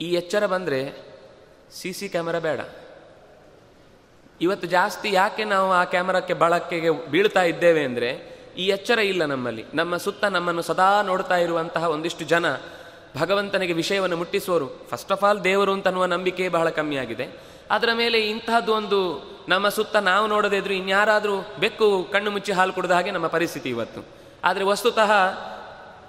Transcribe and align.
ಈ 0.00 0.12
ಎಚ್ಚರ 0.12 0.46
ಬಂದರೆ 0.46 1.08
ಸಿ 1.72 1.92
ಸಿ 1.92 2.08
ಕ್ಯಾಮರಾ 2.08 2.38
ಬೇಡ. 2.38 2.60
ಇವತ್ತು 4.40 4.66
ಜಾಸ್ತಿ 4.66 5.12
ಯಾಕೆ 5.12 5.44
ನಾವು 5.44 5.72
ಆ 5.72 5.84
ಕ್ಯಾಮರಾಕ್ಕೆ 5.84 6.34
ಬಳಕೆಗೆ 6.34 6.90
ಬೀಳ್ತಾ 6.90 7.42
ಇದ್ದೇವೆ 7.42 7.84
ಅಂದರೆ 7.84 8.38
ಈ 8.58 8.66
ಎಚ್ಚರ 8.66 8.98
ಇಲ್ಲ 8.98 9.24
ನಮ್ಮಲ್ಲಿ. 9.24 9.64
ನಮ್ಮ 9.74 9.96
ಸುತ್ತ 9.96 10.24
ನಮ್ಮನ್ನು 10.24 10.62
ಸದಾ 10.62 11.02
ನೋಡ್ತಾ 11.02 11.36
ಇರುವಂತಹ 11.36 11.84
ಒಂದಿಷ್ಟು 11.84 12.24
ಜನ 12.24 12.54
ಭಗವಂತನಿಗೆ 13.18 13.72
ವಿಷಯವನ್ನು 13.72 14.16
ಮುಟ್ಟಿಸುವರು 14.16 14.86
ಫಸ್ಟ್ 14.90 15.12
ಆಫ್ 15.12 15.24
ಆಲ್ 15.24 15.44
ದೇವರು 15.44 15.72
ಅಂತನ್ನುವ 15.72 16.04
ನಂಬಿಕೆ 16.04 16.48
ಬಹಳ 16.48 16.68
ಕಮ್ಮಿ 16.68 16.96
ಆಗಿದೆ. 16.96 17.28
ಅದರ 17.70 17.88
ಮೇಲೆ 17.94 18.20
ಇಂತಹದ್ದು 18.20 18.72
ಒಂದು 18.72 18.98
ನಮ್ಮ 19.48 19.68
ಸುತ್ತ 19.68 19.96
ನಾವು 19.96 20.26
ನೋಡದೇ 20.26 20.56
ಇದ್ರು 20.56 20.74
ಇನ್ಯಾರಾದರೂ 20.74 21.54
ಬೆಕ್ಕು 21.60 22.08
ಕಣ್ಣು 22.12 22.30
ಮುಚ್ಚಿ 22.30 22.52
ಹಾಲು 22.52 22.72
ಕುಡಿದ 22.72 22.90
ಹಾಗೆ 22.90 23.10
ನಮ್ಮ 23.10 23.26
ಪರಿಸ್ಥಿತಿ 23.26 23.68
ಇವತ್ತು. 23.68 24.04
ಆದರೆ 24.44 24.64
ವಸ್ತುತಃ 24.64 25.10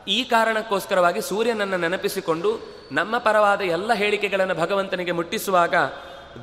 ಈ 0.10 0.24
ಕಾರಣಕ್ಕೋಸ್ಕರವಾಗಿ 0.24 1.22
ಸೂರ್ಯನನ್ನು 1.22 1.78
ನೆನಪಿಸಿಕೊಂಡು 1.78 2.60
ನಮ್ಮ 2.92 3.18
ಪರವಾದ 3.18 3.62
ಎಲ್ಲ 3.62 3.94
ಹೇಳಿಕೆಗಳನ್ನು 3.94 4.56
ಭಗವಂತನಿಗೆ 4.56 5.12
ಮುಟ್ಟಿಸುವಾಗ, 5.12 5.76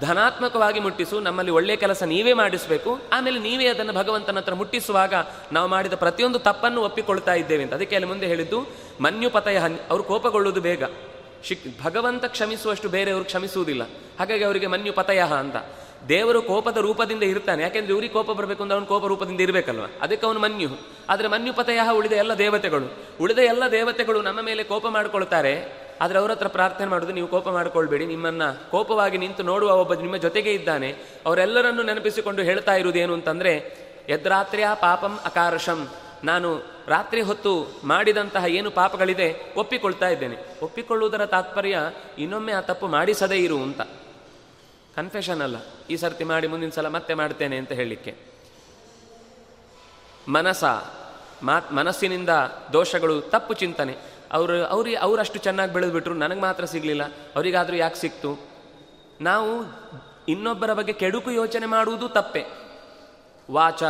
ಧನಾತ್ಮಕವಾಗಿ 0.00 0.80
ಮುಟ್ಟಿಸು, 0.80 1.20
ನಮ್ಮಲ್ಲಿ 1.20 1.52
ಒಳ್ಳೆಯ 1.52 1.76
ಕೆಲಸ 1.76 2.02
ನೀವೇ 2.02 2.32
ಮಾಡಿಸಬೇಕು, 2.32 2.98
ಆಮೇಲೆ 3.12 3.38
ನೀವೇ 3.38 3.66
ಅದನ್ನು 3.66 3.92
ಭಗವಂತನ 3.92 4.36
ಹತ್ರ 4.36 4.54
ಮುಟ್ಟಿಸುವಾಗ 4.54 5.14
ನಾವು 5.52 5.68
ಮಾಡಿದ 5.68 5.92
ಪ್ರತಿಯೊಂದು 5.92 6.38
ತಪ್ಪನ್ನು 6.38 6.82
ಒಪ್ಪಿಕೊಳ್ತಾ 6.82 7.34
ಇದ್ದೇವೆ 7.34 7.62
ಅಂತ. 7.62 7.74
ಅದಕ್ಕೆ 7.74 7.96
ಅಲ್ಲಿ 7.96 8.08
ಮುಂದೆ 8.08 8.26
ಹೇಳಿದ್ದು, 8.26 8.66
ಮನ್ಯುಪತಯ 9.00 9.58
ಹನ್, 9.58 9.78
ಅವರು 9.90 10.02
ಕೋಪಗೊಳ್ಳುವುದು 10.02 10.60
ಬೇಗ. 10.60 10.82
ಶಿಕ್, 11.44 11.82
ಭಗವಂತ 11.84 12.24
ಕ್ಷಮಿಸುವಷ್ಟು 12.24 12.88
ಬೇರೆಯವರು 12.88 13.24
ಕ್ಷಮಿಸುವುದಿಲ್ಲ. 13.24 13.82
ಹಾಗಾಗಿ 14.18 14.44
ಅವರಿಗೆ 14.44 14.66
ಮನ್ಯು 14.66 14.92
ಪತಯ 14.92 15.22
ಅಂತ. 15.38 15.56
ದೇವರು 16.08 16.42
ಕೋಪದ 16.42 16.76
ರೂಪದಿಂದ 16.76 17.22
ಇರ್ತಾನೆ. 17.22 17.62
ಯಾಕೆಂದ್ರೆ 17.62 17.92
ಇವ್ರಿಗೆ 17.92 18.12
ಕೋಪ 18.12 18.30
ಬರಬೇಕು 18.30 18.62
ಅಂದ್ರೆ 18.62 18.74
ಅವನು 18.74 18.86
ಕೋಪ 18.86 19.06
ರೂಪದಿಂದ 19.06 19.40
ಇರಬೇಕಲ್ವ? 19.40 19.82
ಅದಕ್ಕೆ 20.00 20.26
ಅವನು 20.26 20.40
ಮನ್ಯು. 20.40 20.68
ಆದರೆ 21.08 21.28
ಮನ್ಯು 21.28 21.54
ಪತಯ 21.54 21.80
ಉಳಿದ 21.92 22.12
ಎಲ್ಲ 22.12 22.34
ದೇವತೆಗಳು. 22.34 22.94
ಉಳಿದ 23.20 23.38
ಎಲ್ಲ 23.38 23.62
ದೇವತೆಗಳು 23.70 24.22
ನಮ್ಮ 24.22 24.40
ಮೇಲೆ 24.40 24.64
ಕೋಪ 24.64 24.86
ಮಾಡಿಕೊಳ್ತಾರೆ. 24.86 25.86
ಆದರೆ 26.00 26.18
ಅವರ 26.18 26.30
ಹತ್ರ 26.30 26.48
ಪ್ರಾರ್ಥನೆ 26.48 26.86
ಮಾಡೋದು, 26.86 27.12
ನೀವು 27.12 27.28
ಕೋಪ 27.28 27.48
ಮಾಡಿಕೊಳ್ಬೇಡಿ. 27.48 28.06
ನಿಮ್ಮನ್ನ 28.06 28.42
ಕೋಪವಾಗಿ 28.70 29.18
ನಿಂತು 29.18 29.42
ನೋಡುವ 29.42 29.70
ಒಬ್ಬ 29.70 29.94
ನಿಮ್ಮ 29.94 30.16
ಜೊತೆಗೆ 30.16 30.52
ಇದ್ದಾನೆ. 30.52 30.96
ಅವರೆಲ್ಲರನ್ನು 31.26 31.82
ನೆನಪಿಸಿಕೊಂಡು 31.82 32.42
ಹೇಳ್ತಾ 32.42 32.74
ಇರುವುದೇನು 32.74 33.12
ಅಂತಂದ್ರೆ, 33.12 33.76
ಯದ್ರಾತ್ರಿಯ 34.08 34.66
ಪಾಪಂ 34.74 35.18
ಅಕಾರಶಂ. 35.24 35.88
ನಾನು 36.24 36.56
ರಾತ್ರಿ 36.88 37.20
ಹೊತ್ತು 37.20 37.80
ಮಾಡಿದಂತಹ 37.84 38.44
ಏನು 38.48 38.70
ಪಾಪಗಳಿದೆ 38.70 39.54
ಒಪ್ಪಿಕೊಳ್ತಾ 39.56 40.08
ಇದ್ದೇನೆ. 40.08 40.36
ಒಪ್ಪಿಕೊಳ್ಳುವುದರ 40.62 41.26
ತಾತ್ಪರ್ಯ 41.26 41.78
ಇನ್ನೊಮ್ಮೆ 42.18 42.52
ಆ 42.52 42.60
ತಪ್ಪು 42.60 42.86
ಮಾಡಿಸದೇ 42.86 43.36
ಇರು 43.36 43.56
ಅಂತ. 43.56 43.80
ಕನ್ಫೆಷನ್ 44.96 45.42
ಅಲ್ಲ. 45.42 45.56
ಈ 45.90 45.96
ಸರ್ತಿ 45.96 46.24
ಮಾಡಿ 46.24 46.46
ಮುಂದಿನ 46.46 46.70
ಸಲ 46.70 46.88
ಮತ್ತೆ 46.88 47.14
ಮಾಡ್ತೇನೆ 47.14 47.56
ಅಂತ 47.56 47.72
ಹೇಳಲಿಕ್ಕೆ. 47.72 48.16
ಮನಸ, 50.28 50.64
ಮಾತ್, 51.42 51.72
ಮನಸ್ಸಿನಿಂದ 51.72 52.28
ದೋಷಗಳು 52.72 53.20
ತಪ್ಪು 53.20 53.54
ಚಿಂತನೆ. 53.54 53.96
ಅವರು 54.32 54.64
ಅವ್ರಿಗೆ 54.64 54.96
ಅವರಷ್ಟು 54.96 55.38
ಚೆನ್ನಾಗಿ 55.38 55.72
ಬೆಳೆದ್ಬಿಟ್ರು 55.72 56.14
ನನಗೆ 56.14 56.40
ಮಾತ್ರ 56.40 56.64
ಸಿಗಲಿಲ್ಲ. 56.64 57.04
ಅವರಿಗಾದರೂ 57.04 57.76
ಯಾಕೆ 57.76 57.94
ಸಿಕ್ತು? 57.94 58.46
ನಾವು 59.20 59.64
ಇನ್ನೊಬ್ಬರ 60.28 60.72
ಬಗ್ಗೆ 60.72 60.92
ಕೆಡುಕು 60.92 61.30
ಯೋಚನೆ 61.30 61.66
ಮಾಡುವುದು 61.66 62.08
ತಪ್ಪೆ. 62.08 62.44
ವಾಚ, 63.50 63.82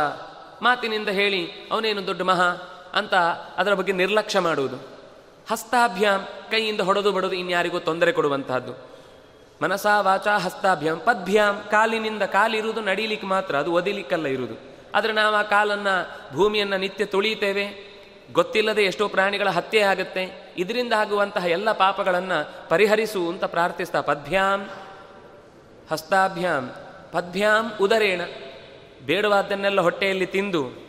ಮಾತಿನಿಂದ 0.61 1.09
ಹೇಳಿ, 1.09 1.51
ಅವನೇನು 1.71 2.07
ದೊಡ್ಡ 2.07 2.21
ಮಹಾ 2.21 2.45
ಅಂತ 2.93 3.13
ಅದರ 3.57 3.73
ಬಗ್ಗೆ 3.73 3.91
ನಿರ್ಲಕ್ಷ್ಯ 3.91 4.39
ಮಾಡುವುದು. 4.39 4.75
ಹಸ್ತಾಭ್ಯಾಮ್, 5.51 6.51
ಕೈಯಿಂದ 6.51 6.81
ಹೊಡೆದು 6.81 7.11
ಬಡೋದು 7.11 7.35
ಇನ್ಯಾರಿಗೂ 7.35 7.79
ತೊಂದರೆ 7.79 8.11
ಕೊಡುವಂತಹದ್ದು. 8.11 8.96
ಮನಸಾ 9.61 10.01
ವಾಚ 10.01 10.27
ಹಸ್ತಾಭ್ಯಾಮ್ 10.27 11.01
ಪದ್ಭ್ಯಾಮ್ 11.01 11.71
ಕಾಲಿನಿಂದ 11.71 12.23
ಕಾಲಿರುವುದು 12.23 12.81
ನಡೀಲಿಕ್ಕೆ 12.81 13.27
ಮಾತ್ರ, 13.27 13.55
ಅದು 13.55 13.73
ಒದಿಲಿಕ್ಕಲ್ಲ 13.73 14.27
ಇರುವುದು. 14.27 14.53
ಆದರೆ 14.95 15.13
ನಾವು 15.13 15.35
ಆ 15.35 15.41
ಕಾಲನ್ನು, 15.41 16.11
ಭೂಮಿಯನ್ನು 16.33 16.77
ನಿತ್ಯ 16.77 17.05
ತುಳಿಯುತ್ತೇವೆ. 17.05 17.87
ಗೊತ್ತಿಲ್ಲದೆ 18.33 18.83
ಎಷ್ಟೋ 18.83 19.07
ಪ್ರಾಣಿಗಳ 19.07 19.49
ಹತ್ಯೆ 19.49 19.81
ಆಗುತ್ತೆ. 19.81 20.53
ಇದರಿಂದ 20.57 20.93
ಆಗುವಂತಹ 20.93 21.45
ಎಲ್ಲ 21.45 21.71
ಪಾಪಗಳನ್ನು 21.71 22.69
ಪರಿಹರಿಸು 22.69 23.29
ಅಂತ 23.29 23.43
ಪ್ರಾರ್ಥಿಸ್ತಾ, 23.43 24.01
ಪದ್ಭ್ಯಾಂ, 24.01 24.69
ಹಸ್ತಾಭ್ಯಾಂ, 25.91 26.75
ಪದ್ಭ್ಯಾಂ 27.11 27.73
ಉದರೇಣ. 27.81 28.21
ಬೇಡವಾದ್ದನ್ನೆಲ್ಲ 29.05 29.81
ಹೊಟ್ಟೆಯಲ್ಲಿ 29.81 30.25
ತಿಂದು, 30.25 30.87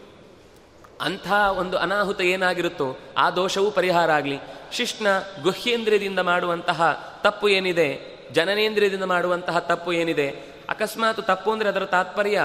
ಅಂಥ 1.00 1.32
ಒಂದು 1.32 1.78
ಅನಾಹುತ 1.78 2.20
ಏನಾಗಿರುತ್ತೋ, 2.20 2.98
ಆ 3.18 3.30
ದೋಷವೂ 3.30 3.70
ಪರಿಹಾರ 3.70 4.10
ಆಗಲಿ. 4.10 4.38
ಶಿಷ್ಣ 4.72 5.06
ಗುಹ್ಯೇಂದ್ರಿಯದಿಂದ 5.42 6.18
ಮಾಡುವಂತಹ 6.18 7.10
ತಪ್ಪು 7.22 7.48
ಏನಿದೆ 7.48 8.17
ಜನನೇಂದ್ರಿಯದಿಂದ 8.32 9.06
ಮಾಡುವಂತಹ 9.14 9.58
ತಪ್ಪು 9.70 9.90
ಏನಿದೆ? 9.92 10.28
ಅಕಸ್ಮಾತ್ 10.68 11.20
ತಪ್ಪು 11.26 11.50
ಅಂದರೆ 11.52 11.68
ಅದರ 11.68 11.84
ತಾತ್ಪರ್ಯ 11.86 12.40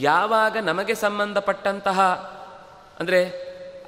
ಯಾವಾಗ 0.00 0.56
ನಮಗೆ 0.60 0.94
ಸಂಬಂಧಪಟ್ಟಂತಹ, 0.94 2.00
ಅಂದರೆ 3.00 3.20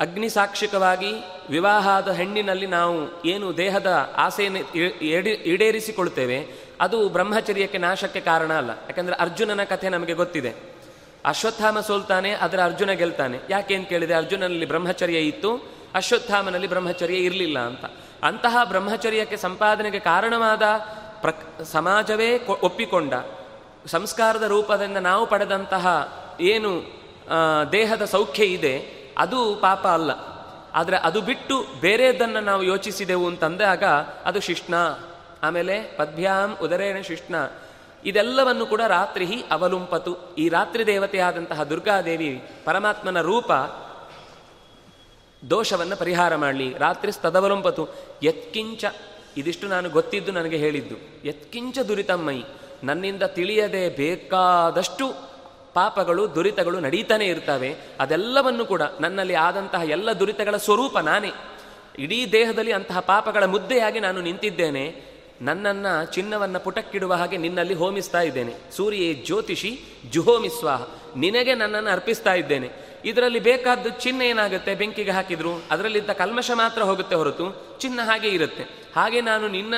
ಅಗ್ನಿ 0.00 0.28
ಸಾಕ್ಷಿಕವಾಗಿ 0.28 1.10
ವಿವಾಹ 1.50 1.86
ಆದ 1.88 2.10
ಹೆಣ್ಣಿನಲ್ಲಿ 2.10 2.68
ನಾವು 2.68 2.96
ಏನು 3.24 3.46
ದೇಹದ 3.56 3.90
ಆಸೆಯನ್ನು 4.16 4.60
ಈಡೇರಿಸಿಕೊಳ್ತೇವೆ, 5.54 6.38
ಅದು 6.80 6.98
ಬ್ರಹ್ಮಚರ್ಯಕ್ಕೆ 7.08 7.78
ನಾಶಕ್ಕೆ 7.78 8.20
ಕಾರಣ 8.20 8.52
ಅಲ್ಲ. 8.52 8.70
ಯಾಕಂದರೆ 8.88 9.16
ಅರ್ಜುನನ 9.16 9.64
ಕಥೆ 9.64 9.88
ನಮಗೆ 9.88 10.12
ಗೊತ್ತಿದೆ. 10.12 10.52
ಅಶ್ವತ್ಥಾಮ 11.24 11.80
ಸೋಲ್ತಾನೆ 11.80 12.30
ಅದರ 12.44 12.60
ಅರ್ಜುನ 12.64 12.90
ಗೆಲ್ತಾನೆ. 12.92 13.38
ಯಾಕೆ 13.50 13.74
ಅಂತ 13.74 13.88
ಕೇಳಿದೆ? 13.88 14.14
ಅರ್ಜುನನಲ್ಲಿ 14.14 14.66
ಬ್ರಹ್ಮಚರ್ಯ 14.66 15.18
ಇತ್ತು, 15.30 15.50
ಅಶ್ವತ್ಥಾಮನಲ್ಲಿ 15.94 16.68
ಬ್ರಹ್ಮಚರ್ಯ 16.68 17.18
ಇರಲಿಲ್ಲ 17.18 17.58
ಅಂತ. 17.58 17.84
ಅಂತಹ 18.24 18.56
ಬ್ರಹ್ಮಚರ್ಯಕ್ಕೆ 18.64 19.36
ಸಂಪಾದನೆಗೆ 19.36 20.00
ಕಾರಣವಾದ 20.08 20.62
ಪ್ರ 21.20 21.30
ಸಮಾಜವೇ 21.64 22.30
ಒಪ್ಪಿಕೊಂಡ. 22.62 23.14
ಸಂಸ್ಕಾರದ 23.86 24.42
ರೂಪದಿಂದ 24.42 24.96
ನಾವು 24.96 25.24
ಪಡೆದಂತಹ 25.26 25.86
ಏನು 26.40 26.70
ದೇಹದ 27.72 28.04
ಸೌಖ್ಯ 28.04 28.44
ಇದೆ, 28.46 28.74
ಅದು 29.18 29.38
ಪಾಪ 29.60 29.84
ಅಲ್ಲ. 29.88 30.10
ಆದರೆ 30.74 30.96
ಅದು 30.96 31.20
ಬಿಟ್ಟು 31.20 31.56
ಬೇರೆದನ್ನು 31.80 32.40
ನಾವು 32.40 32.62
ಯೋಚಿಸಿದೆವು 32.62 33.26
ಅಂತಂದಾಗ 33.26 33.84
ಅದು 34.24 34.40
ಶಿಷ್ಣ. 34.40 34.74
ಆಮೇಲೆ 35.42 35.74
ಪದ್ಭ್ಯಾಂ 35.96 36.50
ಉದರೇಣ 36.62 36.98
ಶಿಷ್ಣ. 37.00 37.34
ಇದೆಲ್ಲವನ್ನು 38.04 38.64
ಕೂಡ 38.66 38.82
ರಾತ್ರಿ 38.88 39.26
ಅವಲುಂಪತು. 39.50 40.12
ಈ 40.38 40.44
ರಾತ್ರಿ 40.48 40.82
ದೇವತೆಯಾದಂತಹ 40.86 41.62
ದುರ್ಗಾದೇವಿ 41.62 42.30
ಪರಮಾತ್ಮನ 42.64 43.20
ರೂಪ 43.20 43.50
ದೋಷವನ್ನು 45.42 45.96
ಪರಿಹಾರ 45.96 46.32
ಮಾಡಲಿ. 46.36 46.68
ರಾತ್ರಿ 46.78 47.12
ಸ್ತದವಲುಂಪತು 47.12 47.84
ಯತ್ಕಿಂಚ 48.22 48.84
ಇದಿಷ್ಟು 49.36 49.68
ನಾನು 49.68 49.90
ಗೊತ್ತಿದ್ದು 49.90 50.32
ನನಗೆ 50.32 50.56
ಹೇಳಿದ್ದು. 50.56 51.28
ಯತ್ಕಿಂಚ 51.28 51.78
ದುರಿತಮ್ಮೈ, 51.78 52.42
ನನ್ನಿಂದ 52.84 53.22
ತಿಳಿಯದೆ 53.22 53.88
ಬೇಕಾದಷ್ಟು 53.88 55.30
ಪಾಪಗಳು, 55.74 56.34
ದುರಿತಗಳು 56.34 56.80
ನಡೀತಾನೆ 56.80 57.26
ಇರ್ತವೆ. 57.26 57.76
ಅದೆಲ್ಲವನ್ನು 58.00 58.64
ಕೂಡ 58.64 58.82
ನನ್ನಲ್ಲಿ 59.00 59.34
ಆದಂತಹ 59.34 59.82
ಎಲ್ಲ 59.84 60.12
ದುರಿತಗಳ 60.12 60.56
ಸ್ವರೂಪ 60.56 60.98
ನಾನೇ. 60.98 61.30
ಇಡೀ 61.98 62.26
ದೇಹದಲ್ಲಿ 62.32 62.72
ಅಂತಹ 62.72 63.00
ಪಾಪಗಳ 63.00 63.44
ಮುದ್ದೆಯಾಗಿ 63.44 64.00
ನಾನು 64.00 64.20
ನಿಂತಿದ್ದೇನೆ. 64.20 65.10
ನನ್ನನ್ನು, 65.42 66.12
ಚಿನ್ನವನ್ನು 66.12 66.60
ಪುಟಕ್ಕಿಡುವ 66.60 67.14
ಹಾಗೆ 67.14 67.36
ನಿನ್ನಲ್ಲಿ 67.36 67.74
ಹೋಮಿಸ್ತಾ 67.74 68.20
ಇದ್ದೇನೆ. 68.20 68.54
ಸೂರ್ಯ 68.76 69.14
ಜ್ಯೋತಿಷಿ 69.14 69.80
ಜುಹೋಮಿಸ್ವಾಹ 70.10 70.82
ನಿನಗೆ 71.16 71.54
ನನ್ನನ್ನು 71.54 71.90
ಅರ್ಪಿಸ್ತಾ 71.90 72.34
ಇದ್ದೇನೆ. 72.34 72.70
ಇದರಲ್ಲಿ 73.04 73.38
ಬೇಕಾದ್ದು 73.38 73.88
ಚಿನ್ನ 73.88 74.22
ಏನಾಗುತ್ತೆ? 74.22 74.74
ಬೆಂಕಿಗೆ 74.74 75.10
ಹಾಕಿದ್ರು. 75.10 75.62
ಅದರಲ್ಲಿದ್ದ 75.70 76.10
ಕಲ್ಮಶ 76.10 76.50
ಮಾತ್ರ 76.54 76.82
ಹೋಗುತ್ತೆ 76.82 77.16
ಹೊರತು 77.16 77.78
ಚಿನ್ನ 77.80 78.00
ಹಾಗೆ 78.02 78.28
ಇರುತ್ತೆ. 78.28 78.79
ಹಾಗೆ 78.94 79.20
ನಾನು 79.20 79.48
ನಿನ್ನ, 79.48 79.74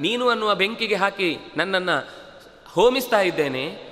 ನೀನು 0.00 0.28
ಅನ್ನುವ 0.28 0.54
ಬೆಂಕಿಗೆ 0.54 0.94
ಹಾಕಿ 0.94 1.38
ನನ್ನನ್ನು 1.56 2.08
ಹೋಮಿಸ್ತಾ 2.72 3.20
ಇದ್ದೇನೆ. 3.20 3.90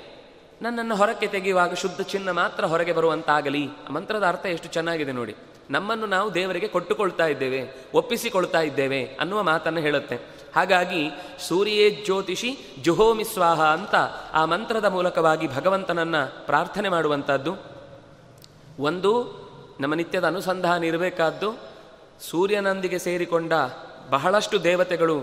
ನನ್ನನ್ನು 0.62 0.96
ಹೊರಕ್ಕೆ 0.96 1.26
ತೆಗೆಯುವಾಗ 1.26 1.74
ಶುದ್ಧ 1.74 2.00
ಚಿನ್ನ 2.00 2.30
ಮಾತ್ರ 2.30 2.64
ಹೊರಗೆ 2.64 2.92
ಬರುವಂತಾಗಲಿ. 2.92 3.68
ಮಂತ್ರದ 3.90 4.26
ಅರ್ಥ 4.26 4.46
ಎಷ್ಟು 4.46 4.68
ಚೆನ್ನಾಗಿದೆ 4.68 5.12
ನೋಡಿ. 5.12 5.36
ನಮ್ಮನ್ನು 5.70 6.06
ನಾವು 6.06 6.34
ದೇವರಿಗೆ 6.34 6.68
ಕೊಟ್ಟುಕೊಳ್ತಾ 6.68 7.26
ಇದ್ದೇವೆ, 7.26 7.86
ಒಪ್ಪಿಸಿಕೊಳ್ತಾ 7.94 8.60
ಇದ್ದೇವೆ 8.60 9.04
ಅನ್ನುವ 9.04 9.42
ಮಾತನ್ನು 9.42 9.80
ಹೇಳುತ್ತೆ. 9.80 10.16
ಹಾಗಾಗಿ 10.56 11.10
ಸೂರ್ಯೇ 11.48 11.90
ಜ್ಯೋತಿಷಿ 11.90 12.58
ಜುಹೋಮಿ 12.82 13.24
ಸ್ವಾಹ 13.24 13.62
ಅಂತ 13.62 13.94
ಆ 14.32 14.44
ಮಂತ್ರದ 14.44 14.84
ಮೂಲಕವಾಗಿ 14.84 15.54
ಭಗವಂತನನ್ನ 15.54 16.24
ಪ್ರಾರ್ಥನೆ 16.24 16.88
ಮಾಡುವಂಥದ್ದು. 16.88 17.56
ಒಂದು, 18.78 19.12
ನಮ್ಮ 19.80 19.94
ನಿತ್ಯದ 19.94 20.26
ಅನುಸಂಧಾನ 20.26 20.84
ಇರಬೇಕಾದ್ದು, 20.84 21.58
ಸೂರ್ಯನೊಂದಿಗೆ 22.30 22.98
ಸೇರಿಕೊಂಡ 22.98 23.52
ಬಹಳಷ್ಟು 24.10 24.64
ದೇವತೆಗಳು 24.64 25.22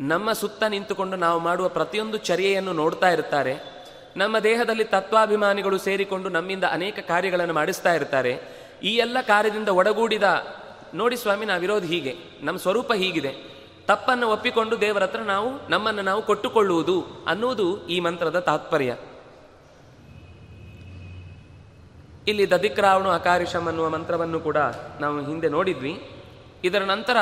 ನಮ್ಮ 0.00 0.32
ಸುತ್ತ 0.32 0.62
ನಿಂತುಕೊಂಡು 0.62 1.16
ನಾವು 1.16 1.40
ಮಾಡುವ 1.40 1.68
ಪ್ರತಿಯೊಂದು 1.68 2.16
ಚರ್ಯೆಯನ್ನು 2.16 2.72
ನೋಡ್ತಾ 2.72 3.10
ಇರ್ತಾರೆ. 3.10 3.80
ನಮ್ಮ 4.16 4.38
ದೇಹದಲ್ಲಿ 4.38 4.84
ತತ್ವಾಭಿಮಾನಿಗಳು 4.84 5.78
ಸೇರಿಕೊಂಡು 5.78 6.28
ನಮ್ಮಿಂದ 6.28 6.64
ಅನೇಕ 6.64 6.98
ಕಾರ್ಯಗಳನ್ನು 6.98 7.54
ಮಾಡಿಸ್ತಾ 7.54 7.94
ಇರ್ತಾರೆ. 7.94 8.40
ಈ 8.82 8.96
ಎಲ್ಲ 8.96 9.16
ಕಾರ್ಯದಿಂದ 9.20 9.68
ಒಡಗೂಡಿದ, 9.68 10.22
ನೋಡಿ 10.94 11.16
ಸ್ವಾಮಿ 11.16 11.46
ನಾವಿರೋದು 11.46 11.86
ಹೀಗೆ. 11.86 12.14
ನಮ್ಮ 12.40 12.58
ಸ್ವರೂಪ 12.58 12.92
ಹೀಗಿದೆ. 12.92 13.32
ತಪ್ಪನ್ನು 13.86 14.28
ಒಪ್ಪಿಕೊಂಡು 14.28 14.80
ದೇವರ 14.80 15.02
ಹತ್ರ 15.02 15.18
ನಾವು, 15.18 15.70
ನಮ್ಮನ್ನು 15.70 16.02
ನಾವು 16.02 16.22
ಕೊಟ್ಟುಕೊಳ್ಳುವುದು 16.22 17.04
ಅನ್ನುವುದು 17.26 17.86
ಈ 17.86 18.00
ಮಂತ್ರದ 18.00 18.38
ತಾತ್ಪರ್ಯ. 18.38 18.96
ಇಲ್ಲಿ 22.28 22.50
ದದಿಕ್ರಾವಣು 22.50 23.10
ಅಕಾರಿಷಂ 23.10 23.66
ಅನ್ನುವ 23.66 23.88
ಮಂತ್ರವನ್ನು 23.88 24.40
ಕೂಡ 24.40 24.56
ನಾವು 25.00 25.20
ಹಿಂದೆ 25.20 25.48
ನೋಡಿದ್ವಿ. 25.48 26.10
ಇದರ 26.64 26.82
ನಂತರ 26.82 27.16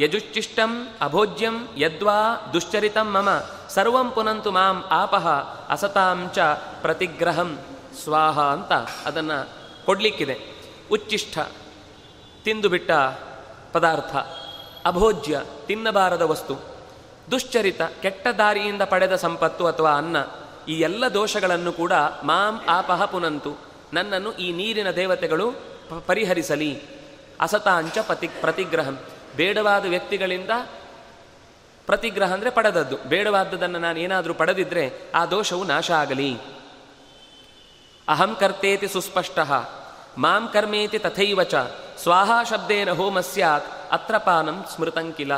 ಯಜುಚ್ಚಿಷ್ಟಂ 0.00 0.88
ಅಭೋಜ್ಯಂ 1.00 1.68
ಯದ್ವಾ 1.76 2.50
ದುಶ್ಚರಿತಂ 2.52 3.12
ಮಮ, 3.12 3.28
ಸರ್ವಂ 3.68 4.10
ಪುನಂತು 4.10 4.52
ಮಾಂ 4.52 4.84
ಆಪಹ 4.90 5.28
ಅಸತಾಂಚ 5.68 6.38
ಪ್ರತಿಗ್ರಹಂ. 6.82 7.58
ಸ್ವಾಹ 8.02 8.40
ಅಂತ 8.40 8.72
ಅದನ್ನು 9.06 9.48
ಕೊಡಲಿಕ್ಕಿದೆ. 9.84 10.38
ಉಚ್ಚಿಷ್ಟ 10.92 11.38
ತಿಂದುಬಿಟ್ಟ 12.44 12.90
ಪದಾರ್ಥ. 13.72 14.16
ಅಭೋಜ್ಯ, 14.86 15.42
ತಿನ್ನಬಾರದ 15.66 16.22
ವಸ್ತು. 16.22 16.54
ದುಶ್ಚರಿತ, 17.30 17.82
ಕೆಟ್ಟ 17.82 18.26
ದಾರಿಯಿಂದ 18.28 18.82
ಪಡೆದ 18.82 19.14
ಸಂಪತ್ತು 19.14 19.66
ಅಥವಾ 19.66 19.96
ಅನ್ನ. 19.96 20.16
ಈ 20.68 20.72
ಎಲ್ಲ 20.72 21.08
ದೋಷಗಳನ್ನು 21.08 21.72
ಕೂಡ 21.72 21.92
ಮಾಂ 22.24 22.60
ಆಪಹ 22.68 23.04
ಪುನಂತು. 23.04 23.58
ನನ್ನನ್ನು 23.92 24.32
ಈ 24.32 24.52
ನೀರಿನ 24.52 24.90
ದೇವತೆಗಳು 24.90 25.52
ಪರಿಹರಿಸಲಿ. 26.06 26.82
ಅಸತಾಂಚ 27.40 27.98
ಪತಿ, 27.98 28.28
ಪ್ರತಿಗ್ರಹಂ. 28.28 28.98
ಬೇಡವಾದ 29.36 29.86
ವ್ಯಕ್ತಿಗಳಿಂದ 29.86 30.50
ಪ್ರತಿಗ್ರಹ 31.86 32.32
ಅಂದರೆ 32.32 32.50
ಪಡೆದದ್ದು. 32.50 32.96
ಬೇಡವಾದದನ್ನು 32.96 33.78
ನಾನು 33.78 33.98
ಏನಾದರೂ 33.98 34.34
ಪಡೆದಿದ್ದರೆ 34.34 34.92
ಆ 35.14 35.26
ದೋಷವು 35.26 35.64
ನಾಶ 35.64 35.90
ಆಗಲಿ. 35.90 36.38
ಅಹಂ 38.08 38.36
ಕರ್ತೇತಿ 38.40 38.88
ಸುಸ್ಪಷ್ಟ. 38.88 39.38
ಮಾಂ 40.18 40.48
ಕರ್ಮೇತಿ 40.52 40.98
ತಥೈವ 40.98 41.42
ಚ 41.42 41.54
ಸ್ವಾಹಾ 41.98 42.44
ಶಬ್ದೇನ 42.44 42.90
ಹೋಮ 42.90 43.20
ಸ್ಯಾತ್. 43.20 43.66
ಅತ್ರಪಾನಂ 43.90 44.64
ಸ್ಮೃತಂಕಿಲ 44.76 45.32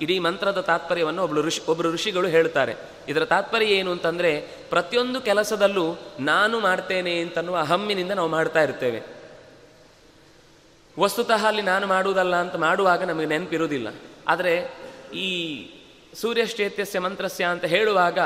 ಇಡೀ 0.00 0.18
ಮಂತ್ರದ 0.18 0.60
ತಾತ್ಪರ್ಯವನ್ನು 0.60 1.22
ಒಬ್ಬರು 1.22 1.42
ಋಷಿ 1.42 1.60
ಒಬ್ಬರು 1.68 1.92
ಋಷಿಗಳು 1.92 2.28
ಹೇಳ್ತಾರೆ. 2.28 2.76
ಇದರ 3.08 3.24
ತಾತ್ಪರ್ಯ 3.24 3.66
ಏನು 3.66 3.90
ಅಂತಂದರೆ 3.90 4.40
ಪ್ರತಿಯೊಂದು 4.70 5.20
ಕೆಲಸದಲ್ಲೂ 5.20 5.96
ನಾನು 6.20 6.60
ಮಾಡ್ತೇನೆ 6.60 7.18
ಅಂತನ್ನುವ 7.18 7.58
ಅಹಮ್ಮಿನಿಂದ 7.58 8.10
ನಾವು 8.10 8.28
ಮಾಡ್ತಾ 8.28 8.62
ಇರ್ತೇವೆ. 8.62 9.13
ವಸ್ತುತಃ 10.98 11.46
ಅಲ್ಲಿ 11.46 11.62
ನಾನು 11.62 11.86
ಮಾಡುವುದಲ್ಲ 11.86 12.36
ಅಂತ 12.36 12.56
ಮಾಡುವಾಗ 12.56 13.04
ನಮಗೆ 13.04 13.26
ನೆನಪಿರುವುದಿಲ್ಲ. 13.26 13.94
ಆದರೆ 14.28 14.76
ಈ 15.14 15.30
ಸೂರ್ಯಶ್ಚೇತ್ಯಸ್ಯ 16.14 16.98
ಮಂತ್ರಸ್ಯ 16.98 17.44
ಅಂತ 17.44 17.64
ಹೇಳುವಾಗ 17.64 18.18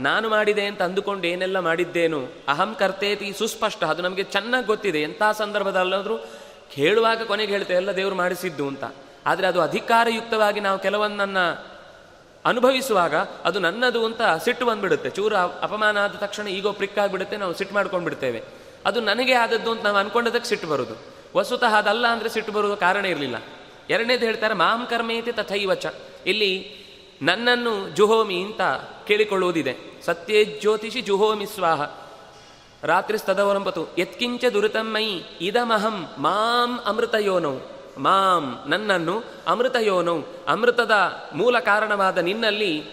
ನಾನು 0.00 0.28
ಮಾಡಿದೆ 0.28 0.66
ಅಂತ 0.66 0.82
ಅಂದುಕೊಂಡು 0.82 1.26
ಏನೆಲ್ಲ 1.26 1.58
ಮಾಡಿದ್ದೇನು? 1.58 2.28
ಅಹಂ 2.48 2.76
ಕರ್ತೇತಿ 2.78 3.32
ಸುಸ್ಪಷ್ಟ, 3.32 3.84
ಅದು 3.84 4.02
ನಮಗೆ 4.02 4.22
ಚೆನ್ನಾಗಿ 4.22 4.66
ಗೊತ್ತಿದೆ. 4.66 5.02
ಎಂಥ 5.02 5.22
ಸಂದರ್ಭದಲ್ಲಾದರೂ 5.32 6.16
ಹೇಳುವಾಗ 6.70 7.22
ಕೊನೆಗೆ 7.22 7.52
ಹೇಳ್ತೇವೆ, 7.52 7.76
ಎಲ್ಲ 7.76 7.96
ದೇವರು 7.96 8.14
ಮಾಡಿಸಿದ್ದು 8.14 8.68
ಅಂತ. 8.68 8.84
ಆದರೆ 9.26 9.46
ಅದು 9.46 9.60
ಅಧಿಕಾರಯುಕ್ತವಾಗಿ 9.60 10.60
ನಾವು 10.60 10.78
ಕೆಲವೊಂದನ್ನು 10.78 11.66
ಅನುಭವಿಸುವಾಗ 12.44 13.14
ಅದು 13.16 13.58
ನನ್ನದು 13.58 14.04
ಅಂತ 14.04 14.20
ಸಿಟ್ಟು 14.44 14.66
ಬಂದ್ಬಿಡುತ್ತೆ. 14.66 15.10
ಚೂರು 15.10 15.36
ಅಪಮಾನ 15.36 16.04
ಆದ 16.04 16.14
ತಕ್ಷಣ 16.14 16.48
ಈಗೋ 16.48 16.72
ಪ್ರಿಕ್ 16.72 16.98
ಆಗಿಬಿಡುತ್ತೆ 16.98 17.36
ನಾವು 17.36 17.54
ಸಿಟ್ಟು 17.54 17.74
ಮಾಡ್ಕೊಂಡು 17.74 18.04
ಬಿಡ್ತೇವೆ 18.04 18.42
ಅದು 18.84 19.00
ನನಗೆ 19.00 19.32
ಆದದ್ದು 19.32 19.70
ಅಂತ 19.70 19.82
ನಾವು 19.82 19.96
ಅನ್ಕೊಂಡದಕ್ಕೆ 19.96 20.48
ಸಿಟ್ಟು 20.48 20.68
ಬರೋದು 20.68 21.15
ವಸ್ತುತಃ 21.36 21.74
ಅದಲ್ಲ 21.74 22.06
ಅಂದರೆ 22.06 22.28
ಸಿಟ್ಟು 22.28 22.52
ಬರುವ 22.52 22.74
ಕಾರಣ 22.74 23.04
ಇರಲಿಲ್ಲ. 23.04 23.36
ಎರಡನೇದು 23.90 24.26
ಹೇಳ್ತಾರೆ, 24.26 24.54
ಮಾಂ 24.54 24.86
ಕರ್ಮೇತಿ 24.86 25.32
ತಥೈವಚ. 25.32 25.86
ಇಲ್ಲಿ 26.26 26.76
ನನ್ನನ್ನು 27.22 27.90
ಜುಹೋಮಿ 27.90 28.40
ಅಂತ 28.40 28.60
ಕೇಳಿಕೊಳ್ಳುವುದಿದೆ. 29.06 30.02
ಸತ್ಯೇ 30.02 30.44
ಜ್ಯೋತಿಷಿ 30.44 31.02
ಜುಹೋಮಿ 31.02 31.46
ಸ್ವಾಹ. 31.46 31.82
ರಾತ್ರಿ 32.82 33.18
ಸ್ತದವರಂಪತು 33.18 33.88
ಯತ್ಕಿಂಚ 33.98 34.44
ದುರಿತಮ್ಮೈ 34.44 35.20
ಇದಮಹಂ 35.40 36.08
ಮಾಂ 36.18 36.80
ಅಮೃತಯೋನೌ. 36.84 37.56
ಮಾಂ 37.98 38.64
ನನ್ನನ್ನು 38.66 39.24
ಅಮೃತಯೋನೌ. 39.46 40.20
ಅಮೃತದ 40.48 40.92
ಮೂಲ 41.34 41.58
ಕಾರಣವಾದ 41.58 42.18
ನಿನ್ನಲ್ಲಿ 42.18 42.84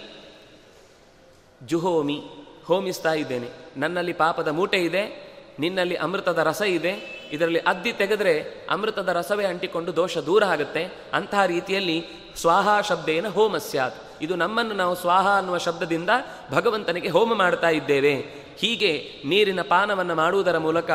ಜುಹೋಮಿ 1.63 2.21
ಹೋಮಿಸ್ತಾ 2.65 3.13
ಇದ್ದೇನೆ. 3.13 3.49
ನನ್ನಲ್ಲಿ 3.77 4.13
ಪಾಪದ 4.13 4.47
ಮೂಟೆ 4.47 4.77
ಇದೆ. 4.77 5.32
ನಿನ್ನಲ್ಲಿ 5.59 5.95
ಅಮೃತದ 5.95 6.37
ರಸ 6.37 6.61
ಇದೆ, 6.61 6.93
ಇದರಲ್ಲಿ 7.31 7.59
ಅದ್ದಿ 7.59 7.93
ತೆಗೆದ್ರೆ 7.93 8.33
ಅಮೃತದ 8.69 9.09
ರಸವೇ 9.09 9.45
ಅಂಟಿಕೊಂಡು 9.45 9.95
ದೋಷ 9.95 10.17
ದೂರ 10.17 10.43
ಆಗುತ್ತೆ. 10.43 10.83
ಅಂತಹ 11.13 11.45
ರೀತಿಯಲ್ಲಿ 11.45 11.97
ಸ್ವಾಹ 12.35 12.81
ಶಬ್ದೇನ 12.81 13.27
ಹೋಮ 13.27 13.57
ಸ್ಯಾತ್. 13.57 13.95
ಇದು 14.21 14.35
ನಮ್ಮನ್ನು 14.35 14.73
ನಾವು 14.73 14.95
ಸ್ವಾಹ 14.95 15.37
ಅನ್ನುವ 15.37 15.57
ಶಬ್ದದಿಂದ 15.57 16.09
ಭಗವಂತನಿಗೆ 16.51 17.09
ಹೋಮ 17.09 17.33
ಮಾಡ್ತಾ 17.33 17.69
ಇದ್ದೇವೆ. 17.69 18.15
ಹೀಗೆ 18.57 18.91
ನೀರಿನ 19.25 19.61
ಪಾನವನ್ನು 19.61 20.15
ಮಾಡುವುದರ 20.15 20.57
ಮೂಲಕ 20.57 20.89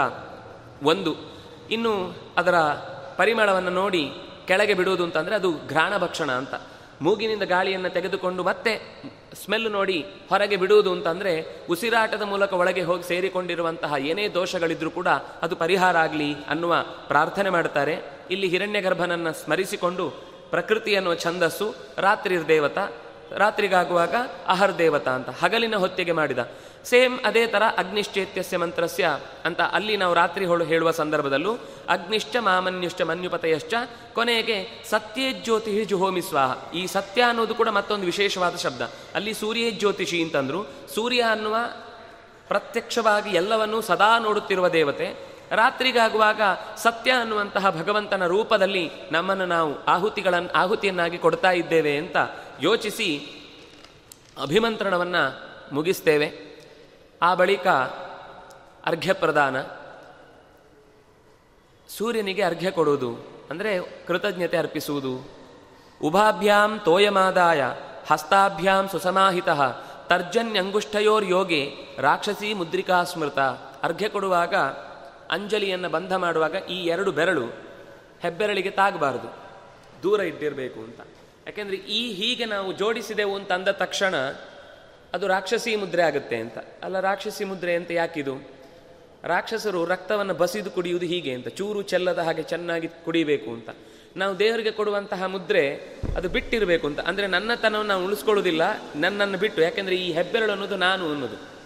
ಒಂದು, 0.82 1.14
ಇನ್ನು 1.70 1.92
ಅದರ 2.36 2.58
ಪರಿಮಳವನ್ನು 3.16 3.70
ನೋಡಿ 3.70 4.10
ಕೆಳಗೆ 4.46 4.74
ಬಿಡುವುದು 4.74 5.04
ಅಂತಂದರೆ 5.04 5.34
ಅದು 5.34 5.52
ಘ್ರಾಣ 5.68 5.98
ಭಕ್ಷಣ 5.98 6.32
ಅಂತ. 6.32 6.54
ಮೂಗಿನಿಂದ 7.02 7.42
ಗಾಳಿಯನ್ನು 7.42 7.88
ತೆಗೆದುಕೊಂಡು 7.88 8.42
ಮತ್ತೆ 8.42 8.72
ಸ್ಮೆಲ್ 9.34 9.72
ನೋಡಿ 9.72 10.06
ಹೊರಗೆ 10.28 10.56
ಬಿಡುವುದು 10.56 10.92
ಅಂತಂದರೆ 10.92 11.64
ಉಸಿರಾಟದ 11.70 12.22
ಮೂಲಕ 12.22 12.52
ಒಳಗೆ 12.52 12.82
ಹೋಗಿ 12.82 13.02
ಸೇರಿಕೊಂಡಿರುವಂತಹ 13.02 13.94
ಏನೇ 13.98 14.28
ದೋಷಗಳಿದ್ರೂ 14.28 14.90
ಕೂಡ 14.90 15.08
ಅದು 15.42 15.56
ಪರಿಹಾರ 15.56 15.96
ಆಗಲಿ 15.96 16.34
ಅನ್ನುವ 16.48 16.76
ಪ್ರಾರ್ಥನೆ 17.06 17.50
ಮಾಡ್ತಾರೆ. 17.50 17.98
ಇಲ್ಲಿ 18.30 18.48
ಹಿರಣ್ಯಗರ್ಭನನ್ನು 18.48 19.32
ಸ್ಮರಿಸಿಕೊಂಡು 19.32 20.10
ಪ್ರಕೃತಿ 20.50 20.96
ಅನ್ನುವ 20.96 21.14
ಛಂದಸ್ಸು, 21.14 21.74
ರಾತ್ರಿ 21.98 22.48
ದೇವತ 22.48 22.78
ರಾತ್ರಿಗಾಗುವಾಗ 23.36 24.14
ಅಹರ್ 24.46 24.78
ದೇವತ 24.78 25.08
ಅಂತ 25.08 25.28
ಹಗಲಿನ 25.28 25.76
ಹೊತ್ತಿಗೆ 25.76 26.12
ಮಾಡಿದ. 26.12 26.38
ಸೇಮ್ 26.84 27.18
ಅದೇ 27.24 27.46
ಥರ 27.46 27.62
ಅಗ್ನಿಶ್ಚೇತ್ಯಸ್ಯ 27.78 28.56
ಮಂತ್ರಸ್ಯ 28.56 29.18
ಅಂತ 29.44 29.60
ಅಲ್ಲಿ 29.60 29.96
ನಾವು 29.96 30.14
ರಾತ್ರಿ 30.14 30.44
ಹೊಳು 30.44 30.64
ಹೇಳುವ 30.64 30.90
ಸಂದರ್ಭದಲ್ಲೂ 30.90 31.54
ಅಗ್ನಿಶ್ಚ 31.88 32.36
ಮಾಮನ್ಯುಶ್ಚ 32.36 33.02
ಮನ್ಯುಪತಯಶ್ಚ 33.02 33.74
ಕೊನೆಗೆ 34.12 34.84
ಸತ್ಯೇ 34.90 35.84
ಜುಹೋಮಿ 35.84 36.22
ಸ್ವಾಹ. 36.22 36.74
ಈ 36.74 36.86
ಸತ್ಯ 36.86 37.22
ಅನ್ನೋದು 37.22 37.54
ಕೂಡ 37.54 37.68
ಮತ್ತೊಂದು 37.68 38.06
ವಿಶೇಷವಾದ 38.06 38.56
ಶಬ್ದ. 38.56 38.82
ಅಲ್ಲಿ 39.14 39.34
ಸೂರ್ಯೇ 39.34 39.70
ಜ್ಯೋತಿಷಿ 39.70 40.22
ಅಂತಂದ್ರು. 40.22 40.64
ಸೂರ್ಯ 40.94 41.20
ಅನ್ನುವ 41.22 41.56
ಪ್ರತ್ಯಕ್ಷವಾಗಿ 42.48 43.30
ಎಲ್ಲವನ್ನೂ 43.30 43.80
ಸದಾ 43.80 44.18
ನೋಡುತ್ತಿರುವ 44.18 44.68
ದೇವತೆ. 44.68 45.38
ರಾತ್ರಿಗಾಗುವಾಗ 45.50 46.40
ಸತ್ಯ 46.76 47.10
ಅನ್ನುವಂತಹ 47.12 47.70
ಭಗವಂತನ 47.70 48.26
ರೂಪದಲ್ಲಿ 48.26 48.90
ನಮ್ಮನ್ನು 49.12 49.46
ನಾವು 49.46 49.84
ಆಹುತಿಗಳನ್ನು 49.84 50.52
ಆಹುತಿಯನ್ನಾಗಿ 50.52 51.18
ಕೊಡ್ತಾ 51.18 51.50
ಇದ್ದೇವೆ 51.50 51.96
ಅಂತ 51.96 52.16
ಯೋಚಿಸಿ 52.60 53.08
ಅಭಿಮಂತ್ರಣವನ್ನು 54.42 55.24
ಮುಗಿಸ್ತೇವೆ. 55.74 56.28
ಆ 57.22 57.34
ಬಳಿಕ 57.34 57.66
ಅರ್ಘ್ಯಪ್ರದಾನ 58.84 59.56
ಸೂರ್ಯನಿಗೆ 61.88 62.42
ಅರ್ಘ್ಯ 62.42 62.70
ಕೊಡುವುದು, 62.70 63.10
ಅಂದರೆ 63.50 63.72
ಕೃತಜ್ಞತೆ 64.06 64.56
ಅರ್ಪಿಸುವುದು. 64.56 65.12
ಉಭಾಭ್ಯಾಂ 66.02 66.80
ತೋಯಮಾದಾಯ, 66.84 67.62
ಹಸ್ತಾಭ್ಯಾಂ 68.10 68.88
ಸುಸಮಾಹಿತ 68.88 69.48
ತರ್ಜನ್ಯಂಗುಷ್ಠಯೋರ್ 70.08 71.24
ಯೋಗಿ, 71.24 71.62
ರಾಕ್ಷಸಿ 71.98 72.54
ಮುದ್ರಿಕಾ 72.54 73.04
ಸ್ಮೃತ. 73.04 73.38
ಅರ್ಘ್ಯ 73.82 74.08
ಕೊಡುವಾಗ 74.08 74.54
ಅಂಜಲಿಯನ್ನು 75.30 75.88
ಬಂಧ 75.88 76.12
ಮಾಡುವಾಗ 76.14 76.56
ಈ 76.68 76.78
ಎರಡು 76.84 77.12
ಬೆರಳು 77.12 77.46
ಹೆಬ್ಬೆರಳಿಗೆ 78.20 78.70
ತಾಗಬಾರದು. 78.70 79.30
ದೂರ 80.02 80.20
ಇಟ್ಟಿರಬೇಕು 80.20 80.80
ಅಂತ. 80.80 81.00
ಯಾಕೆಂದರೆ 81.48 81.76
ಈ 81.76 82.12
ಹೀಗೆ 82.12 82.44
ನಾವು 82.44 82.72
ಜೋಡಿಸಿದೆವು 82.72 83.36
ಅಂತ 83.36 83.52
ಅಂದ 83.52 83.68
ತಕ್ಷಣ 83.68 84.16
ಅದು 85.14 85.26
ರಾಕ್ಷಸಿ 85.26 85.76
ಮುದ್ರೆ 85.76 86.02
ಆಗುತ್ತೆ 86.02 86.36
ಅಂತ. 86.36 86.58
ಅಲ್ಲ, 86.82 87.00
ರಾಕ್ಷಸಿ 87.00 87.44
ಮುದ್ರೆ 87.44 87.74
ಅಂತ 87.74 87.90
ಯಾಕಿದು? 87.90 88.50
ರಾಕ್ಷಸರು 89.24 89.84
ರಕ್ತವನ್ನು 89.84 90.34
ಬಸಿದು 90.34 90.70
ಕುಡಿಯುವುದು 90.70 91.06
ಹೀಗೆ 91.06 91.32
ಅಂತ. 91.32 91.48
ಚೂರು 91.48 91.82
ಚೆಲ್ಲದ 91.82 92.18
ಹಾಗೆ 92.18 92.42
ಚೆನ್ನಾಗಿ 92.42 92.88
ಕುಡಿಬೇಕು 92.88 93.50
ಅಂತ. 93.50 93.70
ನಾವು 94.16 94.38
ದೇವರಿಗೆ 94.38 94.70
ಕೊಡುವಂತಹ 94.70 95.24
ಮುದ್ರೆ 95.24 95.76
ಅದು 96.16 96.28
ಬಿಟ್ಟಿರಬೇಕು 96.28 96.86
ಅಂತ. 96.86 97.00
ಅಂದರೆ 97.00 97.26
ನನ್ನತನವನ್ನು 97.26 97.88
ನಾವು 97.88 98.04
ಉಳಿಸ್ಕೊಳ್ಳೋದಿಲ್ಲ, 98.04 98.62
ನನ್ನನ್ನು 98.94 99.38
ಬಿಟ್ಟು. 99.38 99.62
ಯಾಕೆಂದರೆ 99.62 99.96
ಈ 99.96 100.12
ಹೆಬ್ಬೆರಳು 100.12 100.52
ಅನ್ನೋದು 100.52 100.76
ನಾನು 100.76 101.12
ಅನ್ನೋದು. 101.12 101.58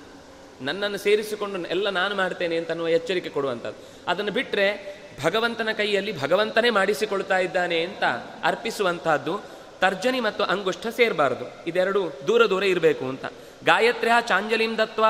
ನನ್ನನ್ನು 0.65 0.99
ಸೇರಿಸಿಕೊಂಡು 0.99 1.69
ಎಲ್ಲ 1.69 1.91
ನಾನು 1.91 2.15
ಮಾಡ್ತೇನೆ 2.15 2.57
ಅಂತ 2.57 2.71
ಅನ್ನುವ 2.71 2.89
ಎಚ್ಚರಿಕೆ 2.89 3.29
ಕೊಡುವಂಥದ್ದು. 3.29 3.89
ಅದನ್ನು 4.09 4.33
ಬಿಟ್ಟರೆ 4.33 5.03
ಭಗವಂತನ 5.25 5.69
ಕೈಯಲ್ಲಿ 5.73 6.21
ಭಗವಂತನೇ 6.21 6.71
ಮಾಡಿಸಿಕೊಳ್ತಾ 6.71 7.39
ಇದ್ದಾನೆ 7.39 7.81
ಅಂತ 7.81 8.05
ಅರ್ಪಿಸುವಂತಹದ್ದು 8.45 9.52
ತರ್ಜನಿ 9.83 10.21
ಮತ್ತು 10.21 10.45
ಅಂಗುಷ್ಠ 10.45 10.87
ಸೇರಬಾರದು. 10.87 11.65
ಇದೆರಡು 11.67 12.12
ದೂರ 12.27 12.47
ದೂರ 12.51 12.62
ಇರಬೇಕು 12.62 13.05
ಅಂತ. 13.05 13.25
ಗಾಯತ್ರ್ಯ 13.65 14.12
ಚಾಂಜಲಿಂ 14.21 14.79
ದತ್ವ 14.79 15.05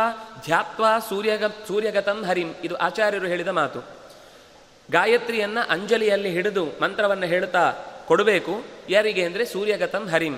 ಧ್ಯಾತ್ವ 0.45 0.85
ಸೂರ್ಯಗ 1.09 1.45
ಸೂರ್ಯಗತಂ 1.47 2.25
ಹರಿಂ. 2.25 2.49
ಇದು 2.64 2.76
ಆಚಾರ್ಯರು 2.76 3.26
ಹೇಳಿದ 3.26 3.49
ಮಾತು. 3.49 3.81
ಗಾಯತ್ರಿಯನ್ನ 4.91 5.59
ಅಂಜಲಿಯಲ್ಲಿ 5.69 6.31
ಹಿಡಿದು 6.31 6.64
ಮಂತ್ರವನ್ನು 6.64 7.26
ಹೇಳ್ತಾ 7.26 7.73
ಕೊಡಬೇಕು. 8.07 8.64
ಯಾರಿಗೆ 8.88 9.25
ಅಂದರೆ 9.25 9.45
ಸೂರ್ಯಗತಂ 9.45 10.09
ಹರಿಂ. 10.09 10.35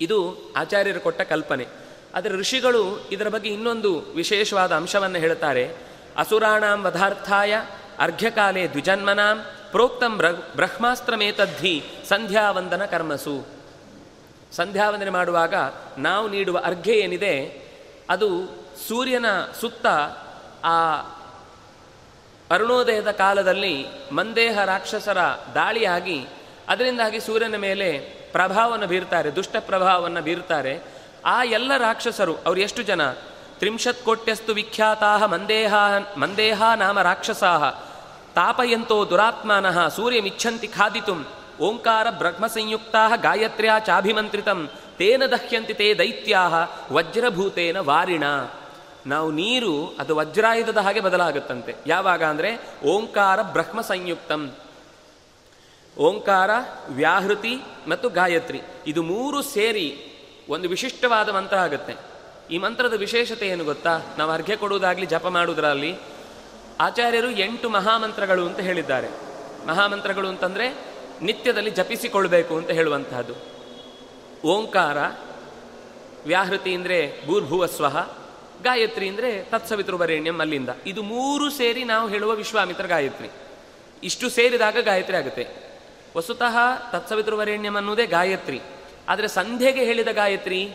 ಇದು 0.00 0.36
ಆಚಾರ್ಯರು 0.56 1.00
ಕೊಟ್ಟ 1.00 1.20
ಕಲ್ಪನೆ. 1.20 1.66
ಆದರೆ 2.14 2.34
ಋಷಿಗಳು 2.34 3.08
ಇದರ 3.12 3.28
ಬಗ್ಗೆ 3.28 3.50
ಇನ್ನೊಂದು 3.50 3.98
ವಿಶೇಷವಾದ 3.98 4.72
ಅಂಶವನ್ನು 4.72 5.18
ಹೇಳ್ತಾರೆ. 5.18 5.76
ಅಸುರಾಣಾಂ 6.16 6.82
ವಧಾರ್ಥಾಯ 6.82 7.56
ಅರ್ಘ್ಯಕಾಲೇ 7.98 8.68
ದ್ವಿಜನ್ಮನಾಂ 8.68 9.46
ಪ್ರೋಕ್ತಂ 9.70 10.18
ಬ್ರಹ್ಮಾಸ್ತ್ರಮೇತದ್ಧಿ 10.56 11.84
ಸಂಧ್ಯಾವಂದನ 12.08 12.84
ಕರ್ಮಸು 12.84 13.46
ಸಂಧ್ಯಾವಂದನೆ 14.52 15.10
ಮಾಡುವಾಗ 15.10 15.54
ನಾವು 15.98 16.28
ನೀಡುವ 16.28 16.58
ಅರ್ಘ್ಯ 16.64 16.92
ಏನಿದೆ, 16.92 17.62
ಅದು 18.10 18.28
ಸೂರ್ಯನ 18.88 19.26
ಸುತ್ತ 19.60 19.86
ಆ 20.64 20.96
ಅರುಣೋದಯದ 22.50 23.10
ಕಾಲದಲ್ಲಿ 23.10 23.86
ಮಂದೇಹ 24.12 24.64
ರಾಕ್ಷಸರ 24.64 25.18
ದಾಳಿಯಾಗಿ, 25.54 26.26
ಅದರಿಂದಾಗಿ 26.68 27.20
ಸೂರ್ಯನ 27.20 27.56
ಮೇಲೆ 27.56 27.98
ಪ್ರಭಾವವನ್ನು 28.32 28.86
ಬೀರ್ತಾರೆ, 28.86 29.36
ದುಷ್ಟ 29.36 29.56
ಪ್ರಭಾವವನ್ನು 29.60 30.22
ಬೀರ್ತಾರೆ. 30.22 30.80
ಆ 31.24 31.42
ಎಲ್ಲ 31.42 31.76
ರಾಕ್ಷಸರು, 31.76 32.34
ಅವರು 32.34 32.60
ಎಷ್ಟು 32.60 32.82
ಜನ? 32.82 33.10
ತ್ರಿಂಶತ್ 33.58 34.04
ಕೋಟ್ಯಸ್ತು 34.04 34.54
ವಿಖ್ಯಾತಾ 34.54 35.26
ಮಂದೇಹ 35.26 35.74
ಮಂದೇಹ 36.16 36.62
ನಾಮ 36.76 37.00
ರಾಕ್ಷಸಾ 37.00 37.84
ತಾಪಯಂತೋ 38.38 38.96
ದುರಾತ್ಮಾನಃ 39.10 39.76
ಸೂರ್ಯಮಿಚ್ಛಂತಿ 39.88 40.68
ಖಾದಿತು. 40.68 41.14
ಓಂಕಾರ 41.60 42.06
ಬ್ರಹ್ಮ 42.10 42.46
ಸಂಯುಕ್ತಾ 42.46 43.02
ಗಾಯತ್ರ್ಯಾ 43.16 43.78
ಚಾಭಿಮಂತ್ರಿತಂ. 43.78 44.60
ತೇನ 44.98 45.22
ದಹ್ಯಂತಿ 45.26 45.74
ತೇ 45.74 45.94
ದೈತ್ಯಾ 45.94 46.42
ವಜ್ರಭೂತೇನ 46.92 47.78
ವಾರಿಣ. 47.80 48.24
ನಾವು 49.06 49.28
ನೀರು, 49.30 49.74
ಅದು 49.98 50.12
ವಜ್ರಾಯುಧದ 50.16 50.76
ಹಾಗೆ 50.76 51.00
ಬದಲಾಗುತ್ತಂತೆ. 51.00 51.72
ಯಾವಾಗ 51.86 52.22
ಅಂದರೆ 52.24 52.50
ಓಂಕಾರ 52.84 53.42
ಬ್ರಹ್ಮ 53.42 53.80
ಸಂಯುಕ್ತಂ 53.80 54.42
ಓಂಕಾರ, 55.98 56.50
ವ್ಯಾಹೃತಿ 56.88 57.54
ಮತ್ತು 57.88 58.08
ಗಾಯತ್ರಿ. 58.08 58.60
ಇದು 58.86 59.02
ಮೂರು 59.02 59.42
ಸೇರಿ 59.42 59.88
ಒಂದು 60.48 60.68
ವಿಶಿಷ್ಟವಾದ 60.68 61.28
ಮಂತ್ರ 61.28 61.56
ಆಗುತ್ತೆ. 61.56 61.94
ಈ 62.50 62.58
ಮಂತ್ರದ 62.58 62.94
ವಿಶೇಷತೆ 62.94 63.48
ಏನು 63.48 63.64
ಗೊತ್ತಾ? 63.64 63.94
ನಾವು 64.18 64.30
ಅರ್ಘ್ಯ 64.30 64.56
ಕೊಡುವುದಾಗಲಿ, 64.56 65.06
ಜಪ 65.06 65.26
ಮಾಡುವುದರಲ್ಲಿ 65.26 65.92
ಆಚಾರ್ಯರು 66.80 67.30
ಎಂಟು 67.30 67.68
ಮಹಾಮಂತ್ರಗಳು 67.68 68.46
ಅಂತ 68.46 68.60
ಹೇಳಿದ್ದಾರೆ. 68.60 69.08
ಮಹಾಮಂತ್ರಗಳು 69.66 70.28
ಅಂತಂದರೆ 70.28 70.74
ನಿತ್ಯದಲ್ಲಿ 71.22 71.70
ಜಪಿಸಿಕೊಳ್ಬೇಕು 71.70 72.56
ಅಂತ 72.56 72.70
ಹೇಳುವಂತಹದ್ದು. 72.70 73.34
ಓಂಕಾರ, 74.44 74.98
ವ್ಯಾಹೃತಿ 76.26 76.74
ಅಂದರೆ 76.74 77.26
ಭೂರ್ಭುವ 77.26 77.66
ಸ್ವಹ 77.66 78.08
ಗಾಯತ್ರಿ 78.62 79.08
ಅಂದರೆ 79.08 79.42
ತತ್ಸವಿತೃವರೇಣ್ಯಂ 79.42 80.38
ಅಲ್ಲಿಂದ. 80.40 80.68
ಇದು 80.86 81.02
ಮೂರು 81.02 81.50
ಸೇರಿ 81.50 81.84
ನಾವು 81.84 82.08
ಹೇಳುವ 82.08 82.32
ವಿಶ್ವಾಮಿತ್ರ 82.32 82.86
ಗಾಯತ್ರಿ. 82.86 83.28
ಇಷ್ಟು 84.02 84.30
ಸೇರಿದಾಗ 84.30 84.78
ಗಾಯತ್ರಿ 84.80 85.16
ಆಗುತ್ತೆ. 85.16 85.46
ವಸ್ತುತಃ 86.16 86.56
ತತ್ಸವಿತೃವರೇಣ್ಯಂ 86.92 87.74
ಅನ್ನುವುದೇ 87.74 88.06
ಗಾಯತ್ರಿ. 88.06 88.60
ಆದರೆ 89.08 89.28
ಸಂಧ್ಯೆಗೆ 89.28 89.84
ಹೇಳಿದ 89.84 90.08
ಗಾಯತ್ರಿ 90.08 90.72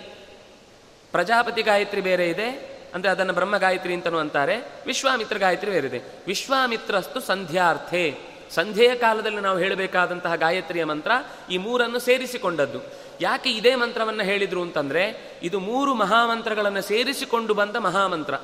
ಪ್ರಜಾಪತಿ 1.11 1.61
ಗಾಯತ್ರಿ 1.61 2.01
ಬೇರೆ 2.01 2.29
ಇದೆ 2.29 2.72
ಅಂದರೆ 2.93 3.11
ಅದನ್ನು 3.11 3.33
ಬ್ರಹ್ಮ 3.33 3.57
ಗಾಯತ್ರಿ 3.57 3.93
ಅಂತಲೂ 3.93 4.17
ಅಂತಾರೆ, 4.17 4.55
ವಿಶ್ವಾಮಿತ್ರ 4.85 5.37
ಗಾಯತ್ರಿ 5.37 5.71
ಬೇರೆ 5.71 5.87
ಇದೆ 5.87 6.01
ವಿಶ್ವಾಮಿತ್ರಸ್ತು 6.27 7.19
ಸಂಧ್ಯಾರ್ಥೆ. 7.19 8.33
ಸಂಧ್ಯೆಯ 8.51 8.95
ಕಾಲದಲ್ಲಿ 8.95 9.39
ನಾವು 9.39 9.57
ಹೇಳಬೇಕಾದಂತಹ 9.57 10.35
ಗಾಯತ್ರಿಯ 10.35 10.83
ಮಂತ್ರ 10.83 11.11
ಈ 11.51 11.57
ಮೂರನ್ನು 11.57 11.99
ಸೇರಿಸಿಕೊಂಡದ್ದು. 11.99 12.79
ಯಾಕೆ 13.21 13.49
ಇದೇ 13.49 13.75
ಮಂತ್ರವನ್ನು 13.75 14.23
ಹೇಳಿದ್ರು 14.23 14.61
ಅಂತಂದರೆ, 14.61 15.03
ಇದು 15.43 15.59
ಮೂರು 15.59 15.93
ಮಹಾಮಂತ್ರಗಳನ್ನು 15.93 16.81
ಸೇರಿಸಿಕೊಂಡು 16.81 17.53
ಬಂದ 17.53 17.75
ಮಹಾಮಂತ್ರ. 17.75 18.35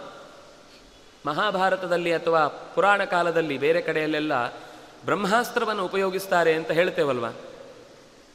ಮಹಾಭಾರತದಲ್ಲಿ 1.25 2.13
ಅಥವಾ 2.13 2.47
ಪುರಾಣ 2.47 3.03
ಕಾಲದಲ್ಲಿ 3.03 3.57
ಬೇರೆ 3.57 3.81
ಕಡೆಯಲ್ಲೆಲ್ಲ 3.81 4.47
ಬ್ರಹ್ಮಾಸ್ತ್ರವನ್ನು 5.05 5.85
ಉಪಯೋಗಿಸ್ತಾರೆ 5.85 6.53
ಅಂತ 6.53 6.71
ಹೇಳ್ತೇವಲ್ವ? 6.71 7.27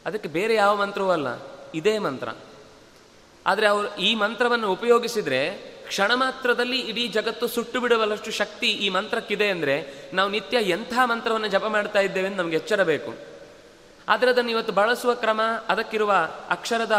ಅದಕ್ಕೆ 0.06 0.28
ಬೇರೆ 0.28 0.54
ಯಾವ 0.54 0.76
ಮಂತ್ರವೂ 0.76 1.10
ಅಲ್ಲ, 1.10 1.28
ಇದೇ 1.74 1.98
ಮಂತ್ರ. 1.98 2.28
ಆದರೆ 3.46 3.66
ಅವರು 3.66 3.96
ಈ 3.96 4.14
ಮಂತ್ರವನ್ನು 4.14 4.72
ಉಪಯೋಗಿಸಿದ್ರೆ 4.72 5.73
ಕ್ಷಣ 5.86 6.14
ಮಾತ್ರದಲ್ಲಿ 6.14 6.80
ಇಡೀ 6.80 7.08
ಜಗತ್ತು 7.08 7.48
ಸುಟ್ಟು 7.48 7.80
ಬಿಡುವಲ್ಲಷ್ಟು 7.80 8.30
ಶಕ್ತಿ 8.30 8.66
ಈ 8.66 8.88
ಮಂತ್ರಕ್ಕಿದೆ 8.88 9.48
ಅಂದರೆ 9.48 9.94
ನಾವು 10.12 10.30
ನಿತ್ಯ 10.30 10.56
ಎಂಥ 10.56 10.92
ಮಂತ್ರವನ್ನು 11.04 11.46
ಜಪ 11.46 11.64
ಮಾಡ್ತಾ 11.64 12.00
ಇದ್ದೇವೆ 12.00 12.26
ಅಂತ 12.26 12.36
ನಮ್ಗೆ 12.36 12.56
ಎಚ್ಚರ 12.56 12.82
ಬೇಕು. 12.82 13.14
ಆದರೆ 14.08 14.30
ಅದನ್ನು 14.30 14.50
ಇವತ್ತು 14.50 14.72
ಬಳಸುವ 14.72 15.14
ಕ್ರಮ, 15.14 15.40
ಅದಕ್ಕಿರುವ 15.68 16.14
ಅಕ್ಷರದ 16.50 16.96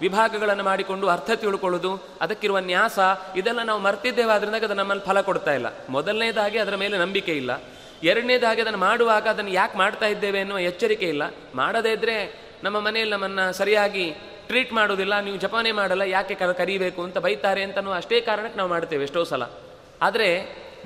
ವಿಭಾಗಗಳನ್ನು 0.00 0.64
ಮಾಡಿಕೊಂಡು 0.64 1.08
ಅರ್ಥ 1.08 1.30
ತಿಳ್ಕೊಳ್ಳೋದು, 1.30 2.08
ಅದಕ್ಕಿರುವ 2.20 2.58
ನ್ಯಾಸ, 2.58 2.98
ಇದೆಲ್ಲ 3.36 3.62
ನಾವು 3.62 3.80
ಮರ್ತಿದ್ದೇವೆ 3.80 4.32
ಆದ್ರಿಂದ 4.32 4.54
ಅದು 4.54 4.74
ನಮ್ಮಲ್ಲಿ 4.74 5.06
ಫಲ 5.06 5.20
ಕೊಡ್ತಾ 5.20 5.54
ಇಲ್ಲ. 5.54 5.66
ಮೊದಲನೇದಾಗಿ 5.88 6.58
ಅದರ 6.58 6.76
ಮೇಲೆ 6.76 6.98
ನಂಬಿಕೆ 6.98 7.32
ಇಲ್ಲ. 7.32 7.62
ಎರಡನೇದಾಗಿ 8.02 8.60
ಅದನ್ನು 8.60 8.78
ಮಾಡುವಾಗ 8.78 9.28
ಅದನ್ನು 9.28 9.50
ಯಾಕೆ 9.50 9.78
ಮಾಡ್ತಾ 9.78 10.06
ಇದ್ದೇವೆ 10.06 10.38
ಎನ್ನುವ 10.38 10.58
ಎಚ್ಚರಿಕೆ 10.58 11.08
ಇಲ್ಲ. 11.08 11.22
ಮಾಡದೇ 11.54 11.92
ಇದ್ದರೆ 11.92 12.48
ನಮ್ಮ 12.64 12.80
ಮನೆಯಲ್ಲಿ 12.80 13.12
ನಮ್ಮನ್ನು 13.12 13.52
ಸರಿಯಾಗಿ 13.52 14.14
ಟ್ರೀಟ್ 14.48 14.72
ಮಾಡೋದಿಲ್ಲ, 14.72 15.14
ನೀವು 15.20 15.36
ಜಪಾನೇ 15.36 15.72
ಮಾಡಲ್ಲ, 15.72 16.02
ಯಾಕೆ 16.02 16.34
ಕರೀಬೇಕು 16.34 17.02
ಅಂತ 17.02 17.18
ಬೈತಾರೆ 17.18 17.62
ಅಂತನೂ 17.62 17.92
ಅಷ್ಟೇ 17.92 18.20
ಕಾರಣಕ್ಕೆ 18.20 18.58
ನಾವು 18.58 18.70
ಮಾಡ್ತೇವೆ 18.70 19.02
ಎಷ್ಟೋ 19.04 19.24
ಸಲ. 19.24 19.42
ಆದರೆ 20.02 20.28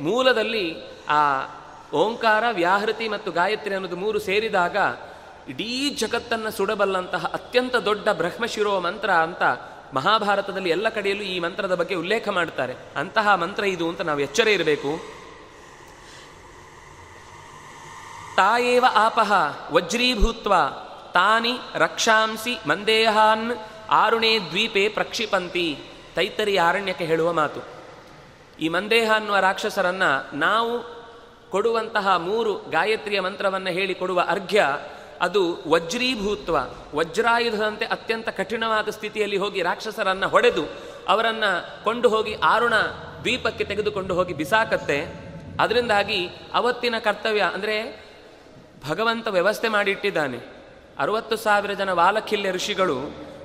ಮೂಲದಲ್ಲಿ 0.01 0.67
ಆ 1.09 1.23
ಓಂಕಾರ, 1.93 2.45
ವ್ಯಾಹೃತಿ 2.53 3.09
ಮತ್ತು 3.09 3.33
ಗಾಯತ್ರಿ 3.33 3.75
ಅನ್ನೋದು 3.75 3.97
ಮೂರು 3.97 4.19
ಸೇರಿದಾಗ 4.19 4.77
ಇಡೀ 5.49 5.91
ಜಗತ್ತನ್ನು 5.91 6.51
ಸುಡಬಲ್ಲಂತಹ 6.51 7.31
ಅತ್ಯಂತ 7.35 7.77
ದೊಡ್ಡ 7.77 8.09
ಬ್ರಹ್ಮಶಿರೋ 8.09 8.81
ಮಂತ್ರ 8.81 9.11
ಅಂತ 9.11 9.43
ಮಹಾಭಾರತದಲ್ಲಿ 9.95 10.71
ಎಲ್ಲ 10.71 10.89
ಕಡೆಯಲ್ಲೂ 10.89 11.25
ಈ 11.25 11.39
ಮಂತ್ರದ 11.39 11.75
ಬಗ್ಗೆ 11.75 11.95
ಉಲ್ಲೇಖ 11.95 12.29
ಮಾಡ್ತಾರೆ. 12.29 12.75
ಅಂತಹ 12.97 13.35
ಮಂತ್ರ 13.35 13.65
ಇದು 13.65 13.89
ಅಂತ 13.89 14.01
ನಾವು 14.01 14.21
ಎಚ್ಚರ 14.21 14.49
ಇರಬೇಕು. 14.49 14.93
ತಾಯೇವ 18.37 18.85
ಆಪಹ 18.95 19.33
ವಜ್ರೀಭೂತ್ವ 19.73 20.53
ತಾನಿ 21.15 21.53
ರಕ್ಷಾಂಸಿ 21.75 22.59
ಮಂದೇಹಾನ್ 22.67 23.53
ಆರುಣೇ 23.91 24.39
ದ್ವೀಪೇ 24.39 24.89
ಪ್ರಕ್ಷಿಪಂತಿ. 24.89 25.79
ತೈತರಿ 26.15 26.57
ಆರಣ್ಯಕ್ಕೆ 26.57 27.05
ಹೇಳುವ 27.05 27.33
ಮಾತು. 27.33 27.61
ಈ 28.61 28.69
ಮಂದೇಹ 28.69 29.13
ಅನ್ನುವ 29.15 29.39
ರಾಕ್ಷಸರನ್ನು 29.39 30.37
ನಾವು 30.37 31.03
ಕೊಡುವಂತಹ 31.51 32.17
ಮೂರು 32.17 32.55
ಗಾಯತ್ರಿಯ 32.55 33.21
ಮಂತ್ರವನ್ನು 33.21 33.71
ಹೇಳಿ 33.71 33.95
ಕೊಡುವ 33.95 34.25
ಅರ್ಘ್ಯ 34.29 34.67
ಅದು 35.21 35.59
ವಜ್ರೀಭೂತ್ವ. 35.69 36.57
ವಜ್ರಾಯುಧದಂತೆ 36.95 37.85
ಅತ್ಯಂತ 37.85 38.29
ಕಠಿಣವಾದ 38.29 38.89
ಸ್ಥಿತಿಯಲ್ಲಿ 38.89 39.37
ಹೋಗಿ 39.37 39.63
ರಾಕ್ಷಸರನ್ನು 39.63 40.29
ಹೊಡೆದು 40.29 40.65
ಅವರನ್ನು 41.09 41.85
ಕೊಂಡು 41.85 42.09
ಹೋಗಿ 42.09 42.35
ಆರುಣ 42.35 42.75
ದ್ವೀಪಕ್ಕೆ 43.21 43.65
ತೆಗೆದುಕೊಂಡು 43.65 44.15
ಹೋಗಿ 44.15 44.35
ಬಿಸಾಕತ್ತೆ. 44.35 45.07
ಅದರಿಂದಾಗಿ 45.61 46.29
ಅವತ್ತಿನ 46.55 46.99
ಕರ್ತವ್ಯ 46.99 47.51
ಅಂದರೆ 47.55 48.05
ಭಗವಂತ 48.89 49.29
ವ್ಯವಸ್ಥೆ 49.29 49.69
ಮಾಡಿಟ್ಟಿದ್ದಾನೆ. 49.69 50.62
ಅರವತ್ತು 50.99 51.37
ಸಾವಿರ 51.37 51.73
ಜನ 51.73 51.91
ವಾಲಖಿಲ್ಯ 51.91 52.51
ಋಷಿಗಳು 52.51 52.99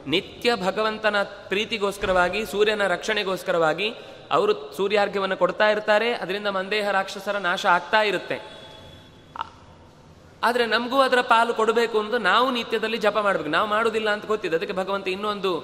ನಿತ್ಯ 0.07 0.55
ಭಗವಂತನ 0.55 1.23
ಪ್ರೀತಿಗೋಸ್ಕರವಾಗಿ, 1.23 2.45
ಸೂರ್ಯನ 2.45 2.87
ರಕ್ಷಣೆಗೋಸ್ಕರವಾಗಿ 2.87 3.93
ಅವರು 4.31 4.73
ಸೂರ್ಯಾರ್ಘ್ಯವನ್ನು 4.73 5.37
ಕೊಡ್ತಾ 5.37 5.69
ಇರ್ತಾರೆ. 5.69 6.13
ಅದರಿಂದ 6.13 6.47
ಮಂದೇಹ 6.47 6.91
ರಾಕ್ಷಸರ 6.91 7.37
ನಾಶ 7.37 7.65
ಆಗ್ತಾ 7.65 8.01
ಇರುತ್ತೆ. 8.01 8.57
ಆದರೆ 10.43 10.65
ನಮಗೂ 10.65 11.01
ಅದರ 11.01 11.21
ಪಾಲು 11.21 11.53
ಕೊಡಬೇಕು 11.53 11.99
ಅಂತ 11.99 12.13
ನಾವು 12.13 12.51
ನಿತ್ಯದಲ್ಲಿ 12.51 12.97
ಜಪ 12.97 13.17
ಮಾಡಬೇಕು. 13.17 13.49
ನಾವು 13.49 13.67
ಮಾಡೋದಿಲ್ಲ 13.67 14.09
ಅಂತ 14.09 14.25
ಗೊತ್ತಿದೆ. 14.25 14.55
ಅದಕ್ಕೆ 14.55 14.73
ಭಗವಂತ 14.73 15.07
ಇನ್ನೊಂದು 15.07 15.61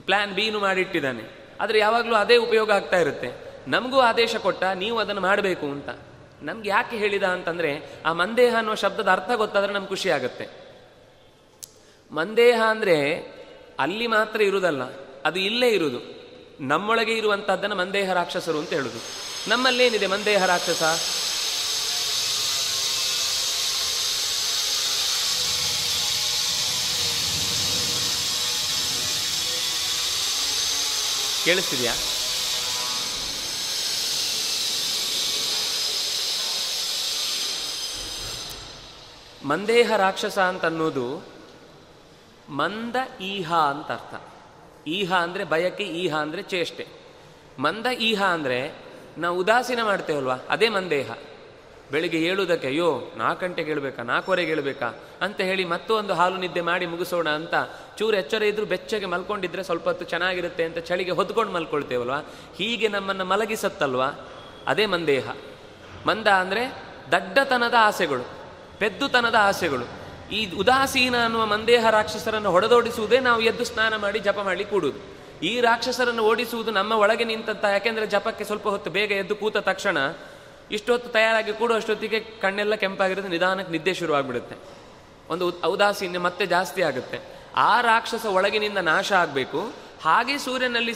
ಪ್ಲಾನ್ 0.00 0.34
ಬೀನು 0.34 0.60
ಮಾಡಿಟ್ಟಿದ್ದಾನೆ. 0.60 1.46
ಆದರೆ 1.60 1.78
ಯಾವಾಗಲೂ 1.78 2.14
ಅದೇ 2.14 2.36
ಉಪಯೋಗ 2.36 2.70
ಆಗ್ತಾ 2.70 2.98
ಇರುತ್ತೆ. 2.98 3.60
ನಮಗೂ 3.68 4.00
ಆದೇಶ 4.00 4.36
ಕೊಟ್ಟ, 4.36 4.64
ನೀವು 4.64 4.98
ಅದನ್ನು 4.98 5.20
ಮಾಡಬೇಕು 5.20 5.66
ಅಂತ. 5.66 5.88
ನಮ್ಗೆ 6.42 6.68
ಯಾಕೆ 6.68 6.96
ಹೇಳಿದ 6.96 7.22
ಅಂತಂದರೆ, 7.22 7.90
ಆ 8.06 8.12
ಮಂದೇಹ 8.12 8.54
ಅನ್ನೋ 8.58 8.74
ಶಬ್ದದ 8.74 9.08
ಅರ್ಥ 9.08 9.30
ಗೊತ್ತಾದರೆ 9.34 9.72
ನಮ್ಗೆ 9.72 9.88
ಖುಷಿ 9.88 10.10
ಆಗುತ್ತೆ. 10.10 10.69
ಮಂದೇಹ 12.10 12.62
ಅಂದ್ರೆ 12.68 13.20
ಅಲ್ಲಿ 13.78 14.06
ಮಾತ್ರ 14.06 14.42
ಇರುವುದಲ್ಲ, 14.42 14.82
ಅದು 15.24 15.38
ಇಲ್ಲೇ 15.38 15.68
ಇರುವುದು. 15.68 16.20
ನಮ್ಮೊಳಗೆ 16.60 17.12
ಇರುವಂತಹದ್ದನ್ನು 17.12 17.76
ಮಂದೇಹ 17.76 18.12
ರಾಕ್ಷಸರು 18.12 18.58
ಅಂತ 18.58 18.70
ಹೇಳುದು. 18.70 19.30
ನಮ್ಮಲ್ಲೇನಿದೆ 19.48 20.06
ಮಂದೇಹ 20.06 20.44
ರಾಕ್ಷಸ? 20.44 20.82
ಕೇಳಿಸ್ತಿದ್ಯಾ? 31.44 31.94
ಮಂದೇಹ 39.44 39.96
ರಾಕ್ಷಸ 39.96 40.38
ಅಂತ 40.38 40.64
ಅನ್ನೋದು 40.64 41.39
ಮಂದ 42.50 42.96
ಈಹ 43.20 43.54
ಅಂತ 43.54 43.92
ಅರ್ಥ. 43.92 44.22
ಈಹ 44.86 45.14
ಅಂದರೆ 45.14 45.44
ಬಯಕೆ, 45.44 45.84
ಈಹ 45.84 46.16
ಅಂದರೆ 46.16 46.42
ಚೇಷ್ಟೆ. 46.42 46.86
ಮಂದ 47.58 47.86
ಈಹ 47.86 48.22
ಅಂದರೆ 48.24 48.74
ನಾವು 49.18 49.38
ಉದಾಸೀನ 49.38 49.82
ಮಾಡ್ತೇವಲ್ವಾ? 49.82 50.36
ಅದೇ 50.48 50.68
ಮಂದೇಹ. 50.68 51.10
ಬೆಳಿಗ್ಗೆ 51.90 52.18
ಏಳುವುದಕ್ಕೆ 52.18 52.66
ಅಯ್ಯೋ, 52.66 53.12
ನಾಲ್ಕು 53.16 53.46
ಗಂಟೆಗೆ 53.46 53.68
ಹೇಳಬೇಕಾ? 53.68 54.02
ನಾಲ್ಕುವರೆಗೆ 54.02 54.48
ಹೇಳಬೇಕಾ? 54.48 54.94
ಅಂತ 55.20 55.40
ಹೇಳಿ 55.40 55.64
ಮತ್ತೊಂದು 55.64 56.14
ಹಾಲು 56.14 56.36
ನಿದ್ದೆ 56.36 56.60
ಮಾಡಿ 56.60 56.86
ಮುಗಿಸೋಣ 56.86 57.28
ಅಂತ 57.28 57.54
ಚೂರು 57.98 58.16
ಎಚ್ಚರ 58.16 58.42
ಇದ್ದರೂ 58.42 58.66
ಬೆಚ್ಚಗೆ 58.66 59.06
ಮಲ್ಕೊಂಡಿದ್ರೆ 59.06 59.62
ಸ್ವಲ್ಪ 59.62 59.84
ಹೊತ್ತು 59.84 60.04
ಚೆನ್ನಾಗಿರುತ್ತೆ 60.04 60.64
ಅಂತ 60.64 60.78
ಚಳಿಗೆ 60.78 61.10
ಹೊದ್ಕೊಂಡು 61.10 61.52
ಮಲ್ಕೊಳ್ತೇವಲ್ವಾ? 61.52 62.18
ಹೀಗೆ 62.56 62.88
ನಮ್ಮನ್ನು 62.88 63.24
ಮಲಗಿಸತ್ತಲ್ವಾ? 63.24 64.10
ಅದೇ 64.66 64.86
ಮಂದೇಹ. 64.86 65.28
ಮಂದ 66.06 66.26
ಅಂದರೆ 66.26 66.82
ದಡ್ಡತನದ 67.12 67.74
ಆಸೆಗಳು, 67.78 68.22
ಪೆದ್ದುತನದ 68.78 69.34
ಆಸೆಗಳು. 69.34 69.99
ಈ 70.30 70.54
ಉದಾಸೀನ 70.54 71.24
ಅನ್ನುವ 71.24 71.46
ಮಂದೇಹ 71.46 71.90
ರಾಕ್ಷಸರನ್ನು 71.90 72.50
ಹೊಡೆದೋಡಿಸುವುದೇ 72.50 73.18
ನಾವು 73.18 73.40
ಎದ್ದು 73.40 73.64
ಸ್ನಾನ 73.64 73.96
ಮಾಡಿ 73.96 74.18
ಜಪ 74.18 74.38
ಮಾಡಿ 74.38 74.64
ಕೂಡುದು 74.64 75.20
ಈ 75.42 75.60
ರಾಕ್ಷಸರನ್ನು 75.60 76.22
ಓಡಿಸುವುದು 76.22 76.70
ನಮ್ಮ 76.70 76.92
ಒಳಗೆ 76.92 77.24
ನಿಂತಂತ, 77.24 77.64
ಯಾಕೆಂದ್ರೆ 77.64 78.06
ಜಪಕ್ಕೆ 78.06 78.44
ಸ್ವಲ್ಪ 78.44 78.68
ಹೊತ್ತು 78.68 78.90
ಬೇಗ 78.90 79.12
ಎದ್ದು 79.12 79.36
ಕೂತ 79.36 79.56
ತಕ್ಷಣ 79.56 79.98
ಇಷ್ಟೊತ್ತು 80.70 81.08
ತಯಾರಾಗಿ 81.08 81.52
ಕೂಡುವಷ್ಟೊತ್ತಿಗೆ 81.52 82.20
ಕಣ್ಣೆಲ್ಲ 82.20 82.74
ಕೆಂಪಾಗಿರೋದು 82.74 83.28
ನಿಧಾನಕ್ಕೆ 83.28 83.72
ನಿದ್ದೆ 83.72 83.94
ಶುರುವಾಗ್ಬಿಡುತ್ತೆ. 83.94 84.56
ಒಂದು 85.28 85.62
ಔದಾಸೀನ್ಯ 85.64 86.18
ಮತ್ತೆ 86.18 86.46
ಜಾಸ್ತಿ 86.46 86.82
ಆಗುತ್ತೆ. 86.82 87.20
ಆ 87.56 87.80
ರಾಕ್ಷಸ 87.80 88.26
ಒಳಗಿನಿಂದ 88.26 88.78
ನಾಶ 88.78 89.12
ಆಗಬೇಕು. 89.12 89.72
ಹಾಗೆ 90.02 90.38
ಸೂರ್ಯನಲ್ಲಿ 90.38 90.94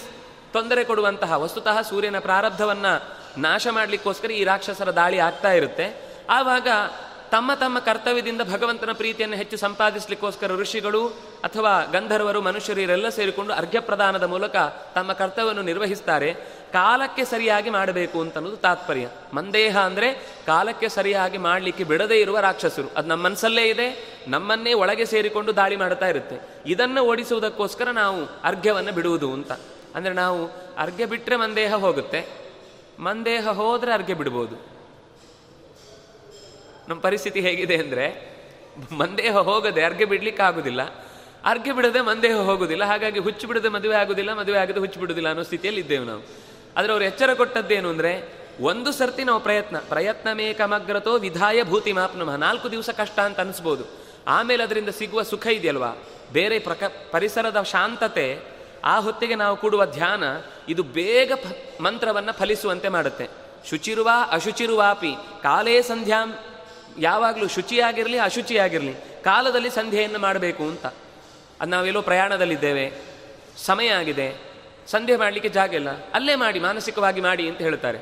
ತೊಂದರೆ 0.53 0.85
ಕೊಡುವಂತಹ, 0.85 1.33
ವಸ್ತುತಃ 1.33 1.81
ಸೂರ್ಯನ 1.81 2.19
ಪ್ರಾರಬ್ಧವನ್ನು 2.19 2.93
ನಾಶ 3.41 3.67
ಮಾಡಲಿಕ್ಕೋಸ್ಕರ 3.71 4.31
ಈ 4.31 4.45
ರಾಕ್ಷಸರ 4.45 4.91
ದಾಳಿ 4.91 5.19
ಆಗ್ತಾ 5.19 5.53
ಇರುತ್ತೆ. 5.53 5.87
ಆವಾಗ 6.31 6.69
ತಮ್ಮ 7.35 7.55
ತಮ್ಮ 7.55 7.79
ಕರ್ತವ್ಯದಿಂದ 7.79 8.43
ಭಗವಂತನ 8.53 8.93
ಪ್ರೀತಿಯನ್ನು 8.93 9.37
ಹೆಚ್ಚು 9.37 9.57
ಸಂಪಾದಿಸಲಿಕ್ಕೋಸ್ಕರ 9.57 10.53
ಋಷಿಗಳು 10.53 11.07
ಅಥವಾ 11.45 11.85
ಗಂಧರ್ವರು 11.93 12.41
ಮನುಷ್ಯರು 12.43 12.81
ಇವರೆಲ್ಲ 12.81 13.09
ಸೇರಿಕೊಂಡು 13.09 13.53
ಅರ್ಘ್ಯ 13.53 13.81
ಪ್ರದಾನದ 13.81 14.23
ಮೂಲಕ 14.23 14.57
ತಮ್ಮ 14.95 15.13
ಕರ್ತವ್ಯವನ್ನು 15.13 15.63
ನಿರ್ವಹಿಸ್ತಾರೆ. 15.63 16.35
ಕಾಲಕ್ಕೆ 16.73 17.25
ಸರಿಯಾಗಿ 17.25 17.71
ಮಾಡಬೇಕು 17.71 18.21
ಅಂತ 18.21 18.37
ಅನ್ನೋದು 18.37 18.57
ತಾತ್ಪರ್ಯ. 18.57 19.09
ಮಂದೇಹ 19.35 19.79
ಅಂದರೆ 19.79 20.13
ಕಾಲಕ್ಕೆ 20.47 20.89
ಸರಿಯಾಗಿ 20.89 21.39
ಮಾಡಲಿಕ್ಕೆ 21.39 21.85
ಬಿಡದೇ 21.85 22.21
ಇರುವ 22.21 22.41
ರಾಕ್ಷಸರು. 22.41 22.89
ಅದು 22.97 23.09
ನಮ್ಮ 23.09 23.25
ಮನಸ್ಸಲ್ಲೇ 23.25 23.65
ಇದೆ, 23.65 23.89
ನಮ್ಮನ್ನೇ 24.29 24.73
ಒಳಗೆ 24.73 25.05
ಸೇರಿಕೊಂಡು 25.05 25.57
ದಾಳಿ 25.57 25.77
ಮಾಡ್ತಾ 25.77 26.09
ಇರುತ್ತೆ. 26.09 26.39
ಇದನ್ನು 26.67 27.03
ಓಡಿಸುವುದಕ್ಕೋಸ್ಕರ 27.03 27.89
ನಾವು 27.89 28.25
ಅರ್ಘ್ಯವನ್ನು 28.45 28.93
ಬಿಡುವುದು 28.93 29.33
ಅಂತ. 29.33 29.53
ಅಂದರೆ 29.95 30.13
ನಾವು 30.13 30.47
ಅರ್ಘ್ಯ 30.79 31.07
ಬಿಟ್ಟರೆ 31.07 31.37
ಮಂದೇಹ 31.37 31.75
ಹೋಗುತ್ತೆ. 31.75 32.29
ಮಂದೇಹ 32.99 33.49
ಹೋದರೆ 33.49 33.93
ಅರ್ಘ್ಯ 33.93 34.15
ಬಿಡ್ಬೋದು. 34.15 34.74
ನಮ್ಮ 36.89 37.01
ಪರಿಸ್ಥಿತಿ 37.01 37.41
ಹೇಗಿದೆ 37.41 37.77
ಅಂದರೆ, 37.77 38.07
ಮಂದೇಹ 38.93 39.37
ಹೋಗದೆ 39.39 39.83
ಅರ್ಘ್ಯ 39.85 40.05
ಬಿಡ್ಲಿಕ್ಕೆ 40.05 40.43
ಆಗುದಿಲ್ಲ. 40.43 40.83
ಅರ್ಘ್ಯ 41.45 41.73
ಬಿಡದೆ 41.73 42.01
ಮಂದೇಹ 42.01 42.37
ಹೋಗುದಿಲ್ಲ, 42.37 42.85
ಹಾಗಾಗಿ 42.85 43.19
ಹುಚ್ಚು 43.19 43.47
ಬಿಡದೆ 43.47 43.69
ಮದುವೆ 43.69 43.97
ಆಗುದಿಲ್ಲ, 43.97 44.33
ಮದುವೆ 44.33 44.59
ಆಗದೆ 44.59 44.79
ಹುಚ್ಚು 44.79 45.01
ಬಿಡುದಿಲ್ಲ 45.01 45.29
ಅನ್ನೋ 45.29 45.43
ಸ್ಥಿತಿಯಲ್ಲಿ 45.43 45.81
ಇದ್ದೇವೆ 45.81 46.05
ನಾವು. 46.05 46.23
ಆದರೆ 46.77 46.93
ಅವ್ರು 46.93 47.05
ಎಚ್ಚರ 47.05 47.35
ಕೊಟ್ಟದ್ದೇನು 47.35 47.89
ಅಂದರೆ, 47.89 48.45
ಒಂದು 48.61 48.93
ಸರ್ತಿ 48.93 49.25
ನಾವು 49.25 49.41
ಪ್ರಯತ್ನ 49.41 49.77
ಪ್ರಯತ್ನ 49.79 50.33
ಮೇಕಮಗ್ರತೋ 50.33 51.19
ವಿಧಾಯ 51.19 51.63
ಭೂತಿ 51.63 51.93
ಮಾಪ್ನಮ 51.93 52.35
ನಾಲ್ಕು 52.35 52.71
ದಿವಸ 52.71 52.91
ಕಷ್ಟ 52.91 53.19
ಅಂತ 53.21 53.41
ಅನಿಸ್ಬೋದು. 53.41 53.85
ಆಮೇಲೆ 54.27 54.63
ಅದರಿಂದ 54.63 54.89
ಸಿಗುವ 54.89 55.23
ಸುಖ 55.23 55.47
ಇದೆಯಲ್ವಾ? 55.47 55.97
ಬೇರೆ 56.33 56.59
ಪ್ರಕ, 56.59 56.83
ಪರಿಸರದ 57.11 57.63
ಶಾಂತತೆ, 57.63 58.41
ಆ 58.85 58.99
ಹೊತ್ತಿಗೆ 58.99 59.35
ನಾವು 59.35 59.57
ಕೂಡುವ 59.57 59.87
ಧ್ಯಾನ, 59.87 60.25
ಇದು 60.69 60.83
ಬೇಗ 60.83 61.33
ಮಂತ್ರವನ್ನು 61.33 61.83
ಮಂತ್ರವನ್ನ 61.83 62.31
ಫಲಿಸುವಂತೆ 62.31 62.89
ಮಾಡುತ್ತೆ. 62.89 63.27
ಶುಚಿರುವ 63.71 64.11
ಅಶುಚಿರುವಾಪಿ, 64.31 65.13
ಕಾಲೇ 65.43 65.83
ಸಂಧ್ಯಾಂ 65.83 66.29
ಯಾವಾಗಲೂ 66.99 67.49
ಶುಚಿಯಾಗಿರಲಿ, 67.49 68.19
ಅಶುಚಿಯಾಗಿರಲಿ, 68.19 68.95
ಕಾಲದಲ್ಲಿ 69.23 69.71
ಸಂಧ್ಯೆಯನ್ನು 69.71 70.19
ಮಾಡಬೇಕು 70.19 70.63
ಅಂತ. 70.63 70.87
ಅದು 71.61 71.71
ನಾವೆಲ್ಲೋ 71.71 72.03
ಪ್ರಯಾಣದಲ್ಲಿದ್ದೇವೆ, 72.03 72.93
ಸಮಯ 73.57 73.89
ಆಗಿದೆ, 73.89 74.29
ಸಂಧ್ಯೆ 74.87 75.17
ಮಾಡಲಿಕ್ಕೆ 75.17 75.49
ಜಾಗ 75.49 75.75
ಇಲ್ಲ. 75.75 75.91
ಅಲ್ಲೇ 75.91 76.35
ಮಾಡಿ, 76.35 76.59
ಮಾನಸಿಕವಾಗಿ 76.61 77.21
ಮಾಡಿ 77.21 77.49
ಅಂತ 77.49 77.59
ಹೇಳ್ತಾರೆ. 77.59 77.99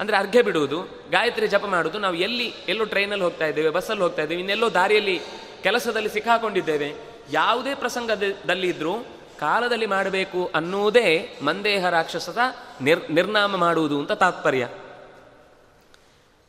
ಅಂದರೆ 0.00 0.16
ಅರ್ಘ್ಯ 0.16 0.42
ಬಿಡುವುದು, 0.42 0.82
ಗಾಯತ್ರಿ 1.10 1.48
ಜಪ 1.48 1.64
ಮಾಡುವುದು. 1.64 1.98
ನಾವು 1.98 2.14
ಎಲ್ಲಿ, 2.14 2.54
ಎಲ್ಲೋ 2.68 2.84
ಟ್ರೈನಲ್ಲಿ 2.84 3.24
ಹೋಗ್ತಾ 3.24 3.46
ಇದ್ದೇವೆ, 3.46 3.70
ಬಸ್ಸಲ್ಲಿ 3.70 4.02
ಹೋಗ್ತಾ 4.02 4.22
ಇದ್ದೇವೆ, 4.22 4.40
ಇನ್ನೆಲ್ಲೋ 4.40 4.74
ದಾರಿಯಲ್ಲಿ 4.74 5.20
ಕೆಲಸದಲ್ಲಿ 5.62 6.08
ಸಿಕ್ಕಾಕೊಂಡಿದ್ದೇವೆ. 6.08 6.94
ಯಾವುದೇ 7.32 7.74
ಪ್ರಸಂಗದಲ್ಲಿ 7.74 8.68
ಇದ್ದರೂ 8.68 8.94
ಕಾಲದಲ್ಲಿ 9.40 9.86
ಮಾಡಬೇಕು 9.86 10.50
ಅನ್ನುವುದೇ 10.54 11.38
ಮಂದೇಹ 11.42 11.88
ರಾಕ್ಷಸದ 11.88 12.38
ನಿರ್, 12.80 13.10
ನಿರ್ನಾಮ 13.10 13.56
ಮಾಡುವುದು 13.56 13.98
ಅಂತ 13.98 14.12
ತಾತ್ಪರ್ಯ. 14.12 14.68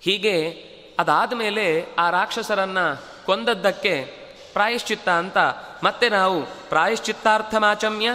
ಹೀಗೆ 0.01 0.67
ಅದಾದ 1.00 1.34
ಮೇಲೆ 1.34 1.86
ಆ 2.00 2.10
ರಾಕ್ಷಸರನ್ನು 2.10 3.01
ಕೊಂದದ್ದಕ್ಕೆ 3.25 4.06
ಪ್ರಾಯಶ್ಚಿತ್ತ 4.54 5.10
ಅಂತ 5.10 5.38
ಮತ್ತೆ 5.84 6.10
ನಾವು 6.10 6.46
ಪ್ರಾಯಶ್ಚಿತ್ತಾರ್ಥಮಾಚಮ್ಯ, 6.46 8.10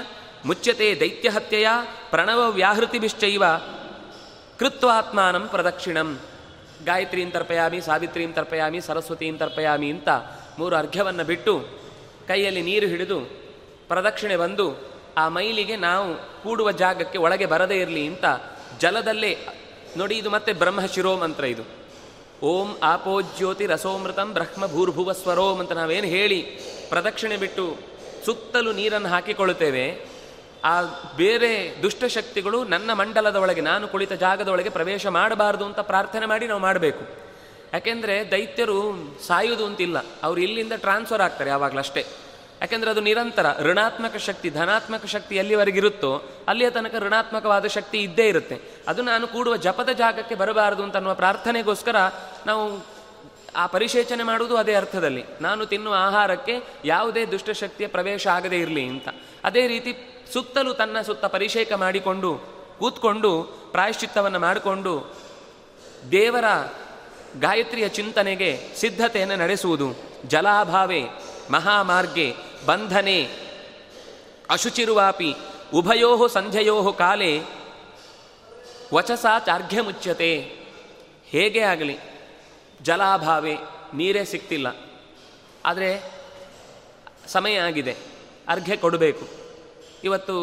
ಮುಚ್ಯತೆ 0.44 0.96
ದೈತ್ಯಹತ್ಯೆಯ, 1.00 1.68
ಪ್ರಣವ 2.10 2.50
ವ್ಯಾಹೃತಿಭಿಶ್ಚೈವ, 2.50 3.44
ಕೃತ್ವಾತ್ಮಾನಂ 4.58 5.48
ಪ್ರದಕ್ಷಿಣಂ. 5.48 6.20
ಗಾಯತ್ರೀಂ 6.84 7.30
ತರ್ಪಯಾಮಿ, 7.30 7.80
ಸಾವಿತ್ರೀಂ 7.80 8.32
ತರ್ಪಯಾಮಿ, 8.32 8.80
ಸರಸ್ವತೀಂ 8.80 9.38
ತರ್ಪಯಾಮಿ 9.38 9.90
ಅಂತ 9.90 10.08
ಮೂರು 10.58 10.76
ಅರ್ಘ್ಯವನ್ನು 10.76 11.24
ಬಿಟ್ಟು 11.24 11.66
ಕೈಯಲ್ಲಿ 12.28 12.62
ನೀರು 12.62 12.86
ಹಿಡಿದು 12.86 13.20
ಪ್ರದಕ್ಷಿಣೆ 13.88 14.36
ಬಂದು 14.36 14.92
ಆ 15.16 15.28
ಮೈಲಿಗೆ 15.28 15.76
ನಾವು 15.76 16.14
ಕೂಡುವ 16.42 16.70
ಜಾಗಕ್ಕೆ 16.70 17.18
ಒಳಗೆ 17.18 17.46
ಬರದೇ 17.46 17.76
ಇರಲಿ 17.76 18.06
ಅಂತ 18.06 18.24
ಜಲದಲ್ಲೇ 18.80 19.46
ನೋಡಿ 19.96 20.14
ಇದು 20.16 20.30
ಮತ್ತೆ 20.30 20.52
ಬ್ರಹ್ಮ 20.52 20.86
ಶಿರೋಮಂತ್ರ 20.86 21.44
ಇದು. 21.44 21.81
ಓಂ 22.50 22.68
ಆಪೋ 22.82 23.12
ಜ್ಯೋತಿ 23.36 23.66
ರಸೋಮೃತಂ 23.66 24.28
ಬ್ರಹ್ಮ 24.34 24.66
ಭೂರ್ಭುವ 24.66 25.12
ಸ್ವರೋಮ್ 25.12 25.60
ಅಂತ 25.60 25.72
ನಾವೇನು 25.72 26.06
ಹೇಳಿ 26.06 26.38
ಪ್ರದಕ್ಷಿಣೆ 26.88 27.36
ಬಿಟ್ಟು 27.36 27.64
ಸುತ್ತಲೂ 28.26 28.70
ನೀರನ್ನು 28.72 29.08
ಹಾಕಿಕೊಳ್ಳುತ್ತೇವೆ, 29.08 29.84
ಆ 30.64 30.74
ಬೇರೆ 31.16 31.50
ದುಷ್ಟಶಕ್ತಿಗಳು 31.82 32.58
ನನ್ನ 32.64 32.90
ಮಂಡಲದ 32.92 33.36
ಒಳಗೆ 33.36 33.60
ನಾನು 33.60 33.84
ಕುಳಿತ 33.88 34.12
ಜಾಗದ 34.24 34.48
ಒಳಗೆ 34.48 34.70
ಪ್ರವೇಶ 34.78 35.06
ಮಾಡಬಾರದು 35.18 35.64
ಅಂತ 35.64 35.80
ಪ್ರಾರ್ಥನೆ 35.92 36.26
ಮಾಡಿ 36.26 36.46
ನಾವು 36.46 36.60
ಮಾಡಬೇಕು. 36.60 37.04
ಯಾಕೆಂದರೆ 37.72 38.16
ದೈತ್ಯರು 38.30 38.78
ಸಾಯುವುದು 39.26 39.66
ಅಂತಿಲ್ಲ, 39.66 39.98
ಅವರು 40.22 40.40
ಇಲ್ಲಿಂದ 40.40 40.74
ಟ್ರಾನ್ಸ್ಫರ್ 40.76 41.24
ಆಗ್ತಾರೆ 41.26 41.50
ಯಾವಾಗಲಷ್ಟೇ 41.50 42.04
ಯಾಕೆಂದ್ರೆ 42.62 42.90
ಅದು 42.90 43.00
ನಿರಂತರ, 43.00 43.46
ಋಣಾತ್ಮಕ 43.58 44.16
ಶಕ್ತಿ, 44.16 44.50
ಧನಾತ್ಮಕ 44.50 45.06
ಶಕ್ತಿ 45.06 45.36
ಎಲ್ಲಿವರೆಗಿರುತ್ತೋ 45.36 46.22
ಅಲ್ಲಿಯ 46.48 46.70
ತನಕ 46.70 46.94
ಋಣಾತ್ಮಕವಾದ 46.98 47.66
ಶಕ್ತಿ 47.66 47.98
ಇದ್ದೇ 47.98 48.28
ಇರುತ್ತೆ. 48.28 48.60
ಅದು 48.88 49.02
ನಾನು 49.02 49.26
ಕೂಡುವ 49.26 49.56
ಜಪದ 49.56 49.88
ಜಾಗಕ್ಕೆ 49.88 50.34
ಬರಬಾರದು 50.34 50.82
ಅಂತ 50.82 50.94
ಅನ್ನುವ 50.94 51.14
ಪ್ರಾರ್ಥನೆಗೋಸ್ಕರ 51.14 51.96
ನಾವು 52.46 52.86
ಆ 53.56 53.66
ಪರಿಶೇಚನೆ 53.66 54.22
ಮಾಡುವುದು 54.22 54.56
ಅದೇ 54.56 54.74
ಅರ್ಥದಲ್ಲಿ. 54.74 55.24
ನಾನು 55.40 55.66
ತಿನ್ನುವ 55.66 55.94
ಆಹಾರಕ್ಕೆ 55.98 56.52
ಯಾವುದೇ 56.84 57.26
ದುಷ್ಟಶಕ್ತಿಯ 57.26 57.86
ಪ್ರವೇಶ 57.86 58.26
ಆಗದೇ 58.26 58.56
ಇರಲಿ 58.56 58.86
ಅಂತ. 58.86 59.08
ಅದೇ 59.44 59.66
ರೀತಿ 59.66 60.24
ಸುತ್ತಲೂ 60.32 60.72
ತನ್ನ 60.72 61.00
ಸುತ್ತ 61.00 61.24
ಪರಿಷೇಕ 61.24 61.72
ಮಾಡಿಕೊಂಡು, 61.72 62.40
ಕೂತ್ಕೊಂಡು, 62.78 63.42
ಪ್ರಾಯಶ್ಚಿತ್ತವನ್ನು 63.72 64.38
ಮಾಡಿಕೊಂಡು 64.38 65.16
ದೇವರ 66.10 66.44
ಗಾಯತ್ರಿಯ 67.40 67.88
ಚಿಂತನೆಗೆ 67.88 68.58
ಸಿದ್ಧತೆಯನ್ನು 68.76 69.36
ನಡೆಸುವುದು 69.36 69.94
ಜಲಾಭಾವೆ 70.26 71.02
ಮಹಾಮಾರ್ಗೆ 71.50 72.51
ಬಂಧನೆ. 72.66 73.28
ಅಶುಚಿರುವಾಪಿ 74.50 75.34
ಉಭಯೋ 75.74 76.28
ಸಂಧ್ಯೆಯೋ 76.28 76.92
ಕಾಲೇ, 76.92 77.42
ವಚಸಾ 78.94 79.38
ಚಾರ್ಘ್ಯ 79.38 79.80
ಮುಚ್ಚತೆ 79.80 80.56
ಹೇಗೆ 81.24 81.60
ಆಗಲಿ, 81.60 81.98
ಜಲಾಭಾವೆ, 82.82 83.56
ನೀರೇ 83.94 84.24
ಸಿಕ್ತಿಲ್ಲ. 84.24 84.66
ಆದರೆ, 85.64 86.12
ಸಮಯ 87.26 87.54
ಆಗಿದೆ, 87.54 87.96
ಅರ್ಘ್ಯ 88.48 88.76
ಕೊಡಬೇಕು. 88.76 89.28
ಇವತ್ತು 90.04 90.36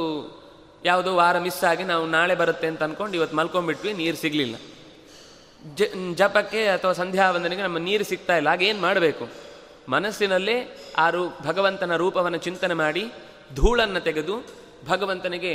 ಯಾವುದೋ 0.86 1.16
ವಾರ 1.16 1.40
ಮಿಸ್ 1.40 1.64
ಆಗಿ 1.64 1.84
ನಾವು 1.84 2.06
ನಾಳೆ 2.06 2.36
ಬರುತ್ತೆ 2.36 2.68
ಅಂತ 2.68 2.84
ಅಂದ್ಕೊಂಡು 2.84 3.16
ಇವತ್ತು 3.16 3.38
ಮಲ್ಕೊಂಡ್ಬಿಟ್ವಿ, 3.38 3.94
ನೀರು 3.94 4.18
ಸಿಗಲಿಲ್ಲ. 4.18 4.56
ಜಪಕ್ಕೆ 6.16 6.68
ಅಥವಾ 6.68 6.94
ಸಂಧ್ಯಾ 6.94 7.32
ವಂದನೆಗೆ 7.32 7.62
ನಮ್ಮ 7.62 7.78
ನೀರು 7.78 8.04
ಸಿಗ್ತಾ 8.04 8.38
ಇಲ್ಲ 8.38 8.48
ಆಗೇನು 8.48 8.82
ಮಾಡಬೇಕು? 8.82 9.49
ಮನಸ್ಸಿನಲ್ಲೇ 9.90 10.56
ಆ 10.98 11.10
ರೂ 11.10 11.24
ಭಗವಂತನ 11.46 11.96
ರೂಪವನ್ನು 11.96 12.38
ಚಿಂತನೆ 12.38 12.74
ಮಾಡಿ 12.74 13.04
ಧೂಳನ್ನು 13.56 14.00
ತೆಗೆದು 14.00 14.36
ಭಗವಂತನಿಗೆ 14.88 15.54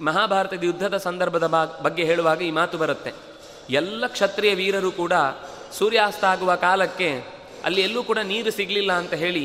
ಮಹಾಭಾರತದ 0.00 0.64
ಯುದ್ಧದ 0.64 0.96
ಸಂದರ್ಭದ 0.96 1.46
ಬಗ್ಗೆ 1.82 2.04
ಹೇಳುವಾಗ 2.04 2.42
ಈ 2.42 2.50
ಮಾತು 2.50 2.78
ಬರುತ್ತೆ. 2.78 3.12
ಎಲ್ಲ 3.70 4.06
ಕ್ಷತ್ರಿಯ 4.06 4.54
ವೀರರು 4.54 4.90
ಕೂಡ 4.90 5.12
ಸೂರ್ಯಾಸ್ತ 5.72 6.24
ಆಗುವ 6.24 6.54
ಕಾಲಕ್ಕೆ 6.56 7.10
ಅಲ್ಲಿ 7.64 7.80
ಎಲ್ಲೂ 7.80 8.02
ಕೂಡ 8.02 8.18
ನೀರು 8.18 8.50
ಸಿಗಲಿಲ್ಲ 8.50 8.92
ಅಂತ 8.92 9.14
ಹೇಳಿ 9.14 9.44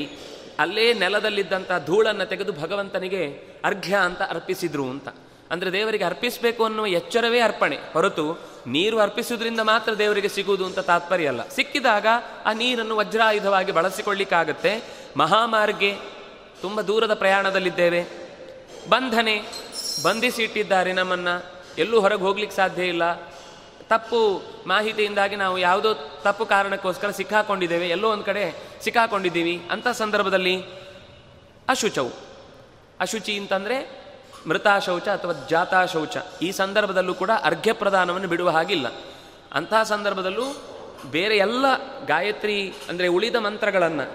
ಅಲ್ಲೇ 0.60 0.94
ನೆಲದಲ್ಲಿದ್ದಂಥ 0.94 1.72
ಧೂಳನ್ನು 1.86 2.26
ತೆಗೆದು 2.26 2.54
ಭಗವಂತನಿಗೆ 2.54 3.24
ಅರ್ಘ್ಯ 3.63 3.96
ಅಂತ 3.96 4.22
ಅರ್ಪಿಸಿದ್ರು 4.22 4.86
ಅಂತ. 4.89 5.10
ಅಂದರೆ 5.51 5.71
ದೇವರಿಗೆ 5.71 6.03
ಅರ್ಪಿಸಬೇಕು 6.03 6.65
ಅನ್ನುವ 6.65 6.88
ಎಚ್ಚರವೇ 6.88 7.39
ಅರ್ಪಣೆ. 7.39 7.77
ಹೊರತು 7.93 8.39
ನೀರು 8.67 8.99
ಅರ್ಪಿಸುವುದರಿಂದ 8.99 9.59
ಮಾತ್ರ 9.59 9.97
ದೇವರಿಗೆ 9.97 10.27
ಸಿಗುವುದು 10.27 10.65
ಅಂತ 10.65 10.79
ತಾತ್ಪರ್ಯ 10.79 11.27
ಅಲ್ಲ. 11.27 11.47
ಸಿಕ್ಕಿದಾಗ 11.47 12.07
ಆ 12.45 12.53
ನೀರನ್ನು 12.53 12.95
ವಜ್ರಾಯುಧವಾಗಿ 12.95 13.71
ಬಳಸಿಕೊಳ್ಳಿಕ್ಕಾಗತ್ತೆ. 13.71 14.83
ಮಹಾಮಾರ್ಗೆ 15.17 15.95
ತುಂಬ 16.62 16.81
ದೂರದ 16.81 17.13
ಪ್ರಯಾಣದಲ್ಲಿದ್ದೇವೆ. 17.13 18.03
ಬಂಧನೆ, 18.89 19.41
ಬಂಧಿಸಿ 20.03 20.43
ಇಟ್ಟಿದ್ದಾರೆ 20.43 20.93
ನಮ್ಮನ್ನು. 20.93 21.43
ಎಲ್ಲೂ 21.77 22.01
ಹೊರಗೆ 22.01 22.21
ಹೋಗ್ಲಿಕ್ಕೆ 22.21 22.57
ಸಾಧ್ಯ 22.57 22.83
ಇಲ್ಲ. 22.83 23.15
ತಪ್ಪು 23.83 24.41
ಮಾಹಿತಿಯಿಂದಾಗಿ 24.67 25.35
ನಾವು 25.35 25.57
ಯಾವುದೋ 25.57 25.93
ತಪ್ಪು 25.93 26.45
ಕಾರಣಕ್ಕೋಸ್ಕರ 26.45 27.09
ಸಿಕ್ಕಾಕೊಂಡಿದ್ದೇವೆ. 27.09 27.89
ಎಲ್ಲೋ 27.89 28.12
ಒಂದು 28.12 28.23
ಕಡೆ 28.23 28.53
ಸಿಕ್ಕಾಕೊಂಡಿದ್ದೀವಿ. 28.81 29.62
ಅಂಥ 29.71 29.88
ಸಂದರ್ಭದಲ್ಲಿ 29.88 30.63
ಅಶುಚವು. 31.69 32.12
ಅಶುಚಿ 32.99 33.38
ಅಂತಂದರೆ 33.38 34.09
ಮೃತಾ 34.47 34.80
ಶೌಚ 34.80 35.08
ಅಥವಾ 35.08 35.34
ಜಾತಾ 35.49 35.86
ಶೌಚ 35.86 36.17
ಈ 36.41 36.52
ಸಂದರ್ಭದಲ್ಲೂ 36.52 37.13
ಕೂಡ 37.13 37.32
ಅರ್ಘ್ಯ 37.43 37.73
ಪ್ರದಾನವನ್ನು 37.73 38.28
ಬಿಡುವ 38.28 38.49
ಹಾಗಿಲ್ಲ. 38.49 38.88
ಅಂತಹ 39.54 39.84
ಸಂದರ್ಭದಲ್ಲೂ 39.84 40.47
ಬೇರೆ 41.12 41.38
ಎಲ್ಲ 41.38 41.65
ಗಾಯತ್ರಿ 42.06 42.73
ಅಂದರೆ 42.89 43.08
ಉಳಿದ 43.08 43.36
ಮಂತ್ರಗಳನ್ನು, 43.36 44.06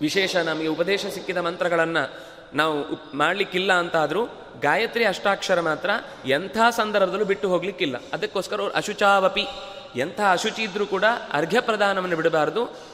ವಿಶೇಷ 0.00 0.36
ನಮಗೆ 0.36 0.68
ಉಪದೇಶ 0.68 1.06
ಸಿಕ್ಕಿದ 1.06 1.36
ಮಂತ್ರಗಳನ್ನು 1.36 2.04
ನಾವು 2.54 2.82
ಉಪ್ 2.82 3.14
ಮಾಡಲಿಕ್ಕಿಲ್ಲ 3.14 3.72
ಅಂತಾದರೂ 3.72 4.22
ಗಾಯತ್ರಿ 4.60 5.04
ಅಷ್ಟಾಕ್ಷರ 5.04 5.60
ಮಾತ್ರ 5.60 5.90
ಎಂಥ 6.26 6.56
ಸಂದರ್ಭದಲ್ಲೂ 6.70 7.24
ಬಿಟ್ಟು 7.24 7.48
ಹೋಗ್ಲಿಕ್ಕಿಲ್ಲ. 7.48 7.96
ಅದಕ್ಕೋಸ್ಕರ 8.12 8.60
ಅಶುಚಾವಪಿ, 8.74 9.46
ಎಂಥ 9.96 10.20
ಅಶುಚಿ 10.30 10.62
ಇದ್ದರೂ 10.62 10.86
ಕೂಡ 10.86 11.04
ಅರ್ಘ್ಯ 11.32 11.60
ಪ್ರದಾನವನ್ನು 11.60 12.16
ಬಿಡಬಾರದು. 12.16 12.91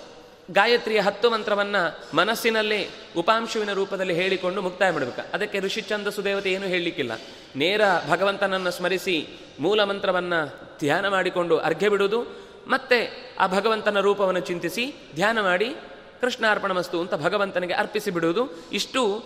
ಗಾಯತ್ರಿಯ 0.51 1.01
ಹತ್ತು 1.01 1.31
ಮಂತ್ರವನ್ನು 1.31 2.17
ಮನಸ್ಸಿನಲ್ಲಿ 2.17 2.89
ಉಪಾಂಶುವಿನ 3.17 3.73
ರೂಪದಲ್ಲಿ 3.73 4.15
ಹೇಳಿಕೊಂಡು 4.15 4.63
ಮುಕ್ತಾಯ 4.63 4.91
ಮಾಡಬೇಕು. 4.91 5.23
ಅದಕ್ಕೆ 5.35 5.61
ಋಷಿ 5.61 5.83
ಸುದೇವತೆ 6.15 6.53
ಏನೂ 6.53 6.67
ಹೇಳಲಿಕ್ಕಿಲ್ಲ. 6.67 7.13
ನೇರ 7.57 7.81
ಭಗವಂತನನ್ನು 8.11 8.71
ಸ್ಮರಿಸಿ 8.71 9.29
ಮೂಲ 9.61 9.85
ಮಂತ್ರವನ್ನು 9.85 10.41
ಧ್ಯಾನ 10.79 11.09
ಮಾಡಿಕೊಂಡು 11.09 11.59
ಅರ್ಘ್ಯ 11.59 11.89
ಬಿಡುವುದು, 11.89 12.23
ಮತ್ತೆ 12.67 12.99
ಆ 13.39 13.47
ಭಗವಂತನ 13.47 14.01
ರೂಪವನ್ನು 14.01 14.41
ಚಿಂತಿಸಿ 14.41 14.95
ಧ್ಯಾನ 15.15 15.41
ಮಾಡಿ 15.41 15.75
ಕೃಷ್ಣಾರ್ಪಣಮಸ್ತು 16.21 17.01
ಅಂತ 17.01 17.15
ಭಗವಂತನಿಗೆ 17.15 17.75
ಅರ್ಪಿಸಿ 17.75 18.11
ಬಿಡುವುದು. 18.11 18.65
ಇಷ್ಟು 18.73 19.25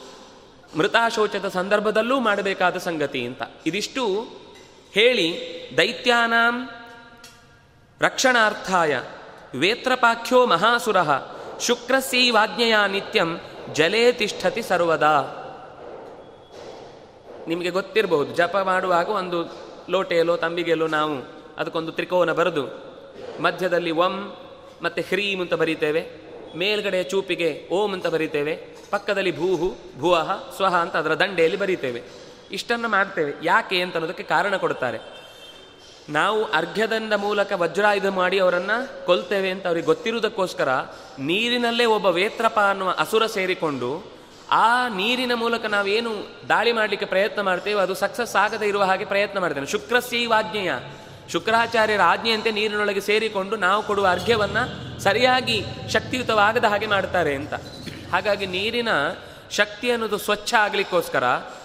ಮೃತಾಶೋಚದ 0.76 1.48
ಸಂದರ್ಭದಲ್ಲೂ 1.48 2.20
ಮಾಡಬೇಕಾದ 2.20 2.76
ಸಂಗತಿ 2.76 3.26
ಅಂತ. 3.26 3.42
ಇದಿಷ್ಟು 3.66 4.26
ಹೇಳಿ 4.92 5.28
ದೈತ್ಯಾನಾಂ 5.76 6.68
ರಕ್ಷಣಾರ್ಥಾಯ. 8.00 9.00
ವೇತ್ರಪಾಖ್ಯೋ 9.54 10.46
ಮಹಾಸುರ 10.46 10.96
ಶುಕ್ರಸ್ಯೈವಾಜ್ಞೆಯ 11.60 12.74
ನಿತ್ಯಂ 12.88 13.40
ಜಲೇ 13.72 14.12
ತಿಷ್ಠತಿ 14.12 14.62
ಸರ್ವದಾ. 14.62 15.38
ನಿಮಗೆ 17.48 17.70
ಗೊತ್ತಿರಬಹುದು 17.70 18.34
ಜಪ 18.34 18.56
ಮಾಡುವಾಗ 18.56 19.08
ಒಂದು 19.08 19.52
ಲೋಟೆಯಲ್ಲೋ, 19.90 20.36
ತಂಬಿಗೆಯಲ್ಲೋ 20.36 20.86
ನಾವು 20.86 21.44
ಅದಕ್ಕೊಂದು 21.58 21.92
ತ್ರಿಕೋನ 21.92 22.32
ಬರೆದು, 22.32 22.66
ಮಧ್ಯದಲ್ಲಿ 23.42 23.90
ಒಂ 23.90 24.36
ಮತ್ತು 24.82 25.02
ಹ್ರೀಂ 25.02 25.40
ಅಂತ 25.40 25.54
ಬರೀತೇವೆ 25.54 26.10
ಮೇಲ್ಗಡೆಯ 26.56 27.02
ಚೂಪಿಗೆ 27.02 27.68
ಓಂ 27.72 27.92
ಅಂತ 27.92 28.06
ಬರೀತೇವೆ, 28.06 28.54
ಪಕ್ಕದಲ್ಲಿ 28.90 29.36
ಭೂಹು, 29.36 29.74
ಭುವಃ 29.98 30.50
ಸ್ವಹ 30.56 30.76
ಅಂತ 30.76 30.96
ಅದರ 30.96 31.14
ದಂಡೆಯಲ್ಲಿ 31.14 31.58
ಬರೀತೇವೆ. 31.58 32.02
ಇಷ್ಟನ್ನು 32.52 32.88
ಮಾಡ್ತೇವೆ. 32.88 33.32
ಯಾಕೆ 33.42 33.82
ಅಂತ 33.82 33.94
ಅನ್ನೋದಕ್ಕೆ 33.94 34.22
ಕಾರಣ 34.22 34.56
ಕೊಡ್ತಾರೆ. 34.56 35.21
ನಾವು 36.10 36.44
ಅರ್ಘ್ಯದಂಡ 36.44 37.14
ಮೂಲಕ 37.14 37.52
ವಜ್ರಾಯುಧ 37.54 38.06
ಮಾಡಿ 38.06 38.38
ಅವರನ್ನು 38.38 39.06
ಕೊಲ್ತೇವೆ 39.06 39.50
ಅಂತ 39.50 39.66
ಅವ್ರಿಗೆ 39.66 39.86
ಗೊತ್ತಿರುವುದಕ್ಕೋಸ್ಕರ 39.86 40.68
ನೀರಿನಲ್ಲೇ 41.18 41.84
ಒಬ್ಬ 41.84 42.06
ವೇತ್ರಪ 42.06 42.58
ಅನ್ನುವ 42.70 42.94
ಅಸುರ 42.98 43.26
ಸೇರಿಕೊಂಡು 43.26 44.12
ಆ 44.50 44.88
ನೀರಿನ 44.88 45.32
ಮೂಲಕ 45.34 45.64
ನಾವೇನು 45.64 46.10
ದಾಳಿ 46.48 46.72
ಮಾಡಲಿಕ್ಕೆ 46.72 47.06
ಪ್ರಯತ್ನ 47.06 47.40
ಮಾಡ್ತೇವೆ 47.40 47.80
ಅದು 47.80 47.94
ಸಕ್ಸಸ್ 47.94 48.36
ಆಗದೆ 48.36 48.68
ಇರುವ 48.68 48.82
ಹಾಗೆ 48.84 49.04
ಪ್ರಯತ್ನ 49.04 49.38
ಮಾಡ್ತೇನೆ. 49.38 49.66
ಶುಕ್ರಸ್ಯೈವಾಜ್ಞೆಯ 49.66 50.72
ಶುಕ್ರಾಚಾರ್ಯರ 51.28 52.00
ಆಜ್ಞೆಯಂತೆ 52.00 52.50
ನೀರಿನೊಳಗೆ 52.50 53.00
ಸೇರಿಕೊಂಡು 53.00 53.56
ನಾವು 53.56 53.82
ಕೊಡುವ 53.82 54.06
ಅರ್ಘ್ಯವನ್ನ 54.06 54.56
ಸರಿಯಾಗಿ 54.98 55.64
ಶಕ್ತಿಯುತವಾಗದ 55.92 56.64
ಹಾಗೆ 56.64 56.86
ಮಾಡ್ತಾರೆ 56.86 57.34
ಅಂತ. 57.34 57.54
ಹಾಗಾಗಿ 58.12 58.46
ನೀರಿನ 58.46 58.88
ಶಕ್ತಿ 59.50 59.90
ಅನ್ನೋದು 59.90 60.18
ಸ್ವಚ್ಛ 60.18 60.54
ಆಗಲಿಕ್ಕೋಸ್ಕರ 60.54 61.24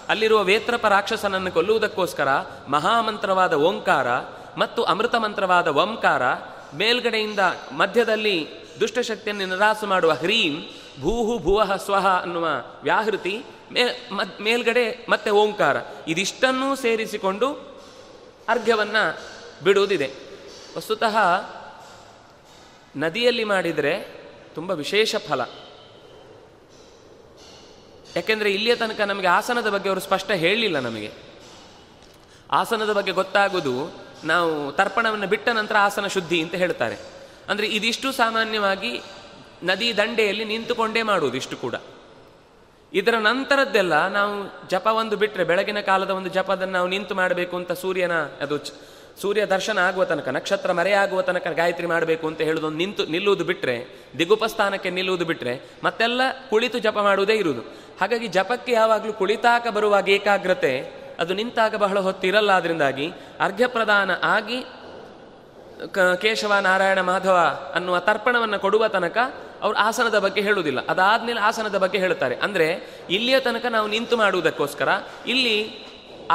ಅಲ್ಲಿರುವ 0.09 0.43
ವೇತ್ರಪ 0.43 0.85
ರಾಕ್ಷಸನನ್ನು 0.85 1.51
ಕೊಲ್ಲುವುದಕ್ಕೋಸ್ಕರ 1.51 2.27
ಮಹಾಮಂತ್ರವಾದ 2.67 3.53
ಓಂಕಾರ 3.53 4.07
ಮತ್ತು 4.57 4.83
ಅಮೃತ 4.83 5.15
ಮಂತ್ರವಾದ 5.15 5.67
ಓಂಕಾರ 5.67 6.33
ಮೇಲ್ಗಡೆಯಿಂದ 6.75 7.39
ಮಧ್ಯದಲ್ಲಿ 7.71 8.49
ದುಷ್ಟಶಕ್ತಿಯನ್ನು 8.79 9.45
ನಿರಾಸು 9.45 9.87
ಮಾಡುವ 9.87 10.11
ಹ್ರೀಂ, 10.11 10.69
ಭೂಹು 11.01 11.39
ಭುವಃ 11.39 11.75
ಸ್ವಹ 11.75 12.21
ಅನ್ನುವ 12.21 12.47
ವ್ಯಾಹೃತಿ, 12.83 13.43
ಮೇ 13.71 14.09
ಮೇಲ್ಗಡೆ 14.41 15.05
ಮತ್ತೆ 15.09 15.29
ಓಂಕಾರ. 15.29 15.77
ಇದಿಷ್ಟನ್ನೂ 16.07 16.75
ಸೇರಿಸಿಕೊಂಡು 16.75 17.53
ಅರ್ಘ್ಯವನ್ನು 18.47 19.19
ಬಿಡುವುದಿದೆ. 19.63 20.11
ವಸ್ತುತಃ 20.77 21.17
ನದಿಯಲ್ಲಿ 22.97 23.43
ಮಾಡಿದರೆ 23.43 24.23
ತುಂಬ 24.55 24.71
ವಿಶೇಷ 24.71 25.15
ಫಲ. 25.15 25.41
ಯಾಕೆಂದರೆ 28.15 28.51
ಇಲ್ಲಿಯ 28.51 28.75
ತನಕ 28.75 29.01
ನಮಗೆ 29.01 29.27
ಆಸನದ 29.27 29.69
ಬಗ್ಗೆ 29.69 29.89
ಅವರು 29.89 30.01
ಸ್ಪಷ್ಟ 30.01 30.31
ಹೇಳಲಿಲ್ಲ 30.31 30.79
ನಮಗೆ. 30.79 31.11
ಆಸನದ 32.51 32.93
ಬಗ್ಗೆ 32.93 33.11
ಗೊತ್ತಾಗುವುದು 33.11 33.93
ನಾವು 34.23 34.71
ತರ್ಪಣವನ್ನು 34.71 35.27
ಬಿಟ್ಟ 35.27 35.49
ನಂತರ 35.49 35.75
ಆಸನ 35.79 36.07
ಶುದ್ಧಿ 36.07 36.41
ಅಂತ 36.41 36.55
ಹೇಳ್ತಾರೆ. 36.55 36.97
ಅಂದರೆ 37.49 37.67
ಇದಿಷ್ಟು 37.67 38.11
ಸಾಮಾನ್ಯವಾಗಿ 38.11 39.01
ನದಿ 39.63 39.97
ದಂಡೆಯಲ್ಲಿ 39.97 40.45
ನಿಂತುಕೊಂಡೇ 40.45 41.03
ಮಾಡುವುದು 41.03 41.37
ಇಷ್ಟು 41.37 41.57
ಕೂಡ. 41.57 41.75
ಇದರ 42.93 43.15
ನಂತರದ್ದೆಲ್ಲ 43.15 44.07
ನಾವು 44.07 44.67
ಜಪ 44.69 44.87
ಒಂದು 44.87 45.15
ಬಿಟ್ಟರೆ 45.17 45.43
ಬೆಳಗಿನ 45.43 45.79
ಕಾಲದ 45.79 46.09
ಒಂದು 46.09 46.29
ಜಪದನ್ನು 46.29 46.73
ನಾವು 46.73 46.87
ನಿಂತು 46.87 47.15
ಮಾಡಬೇಕು 47.15 47.57
ಅಂತ 47.57 47.71
ಸೂರ್ಯನ 47.71 48.11
ಅದು 48.41 48.57
ಸೂರ್ಯ 49.21 49.43
ದರ್ಶನ 49.45 49.77
ಆಗುವ 49.79 50.03
ತನಕ, 50.05 50.27
ನಕ್ಷತ್ರ 50.27 50.71
ಮರೆಯಾಗುವ 50.71 51.21
ತನಕ 51.21 51.47
ಗಾಯತ್ರಿ 51.47 51.87
ಮಾಡಬೇಕು 51.87 52.25
ಅಂತ 52.27 52.41
ಹೇಳೋದೊಂದು 52.41 52.77
ನಿಂತು, 52.77 53.03
ನಿಲ್ಲುವುದು 53.05 53.43
ಬಿಟ್ಟರೆ 53.43 53.75
ದಿಗುಪಸ್ಥಾನಕ್ಕೆ 54.19 54.89
ನಿಲ್ಲುವುದು 54.89 55.25
ಬಿಟ್ಟರೆ 55.25 55.53
ಮತ್ತೆಲ್ಲ 55.83 56.21
ಕುಳಿತು 56.49 56.79
ಜಪ 56.79 56.97
ಮಾಡುವುದೇ 56.99 57.35
ಇರುವುದು. 57.35 57.63
ಹಾಗಾಗಿ 58.01 58.27
ಜಪಕ್ಕೆ 58.27 58.71
ಯಾವಾಗಲೂ 58.71 59.13
ಕುಳಿತಾಕ 59.13 59.67
ಬರುವಾಗ 59.67 60.09
ಏಕಾಗ್ರತೆ, 60.09 60.73
ಅದು 61.19 61.33
ನಿಂತಾಗ 61.33 61.75
ಬಹಳ 61.75 61.99
ಹೊತ್ತಿರಲ್ಲ. 61.99 62.51
ಅದರಿಂದಾಗಿ 62.51 63.07
ಅರ್ಘ್ಯ 63.39 63.67
ಪ್ರದಾನ 63.67 64.11
ಆಗಿ 64.23 64.59
ಕೇಶವ, 66.21 66.53
ನಾರಾಯಣ, 66.61 66.99
ಮಾಧವ 67.01 67.39
ಅನ್ನುವ 67.75 67.97
ತರ್ಪಣವನ್ನು 67.99 68.59
ಕೊಡುವ 68.59 68.83
ತನಕ 68.87 69.17
ಅವರು 69.61 69.77
ಆಸನದ 69.77 70.17
ಬಗ್ಗೆ 70.19 70.41
ಹೇಳುವುದಿಲ್ಲ. 70.41 70.79
ಅದಾದ್ಮೇಲೆ 70.85 71.39
ಆಸನದ 71.39 71.77
ಬಗ್ಗೆ 71.77 71.97
ಹೇಳುತ್ತಾರೆ. 71.97 72.35
ಅಂದರೆ 72.35 72.67
ಇಲ್ಲಿಯ 73.09 73.37
ತನಕ 73.39 73.65
ನಾವು 73.69 73.87
ನಿಂತು 73.87 74.17
ಮಾಡುವುದಕ್ಕೋಸ್ಕರ, 74.17 74.89
ಇಲ್ಲಿ 75.27 75.57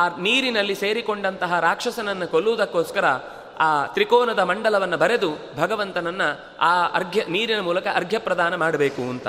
ಆ 0.00 0.02
ನೀರಿನಲ್ಲಿ 0.18 0.74
ಸೇರಿಕೊಂಡಂತಹ 0.74 1.60
ರಾಕ್ಷಸನನ್ನು 1.60 2.26
ಕೊಲ್ಲುವುದಕ್ಕೋಸ್ಕರ 2.28 3.06
ಆ 3.58 3.70
ತ್ರಿಕೋನದ 3.86 4.38
ಮಂಡಲವನ್ನು 4.38 4.98
ಬರೆದು 4.98 5.30
ಭಗವಂತನನ್ನ 5.58 6.22
ಆ 6.60 6.74
ಅರ್ಘ್ಯ, 6.98 7.22
ನೀರಿನ 7.28 7.60
ಮೂಲಕ 7.60 7.86
ಅರ್ಘ್ಯ 7.94 8.18
ಪ್ರದಾನ 8.18 8.54
ಮಾಡಬೇಕು 8.54 9.02
ಅಂತ. 9.02 9.28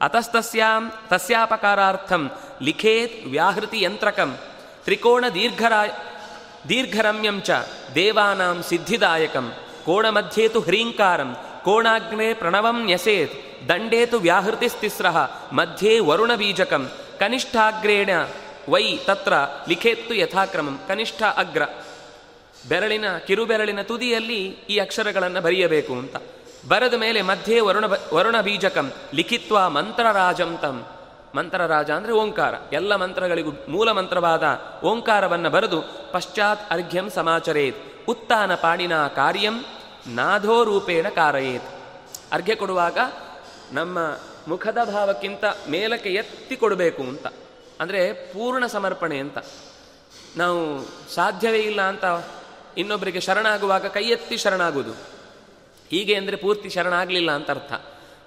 ಅತಸ್ತಸ್ಯಾಂ 0.00 0.82
ತಸ್ಯಾಪಕಾರಾರ್ಥಂ 1.08 2.22
ಲಿಖೇತ್ 2.62 3.16
ವ್ಯಾಹೃತಿ 3.26 3.78
ಯಂತ್ರಕಂ 3.82 4.30
ತ್ರಿಕೋಣ 4.84 5.24
ದೀರ್ಘರಾ, 5.34 5.80
ದೀರ್ಘರಮ್ಯಂ 6.68 7.38
ಚ 7.40 7.50
ದೇವಾನಾಂ 7.94 8.58
ಸಿದ್ಧಿದಾಯಕಂ 8.68 9.46
ಕೋಣಮಧ್ಯೇತು 9.86 10.60
ಹ್ರೀಂಕಾರಂ 10.60 11.30
ಕೋಣಾಗ್ನೇ 11.64 12.28
ಪ್ರಣವಂ 12.32 12.78
ನ್ಯಸೇತ್ 12.84 13.34
ದಂಡೇತು 13.68 14.18
ವ್ಯಾಹೃತಿಸ್ತಿಸ್ರಃ 14.18 15.16
ಮಧ್ಯೆ 15.52 15.92
ವರುಣಬೀಜಕಂ 16.00 16.84
ಕನಿಷ್ಠಾಗ್ರೇಣ 17.20 18.10
ವೈ 18.68 18.96
ತತ್ರ 18.96 19.32
ಲಿಖೇತ್ತು 19.68 20.14
ಯಥಾಕ್ರಮಂ 20.14 20.80
ಕನಿಷ್ಠ 20.88 21.22
ಅಗ್ರ. 21.22 21.62
ಬೆರಳಿನ 22.68 23.18
ಕಿರುಬೆರಳಿನ 23.18 23.82
ತುದಿಯಲ್ಲಿ 23.82 24.40
ಈ 24.44 24.78
ಅಕ್ಷರಗಳನ್ನು 24.78 25.40
ಬರೆಯಬೇಕು 25.40 25.92
ಅಂತ. 25.92 26.16
ಬರೆದ 26.68 26.94
ಮೇಲೆ 26.94 27.22
ಮಧ್ಯೆ 27.22 27.60
ವರುಣ 27.60 27.84
ವರುಣ 28.14 28.40
ಬೀಜಕಂ 28.40 28.92
ಲಿಖಿತ್ವ 29.14 29.70
ಮಂತ್ರರಾಜಂ 29.70 30.58
ತಂ 30.62 30.86
ಮಂತ್ರರಾಜ 31.34 31.90
ಅಂದರೆ 31.90 32.12
ಓಂಕಾರ. 32.12 32.54
ಎಲ್ಲ 32.72 32.96
ಮಂತ್ರಗಳಿಗೂ 32.96 33.50
ಮೂಲ 33.68 33.92
ಮಂತ್ರವಾದ 33.92 34.42
ಓಂಕಾರವನ್ನು 34.84 35.50
ಬರೆದು 35.50 35.82
ಪಶ್ಚಾತ್ 36.12 36.72
ಅರ್ಘ್ಯಂ 36.72 37.10
ಸಮಾಚರೇತ್. 37.10 37.76
ಉತ್ತಾನ 38.08 38.54
ಪಾಣಿನ 38.54 39.06
ಕಾರ್ಯಂ 39.06 39.64
ನಾಧೋ 40.06 40.64
ರೂಪೇಣ 40.64 41.08
ಕಾರಯೇತ್. 41.08 41.64
ಅರ್ಘ್ಯ 42.32 42.54
ಕೊಡುವಾಗ 42.54 42.98
ನಮ್ಮ 43.72 43.98
ಮುಖದ 44.48 44.78
ಭಾವಕ್ಕಿಂತ 44.92 45.44
ಮೇಲಕ್ಕೆ 45.70 46.08
ಎತ್ತಿ 46.08 46.56
ಕೊಡಬೇಕು 46.56 47.02
ಅಂತ. 47.02 47.26
ಅಂದರೆ 47.80 48.12
ಪೂರ್ಣ 48.12 48.66
ಸಮರ್ಪಣೆ 48.66 49.18
ಅಂತ. 49.18 49.38
ನಾವು 50.36 50.60
ಸಾಧ್ಯವೇ 51.14 51.58
ಇಲ್ಲ 51.58 51.82
ಅಂತ 51.82 52.04
ಇನ್ನೊಬ್ಬರಿಗೆ 52.76 53.20
ಶರಣಾಗುವಾಗ 53.20 53.86
ಕೈ 53.86 54.04
ಎತ್ತಿ 54.04 54.36
ಶರಣಾಗುವುದು. 54.36 54.92
ಹೀಗೆ 55.90 56.14
ಅಂದರೆ 56.14 56.36
ಪೂರ್ತಿ 56.36 56.68
ಶರಣಾಗಲಿಲ್ಲ 56.68 57.30
ಅಂತ 57.30 57.50
ಅರ್ಥ. 57.50 57.72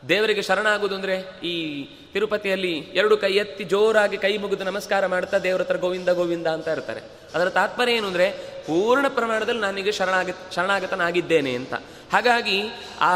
ದೇವರಿಗೆ 0.09 0.41
ಶರಣಾಗುವುದು 0.41 0.95
ಅಂದರೆ 0.95 1.15
ಈ 1.43 1.83
ತಿರುಪತಿಯಲ್ಲಿ 2.13 2.77
ಎರಡು 2.77 3.17
ಕೈ 3.17 3.31
ಎತ್ತಿ 3.33 3.63
ಜೋರಾಗಿ 3.63 4.17
ಕೈ 4.17 4.37
ಮುಗಿದು 4.37 4.63
ನಮಸ್ಕಾರ 4.63 5.05
ಮಾಡ್ತಾ 5.05 5.37
ದೇವರ 5.37 5.61
ಹತ್ರ 5.61 5.77
ಗೋವಿಂದ 5.77 6.09
ಗೋವಿಂದ 6.09 6.47
ಅಂತ 6.47 6.67
ಇರ್ತಾರೆ. 6.67 7.01
ಅದರ 7.35 7.49
ತಾತ್ಪರ್ಯ 7.49 7.93
ಏನು 7.93 8.07
ಅಂದರೆ 8.07 8.31
ಪೂರ್ಣ 8.67 9.07
ಪ್ರಮಾಣದಲ್ಲಿ 9.07 9.61
ನಾನೀಗ 9.61 9.89
ಶರಣಾಗ 9.89 10.29
ಶರಣಾಗತನಾಗಿದ್ದೇನೆ 10.55 11.55
ಅಂತ. 11.55 11.73
ಹಾಗಾಗಿ 12.13 12.57
ಆ 13.01 13.13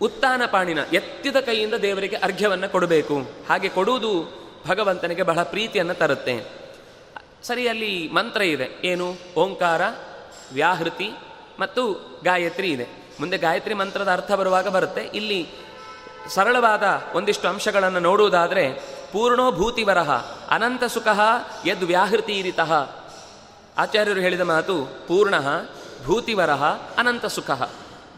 ಉತ್ತಾನ 0.00 0.42
ಪಾಣಿನ 0.46 0.78
ಎತ್ತಿದ 0.92 1.36
ಕೈಯಿಂದ 1.40 1.74
ದೇವರಿಗೆ 1.74 2.16
ಅರ್ಘ್ಯವನ್ನು 2.16 2.68
ಕೊಡಬೇಕು. 2.68 3.18
ಹಾಗೆ 3.48 3.68
ಕೊಡುವುದು 3.68 4.43
ಭಗವಂತನಿಗೆ 4.66 5.22
ಬಹಳ 5.22 5.42
ಪ್ರೀತಿಯನ್ನು 5.42 5.94
ತರುತ್ತೆ 5.94 6.64
ಸರಿ 7.42 7.68
ಅಲ್ಲಿ 7.68 8.08
ಮಂತ್ರ 8.08 8.42
ಇದೆ. 8.42 8.80
ಏನು? 8.84 9.14
ಓಂಕಾರ, 9.36 9.80
ವ್ಯಾಹೃತಿ 10.52 11.10
ಮತ್ತು 11.60 11.92
ಗಾಯತ್ರಿ 12.24 12.70
ಇದೆ. 12.70 12.86
ಮುಂದೆ 13.20 13.38
ಗಾಯತ್ರಿ 13.38 13.74
ಮಂತ್ರದ 13.74 14.12
ಅರ್ಥ 14.12 14.32
ಬರುವಾಗ 14.32 14.68
ಬರುತ್ತೆ. 14.68 15.00
ಇಲ್ಲಿ 15.00 15.48
ಸರಳವಾದ 16.28 16.82
ಒಂದಿಷ್ಟು 17.14 17.48
ಅಂಶಗಳನ್ನು 17.48 18.00
ನೋಡುವುದಾದರೆ, 18.00 18.72
ಪೂರ್ಣೋ 19.12 19.52
ಭೂತಿವರಹ 19.52 20.10
ಅನಂತ 20.50 20.84
ಸುಖ 20.84 21.06
ಯದ್ 21.66 21.84
ವ್ಯಾಹೃತಿರಿತಃ. 21.84 22.72
ಆಚಾರ್ಯರು 23.78 24.20
ಹೇಳಿದ 24.20 24.40
ಮಾತು 24.40 24.84
ಪೂರ್ಣ 25.08 25.34
ಭೂತಿವರಹ 26.04 26.64
ಅನಂತ 26.98 27.26
ಸುಖ. 27.26 27.50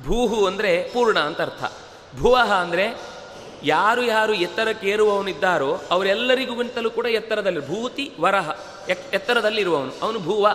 ಭೂಹು 0.04 0.46
ಅಂದರೆ 0.46 0.90
ಪೂರ್ಣ 0.92 1.18
ಅಂತ 1.18 1.40
ಅರ್ಥ. 1.40 1.72
ಭುವಃ 2.20 2.52
ಅಂದರೆ 2.52 3.15
ಯಾರು 3.62 4.02
ಯಾರು 4.02 4.32
ಎತ್ತರಕ್ಕೇರುವವನಿದ್ದಾರೋ 4.32 5.80
ಅವರೆಲ್ಲರಿಗಿಂತಲೂ 5.90 6.90
ಕೂಡ 6.90 7.06
ಎತ್ತರದಲ್ಲಿ 7.06 7.68
ಭೂತಿ 7.68 8.12
ವರಹ 8.20 8.50
ಎತ್ತರದಲ್ಲಿರುವವನು. 8.88 9.92
ಅವನು 10.02 10.18
ಭೂವ. 10.18 10.48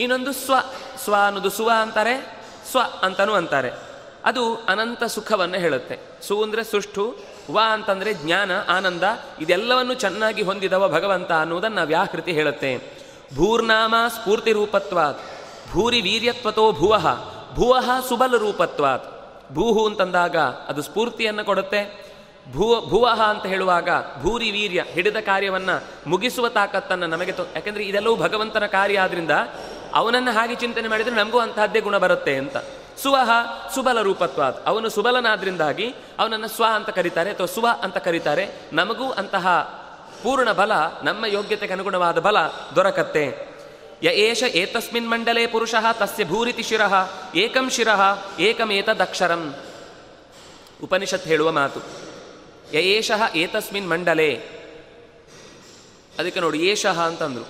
ಇನ್ನೊಂದು 0.00 0.32
ಸ್ವ 0.32 0.54
ಸ್ವ 1.04 1.14
ಅನ್ನೋದು 1.26 1.50
ಸುವ 1.50 1.70
ಅಂತಾರೆ, 1.82 2.44
ಸ್ವ 2.70 2.78
ಅಂತನೂ 3.02 3.32
ಅಂತಾರೆ. 3.32 3.70
ಅದು 4.24 4.54
ಅನಂತ 4.54 5.04
ಸುಖವನ್ನು 5.04 5.58
ಹೇಳುತ್ತೆ. 5.58 5.98
ಸು 6.22 6.42
ಅಂದರೆ 6.42 6.64
ಸುಷ್ಟು 6.64 7.16
ವ 7.50 7.60
ಅಂತಂದರೆ 7.72 8.14
ಜ್ಞಾನ, 8.14 8.50
ಆನಂದ, 8.68 9.02
ಇದೆಲ್ಲವನ್ನು 9.40 9.94
ಚೆನ್ನಾಗಿ 9.94 10.42
ಹೊಂದಿದವ 10.42 10.88
ಭಗವಂತ 10.88 11.32
ಅನ್ನುವುದನ್ನು 11.32 11.86
ವ್ಯಾಕೃತಿ 11.86 12.32
ಹೇಳುತ್ತೆ. 12.32 12.98
ಭೂರ್ನಾಮ 13.34 13.94
ಸ್ಫೂರ್ತಿ 14.08 14.52
ರೂಪತ್ವಾತ್ 14.52 15.20
ಭೂರಿ 15.70 16.00
ವೀರ್ಯತ್ವತೋ 16.00 16.72
ಭುವಃ 16.72 17.06
ಭುವಃ 17.54 17.90
ಸುಬಲ 18.08 18.36
ರೂಪತ್ವಾತ್ 18.36 19.17
ಭೂಹು 19.54 19.86
ಅಂತಂದಾಗ 19.86 20.36
ಅದು 20.36 20.82
ಸ್ಫೂರ್ತಿಯನ್ನು 20.82 21.44
ಕೊಡುತ್ತೆ. 21.44 21.80
ಭೂ 22.52 22.66
ಭುವಹ 22.88 23.20
ಅಂತ 23.22 23.46
ಹೇಳುವಾಗ 23.46 23.88
ಭೂರಿ 24.22 24.50
ವೀರ್ಯ 24.50 24.84
ಹಿಡಿದ 24.88 25.16
ಕಾರ್ಯವನ್ನು 25.16 26.08
ಮುಗಿಸುವ 26.10 26.48
ತಾಕತ್ತನ್ನು 26.48 27.06
ನಮಗೆ 27.06 27.32
ತೊ, 27.32 27.46
ಯಾಕೆಂದರೆ 27.54 27.84
ಇದೆಲ್ಲವೂ 27.84 28.16
ಭಗವಂತನ 28.16 28.66
ಕಾರ್ಯ 28.66 29.00
ಆದ್ದರಿಂದ 29.00 29.30
ಅವನನ್ನು 29.94 30.30
ಹಾಗೆ 30.30 30.54
ಚಿಂತನೆ 30.54 30.88
ಮಾಡಿದರೆ 30.88 31.14
ನಮಗೂ 31.14 31.38
ಅಂತಹದ್ದೇ 31.38 31.80
ಗುಣ 31.80 31.98
ಬರುತ್ತೆ 31.98 32.36
ಅಂತ. 32.36 32.56
ಸುವಹ 33.02 33.30
ಸುಬಲ 33.74 34.02
ರೂಪತ್ವ 34.02 34.42
ಅವನು 34.66 34.88
ಸುಬಲನಾದ್ರಿಂದಾಗಿ 34.88 35.94
ಅವನನ್ನು 36.18 36.48
ಸ್ವ 36.48 36.64
ಅಂತ 36.74 36.90
ಕರೀತಾರೆ 36.90 37.30
ಅಥವಾ 37.30 37.46
ಸುವ 37.46 37.68
ಅಂತ 37.82 37.96
ಕರೀತಾರೆ. 37.96 38.48
ನಮಗೂ 38.72 39.10
ಅಂತಹ 39.10 39.46
ಪೂರ್ಣ 40.22 40.52
ಬಲ, 40.52 40.72
ನಮ್ಮ 41.02 41.26
ಯೋಗ್ಯತೆಗೆ 41.26 41.72
ಅನುಗುಣವಾದ 41.72 42.18
ಬಲ 42.18 42.38
ದೊರಕತ್ತೆ. 42.76 43.57
ಯ 44.02 44.08
ಏಷ 44.08 44.42
ಏತಸ್ಮಿನ್ 44.42 45.10
ಮಂಡಲೇ 45.10 45.46
ಪುರುಷಃ 45.46 45.92
ತಸ್ಯ 45.92 46.24
ಭೂರಿತಿ 46.24 46.62
ಶಿರಃ, 46.62 46.94
ಏಕಂ 47.34 47.70
ಶಿರಃ, 47.70 48.00
ಏಕಮೇತದಕ್ಷರಂ. 48.40 49.54
ಉಪನಿಷತ್ 50.82 51.26
ಹೇಳುವ 51.26 51.52
ಮಾತು. 51.52 51.80
ಯ 52.74 52.78
ಏಷಃ 52.78 53.36
ಏತಸ್ಮಿನ್ 53.36 53.90
ಮಂಡಲೇ. 53.90 54.34
ಅದಕ್ಕೆ 56.18 56.40
ನೋಡಿ, 56.40 56.58
ಏಷಃ 56.58 57.00
ಅಂತಂದ್ರು. 57.00 57.48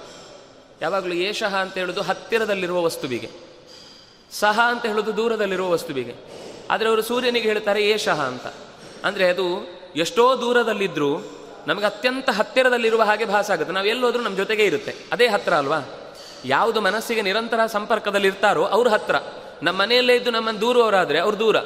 ಯಾವಾಗಲೂ 0.83 1.15
ಏಷಃ 1.15 1.57
ಅಂತ 1.57 1.75
ಹೇಳೋದು 1.75 2.03
ಹತ್ತಿರದಲ್ಲಿರುವ 2.03 2.83
ವಸ್ತುವಿಗೆ. 2.83 3.31
ಸಹ 4.33 4.61
ಅಂತ 4.67 4.87
ಹೇಳೋದು 4.87 5.17
ದೂರದಲ್ಲಿರುವ 5.17 5.71
ವಸ್ತುವಿಗೆ. 5.71 6.15
ಆದರೆ 6.71 6.89
ಅವರು 6.89 7.03
ಸೂರ್ಯನಿಗೆ 7.03 7.49
ಹೇಳ್ತಾರೆ 7.49 7.83
ಏಷಃ 7.83 8.21
ಅಂತ. 8.23 8.47
ಅಂದರೆ 9.05 9.29
ಅದು 9.29 9.67
ಎಷ್ಟೋ 9.97 10.41
ದೂರದಲ್ಲಿದ್ದರೂ 10.41 11.19
ನಮಗೆ 11.67 11.87
ಅತ್ಯಂತ 11.87 12.31
ಹತ್ತಿರದಲ್ಲಿರುವ 12.31 13.03
ಹಾಗೆ 13.03 13.25
ಭಾಸ 13.25 13.51
ಆಗುತ್ತೆ. 13.51 13.73
ನಾವು 13.73 13.87
ಎಲ್ಲೋದ್ರೂ 13.87 14.23
ನಮ್ಮ 14.23 14.37
ಜೊತೆಗೆ 14.37 14.65
ಇರುತ್ತೆ. 14.65 14.95
ಅದೇ 15.13 15.27
ಹತ್ತಿರ 15.27 15.55
ಅಲ್ವಾ? 15.55 15.81
ಯಾವುದು 16.44 16.81
ಮನಸ್ಸಿಗೆ 16.81 17.22
ನಿರಂತರ 17.22 17.66
ಸಂಪರ್ಕದಲ್ಲಿ 17.66 18.29
ಇರ್ತಾರೋ 18.29 18.64
ಅವ್ರ 18.64 18.88
ಹತ್ರ. 18.88 19.16
ನಮ್ಮ 19.62 19.83
ಮನೆಯಲ್ಲೇ 19.83 20.14
ಇದ್ದು 20.14 20.31
ನಮ್ಮನ್ನು 20.31 20.61
ದೂರವರಾದರೆ 20.61 21.18
ಅವ್ರು 21.18 21.38
ದೂರ. 21.38 21.57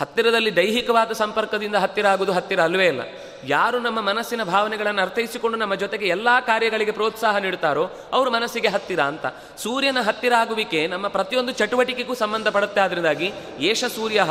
ಹತ್ತಿರದಲ್ಲಿ 0.00 0.56
ದೈಹಿಕವಾದ 0.56 1.12
ಸಂಪರ್ಕದಿಂದ 1.12 1.74
ಹತ್ತಿರ 1.74 2.06
ಆಗುವುದು 2.06 2.32
ಹತ್ತಿರ 2.32 2.60
ಅಲ್ವೇ 2.60 2.86
ಇಲ್ಲ. 2.86 3.00
ಯಾರು 3.44 3.78
ನಮ್ಮ 3.78 4.00
ಮನಸ್ಸಿನ 4.00 4.42
ಭಾವನೆಗಳನ್ನು 4.42 5.02
ಅರ್ಥೈಸಿಕೊಂಡು 5.02 5.58
ನಮ್ಮ 5.58 5.74
ಜೊತೆಗೆ 5.74 6.06
ಎಲ್ಲ 6.06 6.28
ಕಾರ್ಯಗಳಿಗೆ 6.40 6.90
ಪ್ರೋತ್ಸಾಹ 6.90 7.36
ನೀಡುತ್ತಾರೋ 7.36 7.90
ಅವರು 8.12 8.30
ಮನಸ್ಸಿಗೆ 8.30 8.68
ಹತ್ತಿರ 8.68 9.00
ಅಂತ. 9.00 9.26
ಸೂರ್ಯನ 9.58 10.00
ಹತ್ತಿರ 10.00 10.32
ಆಗುವಿಕೆ 10.34 10.86
ನಮ್ಮ 10.86 11.08
ಪ್ರತಿಯೊಂದು 11.08 11.52
ಚಟುವಟಿಕೆಗೂ 11.52 12.14
ಸಂಬಂಧಪಡುತ್ತೆ 12.14 12.80
ಆದ್ರಿಂದಾಗಿ 12.80 13.32
ಏಷ 13.60 13.84
ಸೂರ್ಯ 13.84 14.26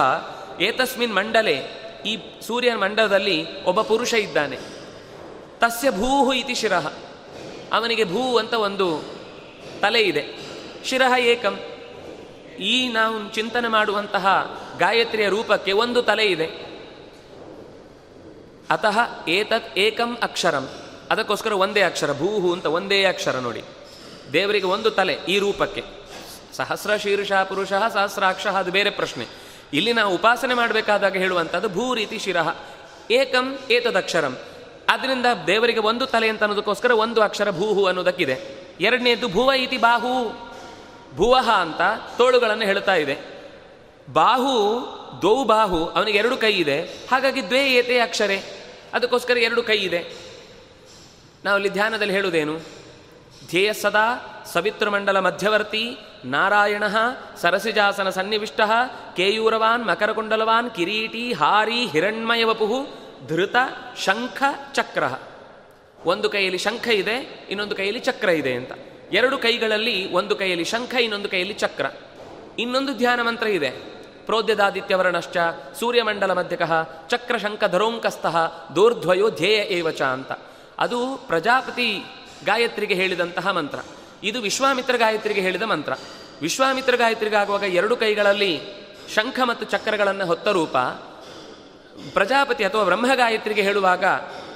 ಏತಸ್ಮಿನ್ 0.59 1.15
ಮಂಡಲೆ 1.15 1.81
ಈ 2.05 2.17
ಸೂರ್ಯನ 2.41 2.75
ಮಂಡಲದಲ್ಲಿ 2.75 3.63
ಒಬ್ಬ 3.63 3.81
ಪುರುಷ 3.81 4.13
ಇದ್ದಾನೆ. 4.13 4.57
ತಸ್ಯ 5.59 5.91
ಭೂಹು 5.91 6.33
ಇತಿ 6.33 6.55
ಶಿರಃ. 6.55 6.93
ಅವನಿಗೆ 7.73 8.03
ಭೂ 8.03 8.37
ಅಂತ 8.37 8.53
ಒಂದು 8.53 9.20
ತಲೆ 9.81 10.01
ಇದೆ. 10.01 10.23
ಶಿರಹ 10.85 11.19
ಏಕಂ. 11.19 11.59
ಈ 12.59 12.87
ನಾವು 12.87 13.29
ಚಿಂತನೆ 13.29 13.67
ಮಾಡುವಂತಹ 13.67 14.57
ಗಾಯತ್ರಿಯ 14.79 15.29
ರೂಪಕ್ಕೆ 15.29 15.71
ಒಂದು 15.71 16.01
ತಲೆ 16.01 16.25
ಇದೆ. 16.25 16.71
ಅತಃ 18.69 19.27
ಏತತ್ 19.27 19.77
ಏಕಂ 19.77 20.17
ಅಕ್ಷರಂ. 20.23 20.69
ಅದಕ್ಕೋಸ್ಕರ 21.11 21.53
ಒಂದೇ 21.53 21.81
ಅಕ್ಷರ, 21.81 22.13
ಭೂಹು 22.13 22.53
ಅಂತ 22.53 22.65
ಒಂದೇ 22.65 23.03
ಅಕ್ಷರ 23.03 23.35
ನೋಡಿ. 23.35 23.63
ದೇವರಿಗೆ 24.33 24.65
ಒಂದು 24.65 24.91
ತಲೆ 24.91 25.13
ಈ 25.13 25.39
ರೂಪಕ್ಕೆ. 25.39 25.83
ಸಹಸ್ರ 26.53 26.97
ಶೀರ್ಷ 26.97 27.31
ಪುರುಷ 27.31 27.69
ಸಹಸ್ರಾಕ್ಷ 27.69 28.47
ಅದು 28.47 28.71
ಬೇರೆ 28.71 28.89
ಪ್ರಶ್ನೆ. 28.89 29.27
ಇಲ್ಲಿ 29.73 29.93
ನಾವು 29.93 30.15
ಉಪಾಸನೆ 30.15 30.53
ಮಾಡಬೇಕಾದಾಗ 30.53 31.17
ಹೇಳುವಂಥದ್ದು 31.17 31.69
ಭೂ 31.69 31.93
ರೀತಿ 31.93 32.19
ಶಿರಹ. 32.19 32.55
ಏಕಂ 33.11 33.59
ಏತದಕ್ಷರಂ. 33.71 34.37
ಅದರಿಂದ 34.89 35.25
ದೇವರಿಗೆ 35.47 35.79
ಒಂದು 35.79 36.05
ತಲೆ 36.05 36.29
ಅಂತ 36.29 36.43
ಅನ್ನೋದಕ್ಕೋಸ್ಕರ 36.43 36.91
ಒಂದು 36.91 37.21
ಅಕ್ಷರ 37.21 37.51
ಭೂಹು 37.51 37.85
ಅನ್ನೋದಕ್ಕಿದೆ. 37.85 38.60
ಎರಡನೇದು 38.81 39.27
ಭುವ 39.27 39.51
ಇತಿ 39.51 39.77
ಬಾಹು. 39.77 40.31
ಭುವಹ 41.15 41.49
ಅಂತ 41.49 41.81
ತೋಳುಗಳನ್ನು 42.17 42.65
ಹೇಳ್ತಾ 42.65 42.95
ಇದೆ. 42.95 43.17
ಬಾಹು, 44.13 44.81
ದ್ವೌ 45.21 45.43
ಬಾಹು, 45.43 45.85
ಅವನಿಗೆ 45.85 46.17
ಎರಡು 46.17 46.37
ಕೈ 46.37 46.53
ಇದೆ. 46.53 46.81
ಹಾಗಾಗಿ 46.83 47.47
ದ್ವೇ 47.47 47.71
ಏತೆ 47.71 47.99
ಅಕ್ಷರೆ. 47.99 48.39
ಅದಕ್ಕೋಸ್ಕರ 48.93 49.37
ಎರಡು 49.37 49.63
ಕೈ 49.63 49.77
ಇದೆ. 49.77 50.11
ನಾವು 51.45 51.57
ಇಲ್ಲಿ 51.57 51.73
ಧ್ಯಾನದಲ್ಲಿ 51.73 52.13
ಹೇಳುವುದೇನು? 52.13 52.57
ಧ್ಯೇಯ 53.49 53.73
ಸದಾ 53.73 54.43
ಸವಿತೃಮಂಡಲ 54.53 55.19
ಮಧ್ಯವರ್ತಿ, 55.19 55.97
ನಾರಾಯಣ 56.25 56.83
ಸರಸಿಜಾಸನ 57.41 58.09
ಸನ್ನಿವಿಷ್ಟ, 58.09 58.61
ಕೇಯೂರವಾನ್, 59.15 59.85
ಮಕರಕುಂಡಲವಾನ್, 59.85 60.71
ಕಿರೀಟಿ, 60.71 61.33
ಹಾರಿ 61.33 61.85
ಹಿರಣ್ಮಯ 61.85 62.43
ವಪುಹು 62.43 62.87
ಧೃತ, 63.27 63.55
ಶಂಖ 63.97 64.43
ಚಕ್ರ 64.73 65.03
ಒಂದು 66.05 66.29
ಕೈಯಲ್ಲಿ 66.29 66.57
ಶಂಖ 66.57 66.87
ಇದೆ 66.87 67.47
ಇನ್ನೊಂದು 67.49 67.75
ಕೈಯಲ್ಲಿ 67.75 67.99
ಚಕ್ರ 67.99 68.29
ಇದೆ 68.29 68.53
ಅಂತ. 68.53 68.71
ಎರಡು 69.11 69.37
ಕೈಗಳಲ್ಲಿ 69.37 70.11
ಒಂದು 70.13 70.35
ಕೈಯಲ್ಲಿ 70.35 70.65
ಶಂಖ 70.65 70.93
ಇನ್ನೊಂದು 70.93 71.29
ಕೈಯಲ್ಲಿ 71.29 71.53
ಚಕ್ರ. 71.53 71.85
ಇನ್ನೊಂದು 72.59 72.93
ಧ್ಯಾನ 72.93 73.21
ಮಂತ್ರ 73.21 73.47
ಇದೆ. 73.47 73.69
ಪ್ರೋದ್ಯದಾದಿತ್ಯವರ್ಣಶ್ಚ 74.25 75.37
ಸೂರ್ಯಮಂಡಲ 75.79 76.33
ಮಧ್ಯಕಃ 76.33 76.83
ಚಕ್ರ 77.07 77.37
ಶಂಖ 77.37 77.63
ಧರೋಂಕಸ್ಥಃ 77.65 78.37
ದೂರ್ಧ್ವಯೋ 78.75 79.29
ಧ್ಯೇಯ 79.29 79.57
ಏವಚ 79.57 80.01
ಅಂತ. 80.01 80.31
ಅದು 80.79 81.23
ಪ್ರಜಾಪತಿ 81.27 82.03
ಗಾಯತ್ರಿಗೆ 82.45 82.93
ಹೇಳಿದಂತಹ 82.93 83.47
ಮಂತ್ರ. 83.47 83.79
ಇದು 84.23 84.41
ವಿಶ್ವಾಮಿತ್ರ 84.41 84.97
ಗಾಯತ್ರಿಗೆ 84.97 85.41
ಹೇಳಿದ 85.41 85.61
ಮಂತ್ರ. 85.61 85.93
ವಿಶ್ವಾಮಿತ್ರ 86.41 86.95
ಗಾಯತ್ರಿಗಾಗುವಾಗ 86.95 87.63
ಎರಡು 87.63 87.95
ಕೈಗಳಲ್ಲಿ 87.95 88.61
ಶಂಖ 89.13 89.39
ಮತ್ತು 89.39 89.65
ಚಕ್ರಗಳನ್ನು 89.65 90.25
ಹೊತ್ತ 90.25 90.47
ರೂಪ 90.47 90.77
ಪ್ರಜಾಪತಿ 92.13 92.63
ಅಥವಾ 92.63 92.83
ಬ್ರಹ್ಮಗಾಯತ್ರಿಗೆ 92.83 93.61
ಹೇಳುವಾಗ 93.61 94.05
ಆಮ್, 94.05 94.50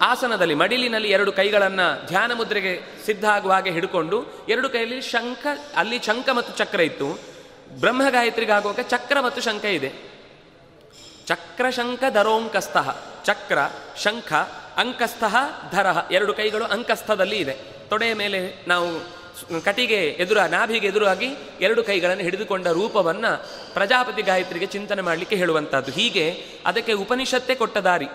ಆಸನದಲ್ಲಿ, 0.00 0.54
ಮಡಿಲಿನಲ್ಲಿ 0.54 1.08
ಎರಡು 1.08 1.32
ಕೈಗಳನ್ನು 1.32 2.06
ಧ್ಯಾನ 2.06 2.32
ಮುದ್ರೆಗೆ 2.32 2.80
ಸಿದ್ಧ 3.06 3.24
ಆಗುವ 3.24 3.52
ಹಾಗೆ 3.52 3.70
ಹಿಡ್ಕೊಂಡು, 3.70 4.46
ಎರಡು 4.48 4.68
ಕೈಯಲ್ಲಿ 4.68 5.00
ಶಂಖ, 5.00 5.46
ಅಲ್ಲಿ 5.76 5.98
ಶಂಖ 5.98 6.28
ಮತ್ತು 6.28 6.58
ಚಕ್ರ 6.58 6.80
ಇತ್ತು. 6.80 7.18
ಬ್ರಹ್ಮಗಾಯತ್ರಿಗಾಗುವಾಗ 7.80 8.80
ಚಕ್ರ 8.80 9.20
ಮತ್ತು 9.20 9.42
ಶಂಖ 9.42 9.64
ಇದೆ. 9.64 9.92
ಚಕ್ರ, 11.26 11.70
ಶಂಖ, 11.70 12.04
ದರೋಂಕಸ್ಥಃ. 12.04 12.96
ಚಕ್ರ, 13.24 13.58
ಶಂಖ, 13.96 14.32
ಅಂಕಸ್ಥಃ, 14.76 15.36
ಧರಃ. 15.72 16.08
ಎರಡು 16.10 16.34
ಕೈಗಳು 16.34 16.64
ಅಂಕಸ್ಥದಲ್ಲಿ 16.64 17.36
ಇದೆ. 17.36 17.52
ತೊಡೆಯ 17.88 18.14
ಮೇಲೆ 18.14 18.64
ನಾವು 18.68 19.22
ಕಟಿಗೆ 19.64 20.08
ಎದುರ 20.08 20.40
ನಾಭಿಗೆ 20.40 20.86
ಎದುರಾಗಿ 20.86 21.34
ಎರಡು 21.60 21.84
ಕೈಗಳನ್ನು 21.84 22.22
ಹಿಡಿದುಕೊಂಡ 22.22 22.66
ರೂಪವನ್ನ 22.66 23.26
ಪ್ರಜಾಪತಿ 23.72 24.22
ಗಾಯತ್ರಿಗೆ 24.22 24.66
ಚಿಂತನೆ 24.66 25.02
ಮಾಡಲಿಕ್ಕೆ 25.02 25.36
ಹೇಳುವಂಥದ್ದು 25.36 25.92
ಹೀಗೆ 25.92 26.44
ಅದಕ್ಕೆ 26.66 26.92
ಉಪನಿಷತ್ತೇ 26.92 27.54
ಕೊಟ್ಟ 27.54 27.78
ದಾರಿ. 27.78 28.06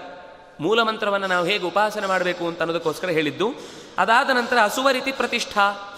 ಮೂಲ 0.60 0.82
ಮಂತ್ರವನ್ನು 0.82 1.28
ನಾವು 1.28 1.46
ಹೇಗೆ 1.46 1.65
ಉಪಾಸನೆ 1.65 2.08
ಮಾಡಬೇಕು 2.08 2.48
ಅಂತ 2.48 2.60
ಅನ್ನೋದಕ್ಕೋಸ್ಕರ 2.60 3.10
ಹೇಳಿದ್ದು. 3.10 3.54
ಅದಾದ 3.98 4.30
ನಂತರ 4.30 4.58
ಅಸುವರಿತಿ 4.63 5.12
ಪ್ರತಿಷ್ಠಾ. 5.12 5.93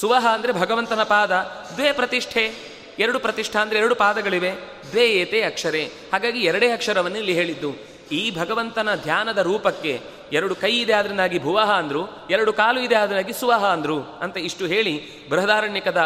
ಸುವಹ 0.00 0.26
ಅಂದರೆ 0.34 0.52
ಭಗವಂತನ 0.52 1.02
ಪಾದ. 1.02 1.32
ದ್ವೇ 1.76 1.92
ಪ್ರತಿಷ್ಠೆ. 1.92 2.54
ಎರಡು 2.98 3.18
ಪ್ರತಿಷ್ಠಾ 3.18 3.60
ಅಂದರೆ 3.60 3.78
ಎರಡು 3.78 3.94
ಪಾದಗಳಿವೆ. 3.94 4.52
ದ್ವೇ 4.90 5.04
ಏತೆ 5.06 5.42
ಅಕ್ಷರೇ. 5.42 5.92
ಹಾಗಾಗಿ 6.12 6.40
ಎರಡೇ 6.40 6.70
ಅಕ್ಷರವನ್ನು 6.70 7.18
ಇಲ್ಲಿ 7.18 7.32
ಹೇಳಿದ್ದು. 7.32 7.74
ಈ 8.12 8.36
ಭಗವಂತನ 8.38 8.94
ಧ್ಯಾನದ 8.94 9.38
ರೂಪಕ್ಕೆ 9.38 10.00
ಎರಡು 10.32 10.54
ಕೈ 10.54 10.80
ಇದೆ 10.80 10.92
ಆದ್ರಿಂದಾಗಿ 10.92 11.38
ಭುವಹ 11.38 11.72
ಅಂದ್ರು, 11.72 12.08
ಎರಡು 12.30 12.52
ಕಾಲು 12.52 12.80
ಇದೆ 12.80 12.94
ಆದ್ರನಾಗಿ 12.94 13.32
ಸುವಹ 13.32 13.66
ಅಂದ್ರು 13.66 14.02
ಅಂತ 14.02 14.36
ಇಷ್ಟು 14.36 14.66
ಹೇಳಿ 14.66 15.28
ಬೃಹದಾರಣ್ಯಕದ 15.28 15.98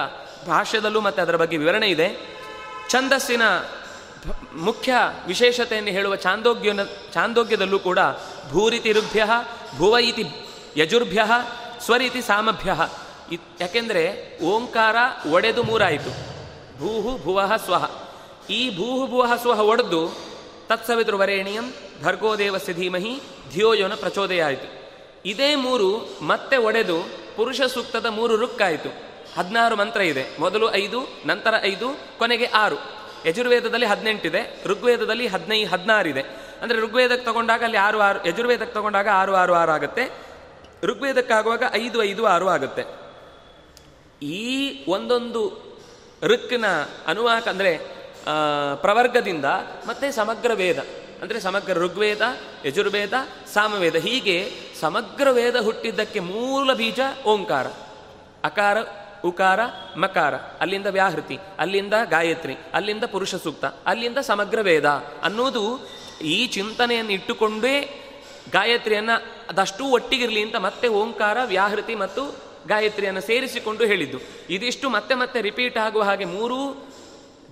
ಭಾಷ್ಯದಲ್ಲೂ 0.46 1.00
ಮತ್ತು 1.00 1.22
ಅದರ 1.22 1.36
ಬಗ್ಗೆ 1.36 1.56
ವಿವರಣೆ 1.56 1.86
ಇದೆ. 1.88 2.38
ಛಂದಸ್ಸಿನ 2.90 3.42
ಮುಖ್ಯ 4.54 4.94
ವಿಶೇಷತೆಯನ್ನು 5.26 5.90
ಹೇಳುವ 5.90 6.16
ಚಾಂದೋಗ್ಯ 6.16 6.72
ಚಾಂದೋಗ್ಯದಲ್ಲೂ 7.12 7.78
ಕೂಡ 7.78 7.98
ಭೂರಿತಿ 8.50 8.92
ಋಭ್ಯ 8.92 9.24
ಭುವ 9.78 9.98
ಇತಿ 9.98 10.24
ಯಜುರ್ಭ್ಯ, 10.76 11.24
ಸ್ವರಿತಿ 11.80 12.20
ಸಾಮಭ್ಯ. 12.20 12.74
ಯಾಕೆಂದರೆ 13.60 14.38
ಓಂಕಾರ 14.42 14.96
ಒಡೆದು 15.30 15.62
ಮೂರಾಯಿತು. 15.62 16.10
ಭೂಹು 16.78 17.24
ಭುವಃ 17.24 17.56
ಸ್ವಹ 17.56 17.90
ಈ 18.50 18.76
ಭೂಹು 18.76 19.06
ಭುವಃ 19.06 19.36
ಸ್ವಹ 19.36 19.60
ಒಡೆದು 19.60 20.16
ತತ್ಸವಿತೃವರೇಣಿಯಂ 20.68 21.74
ಭರ್ಗೋದೇವಸ್ಯ 22.02 22.72
ಧೀಮಹಿ 22.72 23.22
ಧಿಯೋಯೋನ 23.54 23.94
ಪ್ರಚೋದಯ 23.94 24.44
ಆಯಿತು 24.44 24.68
ಇದೇ 25.26 25.54
ಮೂರು 25.54 26.18
ಮತ್ತೆ 26.22 26.56
ಒಡೆದು 26.56 27.10
ಪುರುಷ 27.36 27.60
ಸೂಕ್ತದ 27.60 28.06
ಮೂರು 28.06 28.36
ರುಕ್ಕಾಯಿತು 28.36 28.88
ಹದಿನಾರು 29.38 29.76
ಮಂತ್ರ 29.76 30.00
ಇದೆ. 30.00 30.40
ಮೊದಲು 30.40 30.74
ಐದು, 30.74 31.00
ನಂತರ 31.26 31.54
ಐದು, 31.62 32.18
ಕೊನೆಗೆ 32.18 32.44
ಆರು. 32.44 33.01
ಯಜುರ್ವೇದದಲ್ಲಿ 33.26 33.86
ಹದಿನೆಂಟಿದೆ 33.86 34.64
ಋಗ್ವೇದದಲ್ಲಿ 34.64 35.26
ಹದಿನೈದು 35.26 35.70
ಹದಿನಾರಿದೆ 35.70 36.22
ಅಂದರೆ 36.62 36.80
ಋಗ್ವೇದಕ್ಕೆ 36.80 37.26
ತಗೊಂಡಾಗ 37.26 37.62
ಅಲ್ಲಿ 37.62 37.78
ಆರು 37.78 38.00
ಆರು, 38.00 38.28
ಯಜುರ್ವೇದಕ್ಕೆ 38.28 38.74
ತಗೊಂಡಾಗ 38.74 39.08
ಆರು 39.12 39.34
ಆರು 39.34 39.54
ಆರು 39.54 39.72
ಆಗುತ್ತೆ. 39.72 40.04
ಋಗ್ವೇದಕ್ಕಾಗುವಾಗ 40.84 41.62
ಐದು 41.72 42.02
ಐದು 42.02 42.26
ಆರು 42.26 42.48
ಆಗುತ್ತೆ. 42.48 42.84
ಈ 44.22 44.84
ಒಂದೊಂದು 44.88 45.42
ಋಕ್ನ 46.22 46.66
ಅನುವಾಕ 47.06 47.48
ಅಂದರೆ 47.48 47.72
ಪ್ರವರ್ಗದಿಂದ 48.80 49.44
ಮತ್ತೆ 49.86 50.12
ಸಮಗ್ರ 50.12 50.52
ವೇದ. 50.54 50.78
ಅಂದರೆ 51.22 51.40
ಸಮಗ್ರ 51.40 51.72
ಋಗ್ವೇದ, 51.72 52.22
ಯಜುರ್ವೇದ, 52.64 53.12
ಸಾಮವೇದ. 53.54 53.96
ಹೀಗೆ 53.96 54.36
ಸಮಗ್ರ 54.80 55.30
ವೇದ 55.30 55.56
ಹುಟ್ಟಿದ್ದಕ್ಕೆ 55.56 56.20
ಮೂಲ 56.20 56.74
ಬೀಜ 56.74 57.00
ಓಂಕಾರ. 57.24 57.66
ಅಕಾರ 58.44 58.78
ಉಕಾರ, 59.24 59.60
ಮಕಾರ, 59.96 60.34
ಅಲ್ಲಿಂದ 60.34 60.86
ವ್ಯಾಹೃತಿ, 60.86 61.38
ಅಲ್ಲಿಂದ 61.58 61.92
ಗಾಯತ್ರಿ, 62.10 62.54
ಅಲ್ಲಿಂದ 62.74 63.04
ಪುರುಷ 63.04 63.34
ಸೂಕ್ತ, 63.34 63.64
ಅಲ್ಲಿಂದ 63.86 64.18
ಸಮಗ್ರ 64.18 64.60
ವೇದ 64.60 64.86
ಅನ್ನೋದು 65.22 65.88
ಈ 66.22 66.46
ಚಿಂತನೆಯನ್ನು 66.46 67.12
ಇಟ್ಟುಕೊಂಡೇ 67.12 67.74
ಗಾಯತ್ರಿಯನ್ನು 68.52 69.46
ಅದಷ್ಟು 69.48 69.84
ಒಟ್ಟಿಗಿರಲಿ 69.84 70.42
ಅಂತ 70.42 70.56
ಮತ್ತೆ 70.56 70.88
ಓಂಕಾರ, 70.88 71.38
ವ್ಯಾಹೃತಿ 71.44 71.94
ಮತ್ತು 71.94 72.34
ಗಾಯತ್ರಿಯನ್ನು 72.68 73.20
ಸೇರಿಸಿಕೊಂಡು 73.20 73.84
ಹೇಳಿದ್ದು. 73.84 74.18
ಇದಿಷ್ಟು 74.50 74.90
ಮತ್ತೆ 74.90 75.14
ಮತ್ತೆ 75.14 75.40
ರಿಪೀಟ್ 75.40 75.78
ಆಗುವ 75.78 76.02
ಹಾಗೆ 76.02 76.24
ಮೂರೂ 76.24 76.88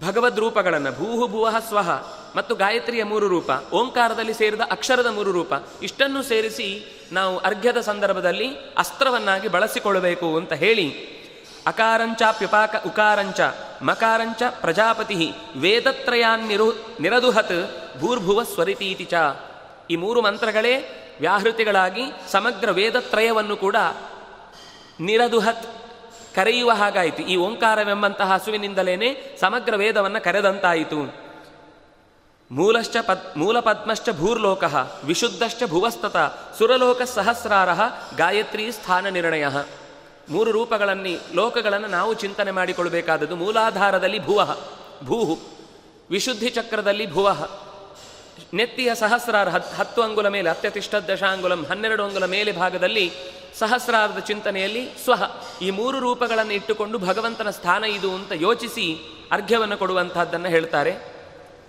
ಭಗವದ್ 0.03 0.41
ರೂಪಗಳನ್ನು, 0.41 0.93
ಭೂಹು, 0.93 1.29
ಭುವಃ 1.29 1.59
ಸ್ವಹ 1.59 1.91
ಮತ್ತು 2.37 2.55
ಗಾಯತ್ರಿಯ 2.55 3.05
ಮೂರು 3.05 3.29
ರೂಪ, 3.29 3.51
ಓಂಕಾರದಲ್ಲಿ 3.73 4.35
ಸೇರಿದ 4.35 4.61
ಅಕ್ಷರದ 4.71 5.07
ಮೂರು 5.07 5.33
ರೂಪ, 5.33 5.53
ಇಷ್ಟನ್ನು 5.83 6.23
ಸೇರಿಸಿ 6.23 6.99
ನಾವು 7.13 7.39
ಅರ್ಘ್ಯದ 7.39 7.81
ಸಂದರ್ಭದಲ್ಲಿ 7.81 8.49
ಅಸ್ತ್ರವನ್ನಾಗಿ 8.79 9.49
ಬಳಸಿಕೊಳ್ಳಬೇಕು 9.49 10.37
ಅಂತ 10.37 10.53
ಹೇಳಿ 10.53 11.20
ಅಕಾರಂಚ 11.67 12.23
ಪ್ಯುಪಾಕ 12.33 12.75
ಉಕಾರಂಚ 12.87 13.41
ಮಕಾರಂಚ 13.83 14.43
ಪ್ರಜಾಪತಿ 14.61 15.33
ವೇದತ್ರಯಾನ್ 15.57 16.49
ನಿರು 16.49 16.73
ನಿರದುಹತ್ 17.01 17.77
ಭೂರ್ಭುವ 17.99 18.43
ಸ್ವರಿತೀತಿ 18.43 19.05
ಚ. 19.05 19.15
ಈ 19.91 19.97
ಮೂರು 19.97 20.23
ಮಂತ್ರಗಳೇ 20.23 20.97
ವ್ಯಾಹೃತಿಗಳಾಗಿ 21.21 22.03
ಸಮಗ್ರ 22.33 22.71
ವೇದತ್ರಯವನ್ನು 22.71 23.57
ಕೂಡ 23.57 23.77
ನಿರದುಹತ್ 25.01 25.69
ಕರೆಯುವ 26.35 26.71
ಹಾಗಾಯಿತು. 26.71 27.23
ಈ 27.23 27.37
ಓಂಕಾರವೆಂಬಂತಹ 27.37 28.33
ಹಸುವಿನಿಂದಲೇನೆ 28.33 29.37
ಸಮಗ್ರ 29.41 29.77
ವೇದವನ್ನು 29.77 30.25
ಕರೆದಂತಾಯಿತು. 30.25 31.31
ಮೂಲಶ್ಚ 32.51 32.97
ಪದ್ 33.07 33.39
ಮೂಲ 33.39 33.61
ಪದ್ಮಶ್ಚ 33.61 34.09
ಭೂರ್ಲೋಕ, 34.11 34.65
ವಿಶುದ್ಧಶ್ಚ 35.05 35.63
ಭುವಸ್ತತ, 35.67 36.17
ಸುರಲೋಕ 36.59 37.03
ಸಹಸ್ರಾರ, 37.03 37.69
ಗಾಯತ್ರಿ 38.17 38.73
ಸ್ಥಾನ 38.73 39.07
ನಿರ್ಣಯ. 39.07 39.47
ಮೂರು 40.31 40.51
ರೂಪಗಳನ್ನು, 40.51 41.35
ಲೋಕಗಳನ್ನು 41.35 41.89
ನಾವು 41.89 42.15
ಚಿಂತನೆ 42.15 42.51
ಮಾಡಿಕೊಳ್ಳಬೇಕಾದದ್ದು 42.51 43.37
ಮೂಲಾಧಾರದಲ್ಲಿ 43.37 44.27
ಭುವಃ, 44.27 44.59
ಭೂಹು, 45.05 45.39
ವಿಶುದ್ಧಿ 46.11 46.51
ಚಕ್ರದಲ್ಲಿ 46.51 47.13
ಭುವಃ, 47.13 47.49
ನೆತ್ತಿಯ 48.55 48.95
ಸಹಸ್ರಾರ 48.95 49.49
ಹತ್, 49.49 49.75
ಹತ್ತು 49.75 50.03
ಅಂಗುಲ 50.03 50.29
ಮೇಲೆ 50.29 50.51
ಅತ್ಯತಿಷ್ಠ 50.51 50.95
ದಶಾಂಗುಲಂ, 50.95 51.65
ಹನ್ನೆರಡು 51.65 52.03
ಅಂಗುಲ 52.03 52.25
ಮೇಲೆ 52.25 52.53
ಭಾಗದಲ್ಲಿ 52.53 53.13
ಸಹಸ್ರಾರದ 53.59 54.19
ಚಿಂತನೆಯಲ್ಲಿ 54.19 54.91
ಸ್ವಹ 55.05 55.23
ಈ 55.63 55.71
ಮೂರು 55.71 55.99
ರೂಪಗಳನ್ನು 55.99 56.53
ಇಟ್ಟುಕೊಂಡು 56.53 56.99
ಭಗವಂತನ 56.99 57.51
ಸ್ಥಾನ 57.51 57.85
ಇದು 57.85 58.15
ಅಂತ 58.15 58.33
ಯೋಚಿಸಿ 58.35 58.99
ಅರ್ಘ್ಯವನ್ನು 59.33 59.77
ಕೊಡುವಂತಹದ್ದನ್ನು 59.77 60.49
ಹೇಳ್ತಾರೆ. 60.49 61.21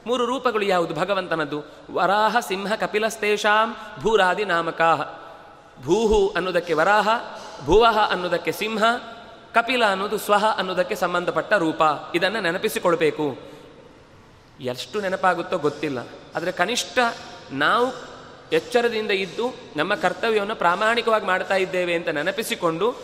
ಮೂರು 0.08 0.26
ರೂಪಗಳು 0.26 0.66
ಯಾವುದು? 0.66 0.94
ಭಗವಂತನದ್ದು. 0.94 1.64
ವರಾಹ, 1.92 2.38
ಸಿಂಹ, 2.40 2.76
ಕಪಿಲಸ್ತೇಷಾಂ, 2.76 3.76
ಭೂರಾದಿ 4.00 4.46
ನಾಮಕಾಹ. 4.46 5.02
ಭೂಹು 5.84 6.34
ಅನ್ನೋದಕ್ಕೆ 6.36 6.74
ವರಾಹ 6.74 7.10
ಭುವಹ 7.66 8.12
ಅನ್ನೋದಕ್ಕೆ 8.12 8.52
ಸಿಂಹ, 8.52 8.84
ಕಪಿಲ 9.54 9.86
ಅನ್ನೋದು 9.86 10.18
ಸ್ವಹ 10.18 10.58
ಅನ್ನೋದಕ್ಕೆ 10.58 10.96
ಸಂಬಂಧಪಟ್ಟ 10.96 11.54
ರೂಪ. 11.54 11.82
ಇದನ್ನು 12.16 12.42
ನೆನಪಿಸಿಕೊಳ್ಬೇಕು. 12.42 13.38
ಎಷ್ಟು 14.62 15.02
ನೆನಪಾಗುತ್ತೋ 15.02 15.58
ಗೊತ್ತಿಲ್ಲ. 15.58 15.98
ಆದರೆ 16.36 16.52
ಕನಿಷ್ಠ 16.52 17.00
ನಾವು 17.52 18.12
ಎಚ್ಚರದಿಂದ 18.52 19.12
ಇದ್ದು 19.12 19.54
ನಮ್ಮ 19.76 19.96
ಕರ್ತವ್ಯವನ್ನು 19.96 20.56
ಪ್ರಾಮಾಣಿಕವಾಗಿ 20.56 21.26
ಮಾಡ್ತಾ 21.26 21.56
ಇದ್ದೇವೆ 21.56 21.94
ಅಂತ 21.94 22.08
ನೆನಪಿಸಿಕೊಂಡು 22.08 22.96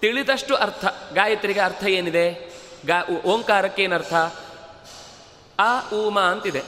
ತಿಳಿದಷ್ಟು 0.00 0.56
ಅರ್ಥ, 0.56 0.84
ಗಾಯತ್ರಿಗೆ 1.14 1.60
ಅರ್ಥ 1.60 1.84
ಏನಿದೆ? 1.84 2.54
ಗಾ, 2.86 3.22
ಓಂಕಾರಕ್ಕೆ 3.24 3.82
ಏನರ್ಥ? 3.82 4.14
ಆ, 5.58 5.90
ಊಮ 5.90 6.20
ಅಂತಿದೆ. 6.20 6.62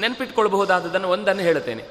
ನೆನಪಿಟ್ಕೊಳ್ಬಹುದಾದದನ್ನು 0.00 1.08
ಒಂದನ್ನು 1.08 1.42
ಹೇಳುತ್ತೇನೆ. 1.42 1.88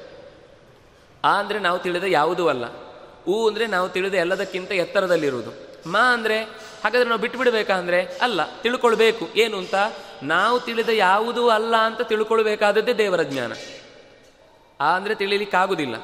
ಆ 1.24 1.38
ಅಂದರೆ 1.38 1.58
ನಾವು 1.58 1.78
ತಿಳಿದ 1.78 2.04
ಯಾವುದೂ 2.04 2.48
ಅಲ್ಲ. 2.48 2.91
ಊ 3.28 3.48
ಅಂದರೆ 3.48 3.66
ನಾವು 3.66 3.88
ತಿಳಿದ 3.88 4.14
ಎಲ್ಲದಕ್ಕಿಂತ 4.14 4.72
ಎತ್ತರದಲ್ಲಿರುವುದು. 4.72 5.50
ಮಾ 5.90 6.00
ಅಂದರೆ 6.00 6.42
ಹಾಗಾದರೆ 6.84 7.08
ನಾವು 7.08 7.20
ಬಿಟ್ಟುಬಿಡ್ಬೇಕಾ 7.20 7.74
ಅಂದರೆ 7.74 8.02
ಅಲ್ಲ, 8.02 8.60
ತಿಳ್ಕೊಳ್ಬೇಕು. 8.60 9.28
ಏನು 9.36 9.58
ಅಂತ? 9.58 9.74
ನಾವು 10.22 10.60
ತಿಳಿದ 10.60 10.88
ಯಾವುದೂ 10.88 11.48
ಅಲ್ಲ 11.48 11.76
ಅಂತ 11.76 12.00
ತಿಳ್ಕೊಳ್ಬೇಕಾದದ್ದೇ 12.00 12.92
ದೇವರ 12.92 13.22
ಜ್ಞಾನ. 13.22 13.52
ಆ 14.80 14.96
ಅಂದರೆ 14.96 15.14
ತಿಳಿಲಿಕ್ಕಾಗುವುದಿಲ್ಲ 15.14 15.94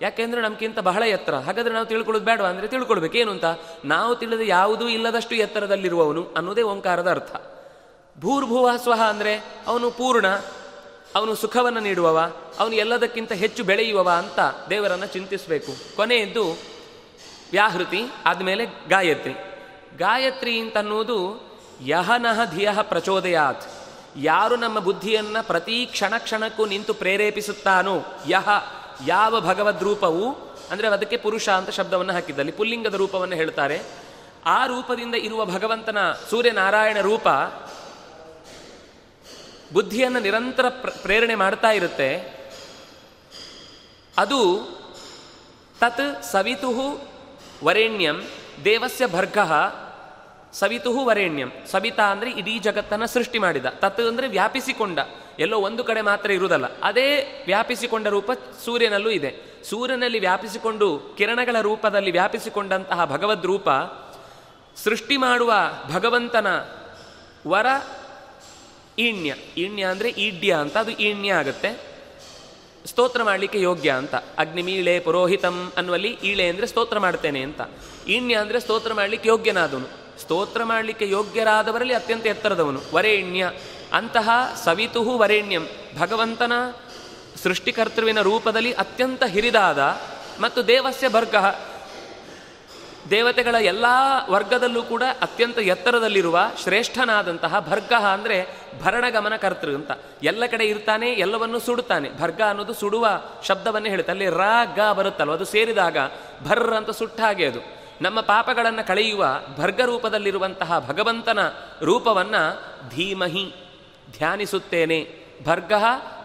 ಯಾಕೆಂದರೆ 0.00 0.40
ನಮಗಿಂತ 0.40 0.78
ಬಹಳ 0.78 1.02
ಎತ್ತರ. 1.02 1.34
ಹಾಗಾದ್ರೆ 1.34 1.74
ನಾವು 1.74 1.86
ತಿಳ್ಕೊಳ್ಳೋದು 1.86 2.24
ಬೇಡ 2.24 2.40
ಅಂದರೆ 2.42 2.68
ತಿಳ್ಕೊಳ್ಬೇಕು. 2.68 3.16
ಏನು 3.16 3.30
ಅಂತ? 3.30 3.44
ನಾವು 3.84 4.14
ತಿಳಿದ 4.14 4.40
ಯಾವುದೂ 4.40 4.88
ಇಲ್ಲದಷ್ಟು 4.88 5.34
ಎತ್ತರದಲ್ಲಿರುವವನು 5.34 6.28
ಅನ್ನೋದೇ 6.36 6.62
ಓಂಕಾರದ 6.62 7.10
ಅರ್ಥ. 7.10 7.36
ಭೂರ್ಭುವ 8.20 8.76
ಸ್ವಹ 8.76 9.02
ಅಂದರೆ 9.02 9.36
ಅವನು 9.66 9.90
ಪೂರ್ಣ 9.90 10.26
ಅವನು 11.14 11.34
ಸುಖವನ್ನು 11.34 11.80
ನೀಡುವವ, 11.80 12.32
ಅವನು 12.58 12.74
ಎಲ್ಲದಕ್ಕಿಂತ 12.74 13.32
ಹೆಚ್ಚು 13.32 13.64
ಬೆಳೆಯುವವ 13.64 14.10
ಅಂತ 14.10 14.38
ದೇವರನ್ನು 14.70 15.06
ಚಿಂತಿಸಬೇಕು. 15.06 15.96
ಕೊನೆಯದ್ದು 15.96 16.44
ವ್ಯಾಹೃತಿ, 17.50 18.04
ಆದಮೇಲೆ 18.26 18.66
ಗಾಯತ್ರಿ. 18.88 19.32
ಗಾಯತ್ರಿ 19.98 20.60
ಅಂತನ್ನುವುದು 20.60 21.50
ಯಹನಹ 21.84 22.40
ಧಿಯಃ 22.56 22.82
ಪ್ರಚೋದಯಾತ್. 22.82 23.64
ಯಾರು 24.16 24.56
ನಮ್ಮ 24.56 24.78
ಬುದ್ಧಿಯನ್ನು 24.78 25.46
ಪ್ರತಿ 25.46 25.86
ಕ್ಷಣ 25.86 26.18
ಕ್ಷಣಕ್ಕೂ 26.18 26.66
ನಿಂತು 26.66 26.94
ಪ್ರೇರೇಪಿಸುತ್ತಾನೋ, 26.94 28.02
ಯಹ, 28.28 28.48
ಯಾವ 29.06 29.40
ಭಗವದ್ 29.40 29.82
ರೂಪವು 29.82 30.32
ಅಂದರೆ 30.70 30.86
ಅದಕ್ಕೆ 30.86 31.16
ಪುರುಷ 31.16 31.48
ಅಂತ 31.48 31.70
ಶಬ್ದವನ್ನು 31.70 32.12
ಹಾಕಿದ್ದಲ್ಲಿ, 32.12 32.52
ಪುಲ್ಲಿಂಗದ 32.52 32.94
ರೂಪವನ್ನು 32.94 33.36
ಹೇಳ್ತಾರೆ. 33.36 33.82
ಆ 34.46 34.66
ರೂಪದಿಂದ 34.66 35.14
ಇರುವ 35.14 35.44
ಭಗವಂತನ 35.44 35.98
ಸೂರ್ಯನಾರಾಯಣ 36.30 37.00
ರೂಪ 37.00 37.28
ಬುದ್ಧಿಯನ್ನು 39.72 40.20
ನಿರಂತರ 40.20 40.68
ಪ್ರೇರಣೆ 41.02 41.34
ಮಾಡ್ತಾ 41.34 41.70
ಇರುತ್ತೆ. 41.70 42.42
ಅದು 44.18 44.60
ತತ್ 45.80 46.22
ಸವಿತು 46.22 47.02
ವರೇಣ್ಯಂ 47.64 48.22
ದೇವಸ್ಯ 48.64 49.06
ಭರ್ಗ 49.06 49.38
ಸವಿತು 50.52 51.04
ವರೇಣ್ಯಂ. 51.04 51.52
ಸವಿತಾ 51.70 52.02
ಅಂದರೆ 52.02 52.30
ಇಡೀ 52.30 52.58
ಜಗತ್ತನ್ನು 52.58 53.06
ಸೃಷ್ಟಿ 53.06 53.38
ಮಾಡಿದ. 53.38 53.66
ತತ್ 53.66 54.00
ಅಂದರೆ 54.00 54.28
ವ್ಯಾಪಿಸಿಕೊಂಡ. 54.28 54.98
ಎಲ್ಲೋ 55.38 55.58
ಒಂದು 55.58 55.84
ಕಡೆ 55.84 56.00
ಮಾತ್ರ 56.00 56.30
ಇರುವುದಲ್ಲ. 56.30 56.64
ಅದೇ 56.82 57.42
ವ್ಯಾಪಿಸಿಕೊಂಡ 57.46 58.06
ರೂಪ 58.06 58.30
ಸೂರ್ಯನಲ್ಲೂ 58.64 59.10
ಇದೆ. 59.10 59.62
ಸೂರ್ಯನಲ್ಲಿ 59.64 60.20
ವ್ಯಾಪಿಸಿಕೊಂಡು 60.20 61.14
ಕಿರಣಗಳ 61.18 61.60
ರೂಪದಲ್ಲಿ 61.60 62.10
ವ್ಯಾಪಿಸಿಕೊಂಡಂತಹ 62.10 63.04
ಭಗವದ್ 63.04 63.46
ರೂಪ 63.46 63.68
ಸೃಷ್ಟಿ 64.76 65.16
ಮಾಡುವ 65.16 65.54
ಭಗವಂತನ 65.92 66.46
ವರ 67.48 67.66
ಈಣ್ಯ 68.98 69.34
ಈಣ್ಯ 69.56 69.84
ಅಂದರೆ 69.84 70.08
ಈಡ್ಯ 70.08 70.54
ಅಂತ, 70.54 70.76
ಅದು 70.76 70.90
ಈಣ್ಯ 70.90 71.32
ಆಗುತ್ತೆ. 71.32 71.92
ಸ್ತೋತ್ರ 72.86 73.22
ಮಾಡಲಿಕ್ಕೆ 73.22 73.60
ಯೋಗ್ಯ 73.60 73.90
ಅಂತ. 73.90 74.14
ಅಗ್ನಿಮೀಳೆ 74.14 75.00
ಪುರೋಹಿತಂ 75.00 75.72
ಅನ್ನುವಲ್ಲಿ 75.76 76.08
ಈಳೆ 76.08 76.48
ಅಂದರೆ 76.48 76.66
ಸ್ತೋತ್ರ 76.66 76.98
ಮಾಡ್ತೇನೆ 76.98 77.42
ಅಂತ. 77.42 77.60
ಈಣ್ಯ 78.08 78.34
ಅಂದರೆ 78.34 78.60
ಸ್ತೋತ್ರ 78.60 78.92
ಮಾಡಲಿಕ್ಕೆ 78.92 79.28
ಯೋಗ್ಯನಾದವನು. 79.28 80.18
ಸ್ತೋತ್ರ 80.20 80.64
ಮಾಡಲಿಕ್ಕೆ 80.64 81.08
ಯೋಗ್ಯರಾದವರಲ್ಲಿ 81.08 81.94
ಅತ್ಯಂತ 81.94 82.26
ಎತ್ತರದವನು. 82.26 82.80
ವರೇಣ್ಯ 82.94 83.52
ಅಂತಹ 83.92 84.30
ಸವಿತುಹು 84.64 85.18
ವರೇಣ್ಯಂ. 85.18 85.68
ಭಗವಂತನ 85.98 86.52
ಸೃಷ್ಟಿಕರ್ತೃವಿನ 87.42 88.20
ರೂಪದಲ್ಲಿ 88.20 88.72
ಅತ್ಯಂತ 88.72 89.24
ಹಿರಿದಾದ 89.24 89.78
ಮತ್ತು 90.40 90.66
ದೇವಸ್ಯ 90.66 91.08
ಭರ್ಗ. 91.08 91.34
ದೇವತೆಗಳ 93.10 93.54
ಎಲ್ಲ 93.54 93.84
ವರ್ಗದಲ್ಲೂ 94.30 94.82
ಕೂಡ 94.82 95.02
ಅತ್ಯಂತ 95.20 95.58
ಎತ್ತರದಲ್ಲಿರುವ 95.58 96.40
ಶ್ರೇಷ್ಠನಾದಂತಹ 96.62 97.66
ಭರ್ಗ 97.68 97.92
ಅಂದರೆ 97.92 98.46
ಭರಣಗಮನ 98.82 99.36
ಕರ್ತೃ 99.36 99.74
ಅಂತ. 99.74 99.90
ಎಲ್ಲ 100.22 100.46
ಕಡೆ 100.46 100.64
ಇರ್ತಾನೆ, 100.64 101.10
ಎಲ್ಲವನ್ನು 101.10 101.58
ಸುಡುತ್ತಾನೆ. 101.58 102.10
ಭರ್ಗ 102.20 102.40
ಅನ್ನೋದು 102.48 102.72
ಸುಡುವ 102.72 103.08
ಶಬ್ದವನ್ನೇ 103.44 103.88
ಹೇಳುತ್ತೆ. 103.88 104.12
ಅಲ್ಲಿ 104.12 104.26
ರ, 104.26 104.40
ಗ 104.76 104.92
ಬರುತ್ತಲ್ವ? 104.92 105.32
ಅದು 105.32 105.44
ಸೇರಿದಾಗ 105.44 105.96
ಭರ್ರ 106.44 106.74
ಅಂತ 106.74 106.90
ಸುಟ್ಟ 106.90 107.20
ಹಾಗೆ 107.20 107.46
ಅದು. 107.46 107.60
ನಮ್ಮ 108.00 108.20
ಪಾಪಗಳನ್ನು 108.20 108.86
ಕಳೆಯುವ 108.86 109.26
ಭರ್ಗ 109.58 109.80
ರೂಪದಲ್ಲಿರುವಂತಹ 109.80 110.84
ಭಗವಂತನ 110.88 111.38
ರೂಪವನ್ನು 111.82 112.62
ಧೀಮಹಿ 112.90 113.54
ಧ್ಯಾನಿಸುತ್ತೇನೆ. 114.18 115.14
ಭರ್ಗ 115.44 115.72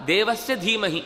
ದೇವಸ್ಯ 0.08 0.56
ಧೀಮಹಿ. 0.56 1.06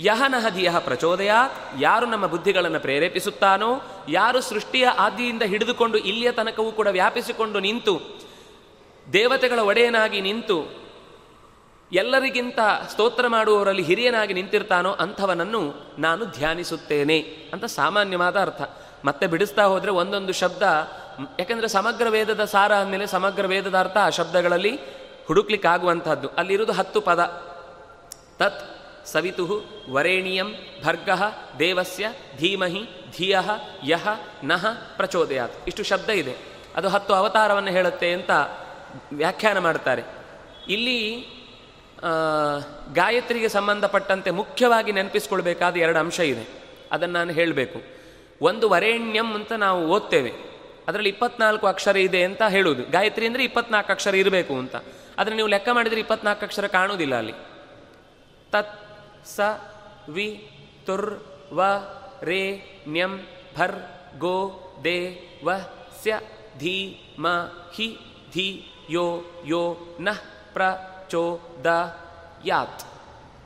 ಯಹನಹ 0.00 0.48
ಧಿಯಹ 0.48 0.78
ಪ್ರಚೋದಯಾತ್. 0.78 1.52
ಯಾರು 1.80 2.06
ನಮ್ಮ 2.06 2.26
ಬುದ್ಧಿಗಳನ್ನು 2.26 2.80
ಪ್ರೇರೇಪಿಸುತ್ತಾನೋ, 2.80 3.82
ಯಾರು 4.08 4.40
ಸೃಷ್ಟಿಯ 4.40 4.86
ಆದಿಯಿಂದ 4.86 5.42
ಹಿಡಿದುಕೊಂಡು 5.42 5.98
ಇಲ್ಲಿಯ 5.98 6.32
ತನಕವೂ 6.32 6.72
ಕೂಡ 6.72 6.86
ವ್ಯಾಪಿಸಿಕೊಂಡು 6.86 7.60
ನಿಂತು, 7.60 8.00
ದೇವತೆಗಳ 9.12 9.58
ಒಡೆಯನಾಗಿ 9.58 10.20
ನಿಂತು, 10.20 10.82
ಎಲ್ಲರಿಗಿಂತ 11.92 12.58
ಸ್ತೋತ್ರ 12.90 13.28
ಮಾಡುವವರಲ್ಲಿ 13.28 13.82
ಹಿರಿಯನಾಗಿ 13.82 14.34
ನಿಂತಿರ್ತಾನೋ 14.34 14.92
ಅಂಥವನನ್ನು 14.92 15.74
ನಾನು 15.98 16.24
ಧ್ಯಾನಿಸುತ್ತೇನೆ 16.24 17.20
ಅಂತ 17.52 17.64
ಸಾಮಾನ್ಯವಾದ 17.64 18.40
ಅರ್ಥ. 18.40 18.62
ಮತ್ತೆ 19.04 19.26
ಬಿಡಿಸ್ತಾ 19.26 19.62
ಹೋದರೆ 19.62 19.90
ಒಂದೊಂದು 19.90 20.32
ಶಬ್ದ, 20.32 20.62
ಯಾಕಂದರೆ 21.38 21.68
ಸಮಗ್ರ 21.68 22.08
ವೇದದ 22.08 22.44
ಸಾರ 22.44 22.74
ಅಂದಮೇಲೆ 22.74 23.06
ಸಮಗ್ರ 23.06 23.46
ವೇದದ 23.46 23.78
ಅರ್ಥ 23.78 23.96
ಆ 23.96 24.08
ಶಬ್ದಗಳಲ್ಲಿ 24.08 24.78
ಹುಡುಕ್ಲಿಕ್ಕಾಗುವಂಥದ್ದು. 25.26 26.28
ಅಲ್ಲಿರುವುದು 26.28 26.72
ಹತ್ತು 26.72 27.00
ಪದ. 27.00 27.20
ತತ್ 28.38 28.71
ಸವಿತು 29.06 29.64
ವರೇಣಿಯಂ 29.90 30.54
ಭರ್ಗ 30.84 31.10
ದೇವಸ್ಯ 31.58 32.12
ಧೀಮಹಿ 32.36 32.82
ಧಿಯ 33.18 33.38
ಯಹ 33.84 34.08
ನಹ 34.44 34.66
ಪ್ರಚೋದಯಾತ್. 34.96 35.52
ಇಷ್ಟು 35.66 35.82
ಶಬ್ದ 35.82 36.10
ಇದೆ. 36.10 36.36
ಅದು 36.76 36.88
ಹತ್ತು 36.88 37.14
ಅವತಾರವನ್ನು 37.14 37.70
ಹೇಳುತ್ತೆ 37.70 38.12
ಅಂತ 38.12 38.30
ವ್ಯಾಖ್ಯಾನ 39.12 39.58
ಮಾಡ್ತಾರೆ. 39.58 40.02
ಇಲ್ಲಿ 40.68 41.26
ಗಾಯತ್ರಿಗೆ 42.94 43.48
ಸಂಬಂಧಪಟ್ಟಂತೆ 43.48 44.30
ಮುಖ್ಯವಾಗಿ 44.30 44.92
ನೆನಪಿಸ್ಕೊಳ್ಬೇಕಾದ 44.92 45.76
ಎರಡು 45.76 45.98
ಅಂಶ 45.98 46.20
ಇದೆ. 46.20 46.48
ಅದನ್ನು 46.92 47.14
ನಾನು 47.14 47.32
ಹೇಳಬೇಕು. 47.32 47.82
ಒಂದು 48.40 48.68
ವರೇಣ್ಯಂ 48.68 49.34
ಅಂತ 49.34 49.52
ನಾವು 49.52 49.86
ಓದ್ತೇವೆ. 49.86 50.32
ಅದರಲ್ಲಿ 50.88 51.08
ಇಪ್ಪತ್ನಾಲ್ಕು 51.08 51.66
ಅಕ್ಷರ 51.66 51.96
ಇದೆ 51.96 52.24
ಅಂತ 52.24 52.42
ಹೇಳುವುದು. 52.42 52.90
ಗಾಯತ್ರಿ 52.90 53.26
ಅಂದರೆ 53.26 53.44
ಇಪ್ಪತ್ನಾಲ್ಕು 53.44 53.92
ಅಕ್ಷರ 53.92 54.14
ಇರಬೇಕು 54.14 54.54
ಅಂತ. 54.54 54.76
ಆದರೆ 55.18 55.34
ನೀವು 55.34 55.48
ಲೆಕ್ಕ 55.48 55.68
ಮಾಡಿದರೆ 55.68 56.00
ಇಪ್ಪತ್ನಾಲ್ಕು 56.00 56.44
ಅಕ್ಷರ 56.44 56.66
ಕಾಣುವುದಿಲ್ಲ 56.66 57.14
ಅಲ್ಲಿ. 57.14 57.32
ತತ್ 58.50 58.81
ಸ, 59.24 59.40
ವಿ, 60.08 60.50
ತುರ್, 60.86 61.22
ವ, 61.52 61.62
ರೇ 62.22 62.70
ನ್ಯಂ 62.88 63.20
ಭರ್, 63.58 63.74
ಗೋ, 64.18 64.52
ದೇ, 64.84 65.22
ವ 65.44 65.50
ಸ್ಯ 66.02 66.20
ಧೀ, 66.58 66.96
ಮ, 67.18 67.28
ಹಿ, 67.72 67.98
ಧಿ, 68.32 68.64
ಯೋ 68.90 69.22
ಯೋ, 69.44 69.76
ನ, 70.00 70.08
ಪ್ರ, 70.52 70.62
ಚೋ, 71.08 71.40
ದ, 71.64 71.98
ಯಾತ್. 72.44 72.82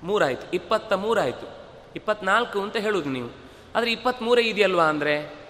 ಮೂರಾಯಿತು. 0.03 0.51
ಇಪ್ಪತ್ತ 0.51 0.93
ಮೂರಾಯಿತು. 0.93 1.49
ಇಪ್ಪತ್ನಾಲ್ಕು 1.97 2.61
ಅಂತ 2.61 2.77
ಹೇಳುದು 2.77 3.11
ನೀವು. 3.11 3.31
ಆದರೆ 3.77 3.93
ಇಪ್ಪತ್ತ್ಮೂರೇ 3.93 4.43
ಇದೆಯಲ್ವಾ 4.43 4.85
ಅಂದರೆ? 4.85 5.47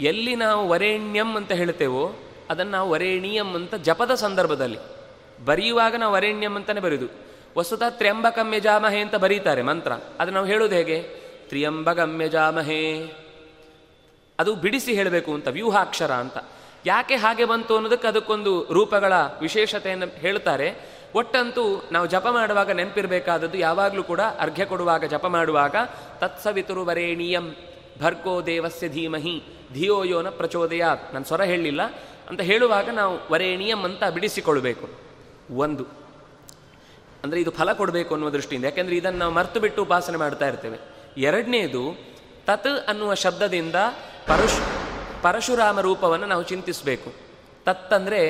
ಎಲ್ಲಿ 0.00 0.36
ನಾವು 0.36 0.68
ವರೇಣ್ಯಂ 0.68 1.36
ಅಂತ 1.36 1.52
ಹೇಳ್ತೇವೋ 1.52 2.12
ಅದನ್ನು 2.50 2.72
ನಾವು 2.72 2.90
ವರೇಣಿಯಂ 2.90 3.54
ಅಂತ 3.54 3.74
ಜಪದ 3.74 4.14
ಸಂದರ್ಭದಲ್ಲಿ. 4.14 4.78
ಬರೆಯುವಾಗ 5.44 5.94
ನಾವು 5.96 6.14
ವರೇಣ್ಯಂ 6.14 6.56
ಅಂತಲೇ 6.56 6.80
ಬರೆಯುದು 6.80 7.29
ವಸ್ತುತ 7.58 7.82
ತ್ರ್ಯಂಬಕಮ್ಯ 7.90 8.60
ಜಾಮಹೆ 8.60 9.00
ಅಂತ 9.00 9.14
ಬರೀತಾರೆ 9.14 9.62
ಮಂತ್ರ. 9.62 9.92
ಅದು 9.92 10.30
ನಾವು 10.30 10.46
ಹೇಳೋದು 10.46 10.74
ಹೇಗೆ? 10.74 11.02
ತ್ರಿಯಂಬಗಮ್ಯ 11.48 12.28
ಜಾಮಹೆ. 12.28 12.98
ಅದು 14.38 14.54
ಬಿಡಿಸಿ 14.54 14.94
ಹೇಳಬೇಕು 14.94 15.34
ಅಂತ, 15.34 15.48
ವ್ಯೂಹಾಕ್ಷರ 15.48 16.12
ಅಂತ. 16.12 16.38
ಯಾಕೆ 16.86 17.16
ಹಾಗೆ 17.16 17.44
ಬಂತು 17.44 17.74
ಅನ್ನೋದಕ್ಕೆ 17.74 18.08
ಅದಕ್ಕೊಂದು 18.08 18.72
ರೂಪಗಳ 18.72 19.12
ವಿಶೇಷತೆಯನ್ನು 19.40 20.06
ಹೇಳ್ತಾರೆ 20.06 20.90
ಒಟ್ಟಂತೂ 21.14 21.88
ನಾವು 21.92 22.06
ಜಪ 22.06 22.26
ಮಾಡುವಾಗ 22.30 22.70
ನೆನಪಿರಬೇಕಾದದ್ದು 22.70 23.58
ಯಾವಾಗಲೂ 23.58 24.02
ಕೂಡ 24.02 24.20
ಅರ್ಘ್ಯ 24.20 24.64
ಕೊಡುವಾಗ, 24.64 25.04
ಜಪ 25.04 25.26
ಮಾಡುವಾಗ 25.26 25.76
ತತ್ಸವಿತುರು 26.18 26.84
ವರೇಣಿಯಂ 26.84 27.54
ಭರ್ಗೋ 28.02 28.42
ದೇವಸ್ಯ 28.42 28.88
ಧೀಮಹಿ, 28.88 29.42
ಧಿಯೋ 29.72 30.02
ಯೋನ 30.02 30.28
ಪ್ರಚೋದಯಾತ್. 30.28 31.12
ನಾನು 31.12 31.24
ಸ್ವರ 31.24 31.42
ಹೇಳಲಿಲ್ಲ. 31.42 31.82
ಅಂತ 32.28 32.40
ಹೇಳುವಾಗ 32.40 32.88
ನಾವು 32.90 33.32
ವರೇಣಿಯಂ 33.32 33.84
ಅಂತ 33.84 34.04
ಬಿಡಿಸಿಕೊಳ್ಬೇಕು 34.04 34.88
ಒಂದು. 35.56 35.99
ಅಂದರೆ 37.24 37.40
ಇದು 37.40 37.50
ಫಲ 37.50 37.72
ಕೊಡಬೇಕು 37.72 38.14
ಅನ್ನುವ 38.14 38.30
ದೃಷ್ಟಿಯಿಂದ. 38.30 38.64
ಯಾಕೆಂದರೆ 38.64 38.96
ಇದನ್ನು 38.96 39.18
ನಾವು 39.18 39.32
ಮರ್ತು 39.32 39.60
ಬಿಟ್ಟು 39.60 39.82
ಉಪಾಸನೆ 39.82 40.16
ಮಾಡ್ತಾ 40.16 40.48
ಇರ್ತೇವೆ. 40.48 40.78
ಎರಡನೇದು, 41.16 41.82
ತತ್ 42.46 42.88
ಅನ್ನುವ 42.88 43.14
ಶಬ್ದದಿಂದ 43.14 43.74
ಪರಶು, 44.26 44.62
ಪರಶುರಾಮ 45.22 45.80
ರೂಪವನ್ನು 45.80 46.26
ನಾವು 46.26 46.42
ಚಿಂತಿಸಬೇಕು. 46.42 47.14
ತತ್ 47.64 47.92
ಅಂದರೆ 47.92 48.20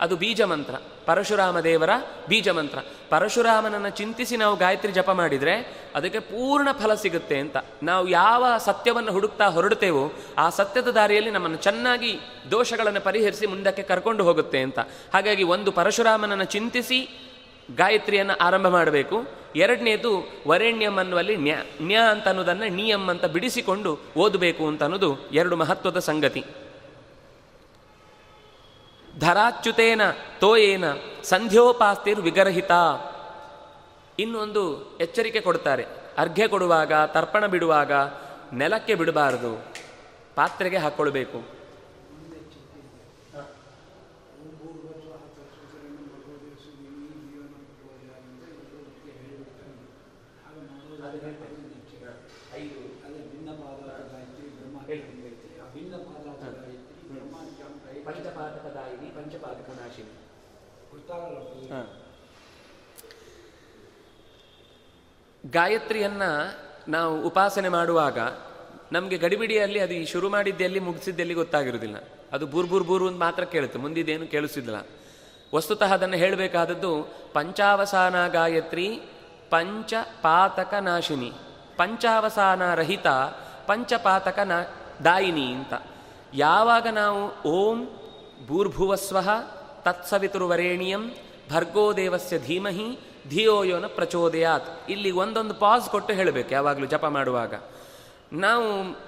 ಅದು 0.00 0.16
ಬೀಜ 0.16 0.40
ಮಂತ್ರ. 0.42 0.74
ಪರಶುರಾಮ 1.06 1.60
ದೇವರ 1.60 1.90
ಬೀಜ 2.28 2.48
ಮಂತ್ರ. 2.48 2.78
ಪರಶುರಾಮನನ್ನು 3.10 3.90
ಚಿಂತಿಸಿ 3.90 4.36
ನಾವು 4.36 4.56
ಗಾಯತ್ರಿ 4.56 4.92
ಜಪ 4.92 5.10
ಮಾಡಿದರೆ 5.10 5.54
ಅದಕ್ಕೆ 5.94 6.18
ಪೂರ್ಣ 6.18 6.68
ಫಲ 6.72 6.94
ಸಿಗುತ್ತೆ 6.94 7.38
ಅಂತ. 7.38 7.56
ನಾವು 7.82 8.08
ಯಾವ 8.08 8.46
ಸತ್ಯವನ್ನು 8.58 9.12
ಹುಡುಕ್ತಾ 9.12 9.46
ಹೊರಡ್ತೇವೋ 9.46 10.12
ಆ 10.38 10.50
ಸತ್ಯದ 10.50 10.88
ದಾರಿಯಲ್ಲಿ 10.88 11.30
ನಮ್ಮನ್ನು 11.30 11.58
ಚೆನ್ನಾಗಿ 11.58 12.20
ದೋಷಗಳನ್ನು 12.50 13.00
ಪರಿಹರಿಸಿ 13.00 13.46
ಮುಂದಕ್ಕೆ 13.46 13.82
ಕರ್ಕೊಂಡು 13.82 14.24
ಹೋಗುತ್ತೆ 14.24 14.58
ಅಂತ. 14.58 14.78
ಹಾಗಾಗಿ 15.14 15.42
ಒಂದು 15.42 15.72
ಪರಶುರಾಮನನ್ನು 15.72 16.44
ಚಿಂತಿಸಿ 16.44 17.29
ಗಾಯತ್ರಿಯನ್ನು 17.76 18.36
ಆರಂಭ 18.36 18.66
ಮಾಡಬೇಕು. 18.66 19.40
ಎರಡನೇದು 19.56 20.28
ವರೆಣ್ಯಂ 20.48 20.96
ಅನ್ನುವಲ್ಲಿ 20.96 21.36
ನ್ಯ 21.36 21.56
ನ್ಯ 21.82 21.98
ಅಂತ 22.10 22.28
ಅನ್ನೋದನ್ನು 22.28 22.68
ನಿಯಂ 22.68 23.08
ಅಂತ 23.08 23.24
ಬಿಡಿಸಿಕೊಂಡು 23.24 23.98
ಓದಬೇಕು 24.16 24.66
ಅಂತ 24.66 24.82
ಅನ್ನೋದು 24.82 25.30
ಎರಡು 25.30 25.56
ಮಹತ್ವದ 25.56 25.98
ಸಂಗತಿ. 25.98 26.44
ಧರಾಚ್ಯುತೇನ 29.18 30.00
ತೋಯೇನ 30.38 30.84
ಸಂಧ್ಯೋಪಾಸ್ತಿರ್ 31.22 32.20
ವಿಗರಹಿತ. 32.20 32.70
ಇನ್ನೊಂದು 34.18 34.96
ಎಚ್ಚರಿಕೆ 34.98 35.40
ಕೊಡ್ತಾರೆ. 35.40 35.84
ಅರ್ಘ್ಯ 36.18 36.48
ಕೊಡುವಾಗ, 36.48 36.92
ತರ್ಪಣ 37.06 37.46
ಬಿಡುವಾಗ 37.46 37.92
ನೆಲಕ್ಕೆ 38.52 38.94
ಬಿಡಬಾರದು. 38.94 39.64
ಪಾತ್ರೆಗೆ 40.34 40.76
ಹಾಕ್ಕೊಳ್ಬೇಕು 40.76 41.59
ಪಂಚಪಾತಕದಾಯಿನಿ 58.04 59.10
ಗಾಯತ್ರಿಯನ್ನ 65.50 66.22
ನಾವು 66.88 67.22
ಉಪಾಸನೆ 67.22 67.68
ಮಾಡುವಾಗ 67.68 68.18
ನಮಗೆ 68.92 69.18
ಗಡಿಬಿಡಿಯಲ್ಲಿ 69.18 69.80
ಅದು 69.80 69.92
ಈ 69.92 70.04
ಶುರು 70.04 70.30
ಮಾಡಿದ್ದೆಲ್ಲಿ 70.30 70.80
ಮುಗಿಸಿದ್ದೆಲ್ಲಿ 70.80 71.34
ಗೊತ್ತಾಗಿರುವುದಿಲ್ಲ. 71.34 71.96
ಅದು 72.32 72.46
ಬೂರ್ 72.46 72.68
ಬೂರ್ 72.68 72.86
ಬೂರು 72.86 73.08
ಅಂತ 73.08 73.18
ಮಾತ್ರ 73.18 73.44
ಕೇಳುತ್ತೆ 73.44 73.78
ಮುಂದಿದೇನು 73.78 74.26
ಕೇಳಿಸಿದಿಲ್ಲ 74.26 74.86
ವಸ್ತುತಃ 75.54 75.94
ಅದನ್ನು 75.94 76.16
ಹೇಳಬೇಕಾದದ್ದು 76.16 77.14
ಪಂಚಾವಸಾನ 77.32 78.28
ಗಾಯತ್ರಿ 78.28 79.00
ಪಂಚಪಾತಕ 79.50 80.74
ನಾಶಿನಿ 80.74 81.32
ಪಂಚಾವಸಾನ 81.76 82.74
ರಹಿತ 82.74 83.06
ಪಂಚಪಾತಕ 83.66 84.38
ನಾ 84.38 84.62
ದಾಯಿನಿ 85.04 85.46
ಅಂತ. 85.46 85.74
ಯಾವಾಗ 86.34 86.86
ನಾವು 86.86 87.42
ಓಂ 87.42 87.88
ಭೂರ್ಭುವಸ್ವಃ 88.46 89.28
ತತ್ಸವಿತುರ್ವರೇಣಿಯಂ 89.82 91.10
ಭರ್ಗೋ 91.50 91.92
ದೇವಸ್ಯ 91.92 92.38
ಧೀಮಹಿ 92.38 92.98
ಧಿಯೋಯೋನ 93.28 93.86
ಪ್ರಚೋದಯಾತ್. 93.86 94.90
ಇಲ್ಲಿ 94.90 95.10
ಒಂದೊಂದು 95.10 95.54
ಪಾಸ್ 95.54 95.90
ಕೊಟ್ಟು 95.90 96.14
ಹೇಳಬೇಕು 96.14 96.50
ಯಾವಾಗಲೂ 96.50 96.86
ಜಪ 96.86 97.06
ಮಾಡುವಾಗ. 97.06 97.54
ನಾವು 98.32 98.98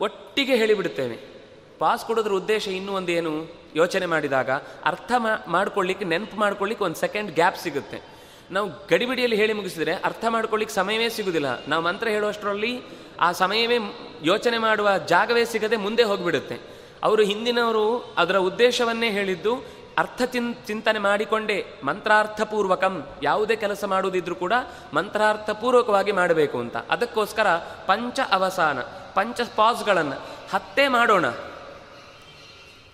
ಒಟ್ಟಿಗೆ 0.00 0.56
ಹೇಳಿಬಿಡುತ್ತೇವೆ. 0.56 1.32
ಪಾಸ್ 1.78 2.04
ಕೊಡೋದ್ರ 2.06 2.32
ಉದ್ದೇಶ 2.32 2.68
ಇನ್ನೂ 2.68 2.92
ಒಂದೇನು 2.92 3.62
ಯೋಚನೆ 3.76 4.06
ಮಾಡಿದಾಗ 4.06 4.50
ಅರ್ಥ 4.84 5.12
ಮಾಡ್ಕೊಳ್ಳಿಕ್ಕೆ 5.46 6.04
ನೆನಪು 6.04 6.36
ಮಾಡ್ಕೊಳ್ಳಿಕ್ಕೆ 6.36 6.84
ಒಂದು 6.84 6.96
ಸೆಕೆಂಡ್ 6.96 7.32
ಗ್ಯಾಪ್ 7.32 7.56
ಸಿಗುತ್ತೆ. 7.56 8.11
ನಾವು 8.52 8.70
ಗಡಿಬಿಡಿಯಲ್ಲಿ 8.90 9.36
ಹೇಳಿ 9.36 9.52
ಮುಗಿಸಿದರೆ 9.52 9.94
ಅರ್ಥ 9.94 10.24
ಮಾಡ್ಕೊಳ್ಳಿಕ್ಕೆ 10.28 10.76
ಸಮಯವೇ 10.76 11.08
ಸಿಗುವುದಿಲ್ಲ 11.08 11.66
ನಾವು 11.68 11.82
ಮಂತ್ರ 11.82 12.08
ಹೇಳುವಷ್ಟರಲ್ಲಿ 12.08 12.82
ಆ 13.20 13.32
ಸಮಯವೇ 13.32 13.76
ಯೋಚನೆ 14.22 14.58
ಮಾಡುವ 14.58 14.98
ಜಾಗವೇ 14.98 15.44
ಸಿಗದೆ 15.44 15.76
ಮುಂದೆ 15.76 16.02
ಹೋಗಿಬಿಡುತ್ತೆ. 16.02 16.60
ಅವರು 17.02 17.22
ಹಿಂದಿನವರು 17.22 18.14
ಅದರ 18.18 18.36
ಉದ್ದೇಶವನ್ನೇ 18.36 19.10
ಹೇಳಿದ್ದು 19.10 19.64
ಅರ್ಥ 19.98 20.22
ಚಿನ್ 20.22 20.54
ಚಿಂತನೆ 20.66 20.98
ಮಾಡಿಕೊಂಡೇ 20.98 21.66
ಮಂತ್ರಾರ್ಥಪೂರ್ವಕಂ 21.84 23.06
ಯಾವುದೇ 23.22 23.56
ಕೆಲಸ 23.56 23.84
ಮಾಡುವುದಿದ್ರೂ 23.84 24.34
ಕೂಡ 24.34 24.52
ಮಂತ್ರಾರ್ಥಪೂರ್ವಕವಾಗಿ 24.94 26.12
ಮಾಡಬೇಕು 26.12 26.58
ಅಂತ. 26.58 26.76
ಅದಕ್ಕೋಸ್ಕರ 26.76 27.56
ಪಂಚ 27.86 28.20
ಅವಸಾನ, 28.30 28.80
ಪಂಚ 29.14 29.40
ಪಾಸ್ಗಳನ್ನು 29.56 30.26
ಹತ್ತೇ 30.52 30.88
ಮಾಡೋಣ. 30.88 31.26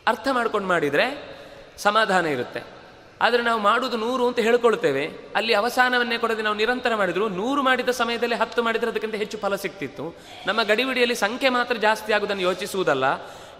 ಅರ್ಥ 0.06 0.28
ಮಾಡ್ಕೊಂಡು 0.32 0.68
ಮಾಡಿದರೆ 0.68 1.38
ಸಮಾಧಾನ 1.78 2.26
ಇರುತ್ತೆ. 2.26 2.77
ಆದರೆ 3.22 3.42
ನಾವು 3.42 3.60
ಮಾಡುವುದು 3.60 3.96
ನೂರು 3.96 4.28
ಅಂತ 4.28 4.38
ಹೇಳ್ಕೊಳ್ತೇವೆ. 4.38 5.10
ಅಲ್ಲಿ 5.36 5.54
ಅವಸಾನವನ್ನೇ 5.54 6.18
ಕೊಡದೆ 6.18 6.42
ನಾವು 6.42 6.56
ನಿರಂತರ 6.56 6.94
ಮಾಡಿದ್ರು, 6.94 7.28
ನೂರು 7.28 7.62
ಮಾಡಿದ 7.62 7.88
ಸಮಯದಲ್ಲಿ 7.88 8.34
ಹತ್ತು 8.34 8.62
ಮಾಡಿದರೆ 8.62 8.90
ಅದಕ್ಕಿಂತ 8.90 9.14
ಹೆಚ್ಚು 9.14 9.38
ಫಲ 9.38 9.56
ಸಿಗ್ತಿತ್ತು 9.56 10.16
ನಮ್ಮ 10.46 10.62
ಗಡಿಬಿಡಿಯಲ್ಲಿ 10.62 11.14
ಸಂಖ್ಯೆ 11.14 11.48
ಮಾತ್ರ 11.48 11.74
ಜಾಸ್ತಿ 11.74 12.12
ಆಗುವುದನ್ನು 12.12 12.42
ಯೋಚಿಸುವುದಲ್ಲ. 12.42 13.04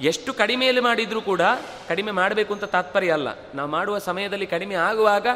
ಎಷ್ಟು 0.00 0.32
ಕಡಿಮೆಯಲ್ಲಿ 0.32 0.80
ಮಾಡಿದರೂ 0.80 1.20
ಕೂಡ 1.20 1.40
ಕಡಿಮೆ 1.88 2.11
ಮಾಡಬೇಕು 2.11 2.52
ಅಂತ 2.52 2.64
ತಾತ್ಪರ್ಯ 2.64 3.12
ಅಲ್ಲ. 3.12 3.28
ನಾವು 3.54 3.70
ಮಾಡುವ 3.70 3.98
ಸಮಯದಲ್ಲಿ 3.98 4.46
ಕಡಿಮೆ 4.46 4.74
ಆಗುವಾಗ 4.74 5.26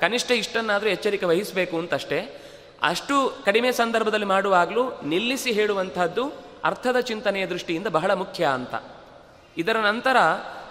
ಕನಿಷ್ಠ 0.00 0.30
ಇಷ್ಟನ್ನಾದರೂ 0.30 0.88
ಎಚ್ಚರಿಕೆ 0.88 1.26
ವಹಿಸಬೇಕು 1.26 1.78
ಅಂತಷ್ಟೇ. 1.78 2.42
ಅಷ್ಟು 2.82 3.32
ಕಡಿಮೆ 3.44 3.72
ಸಂದರ್ಭದಲ್ಲಿ 3.72 4.26
ಮಾಡುವಾಗಲೂ 4.26 5.00
ನಿಲ್ಲಿಸಿ 5.04 5.52
ಹೇಳುವಂತಹದ್ದು 5.52 6.32
ಅರ್ಥದ 6.64 7.00
ಚಿಂತನೆಯ 7.00 7.46
ದೃಷ್ಟಿಯಿಂದ 7.46 7.86
ಬಹಳ 7.86 8.10
ಮುಖ್ಯ 8.10 8.46
ಅಂತ. 8.46 8.74
ಇದರ 9.56 9.76
ನಂತರ 9.76 10.16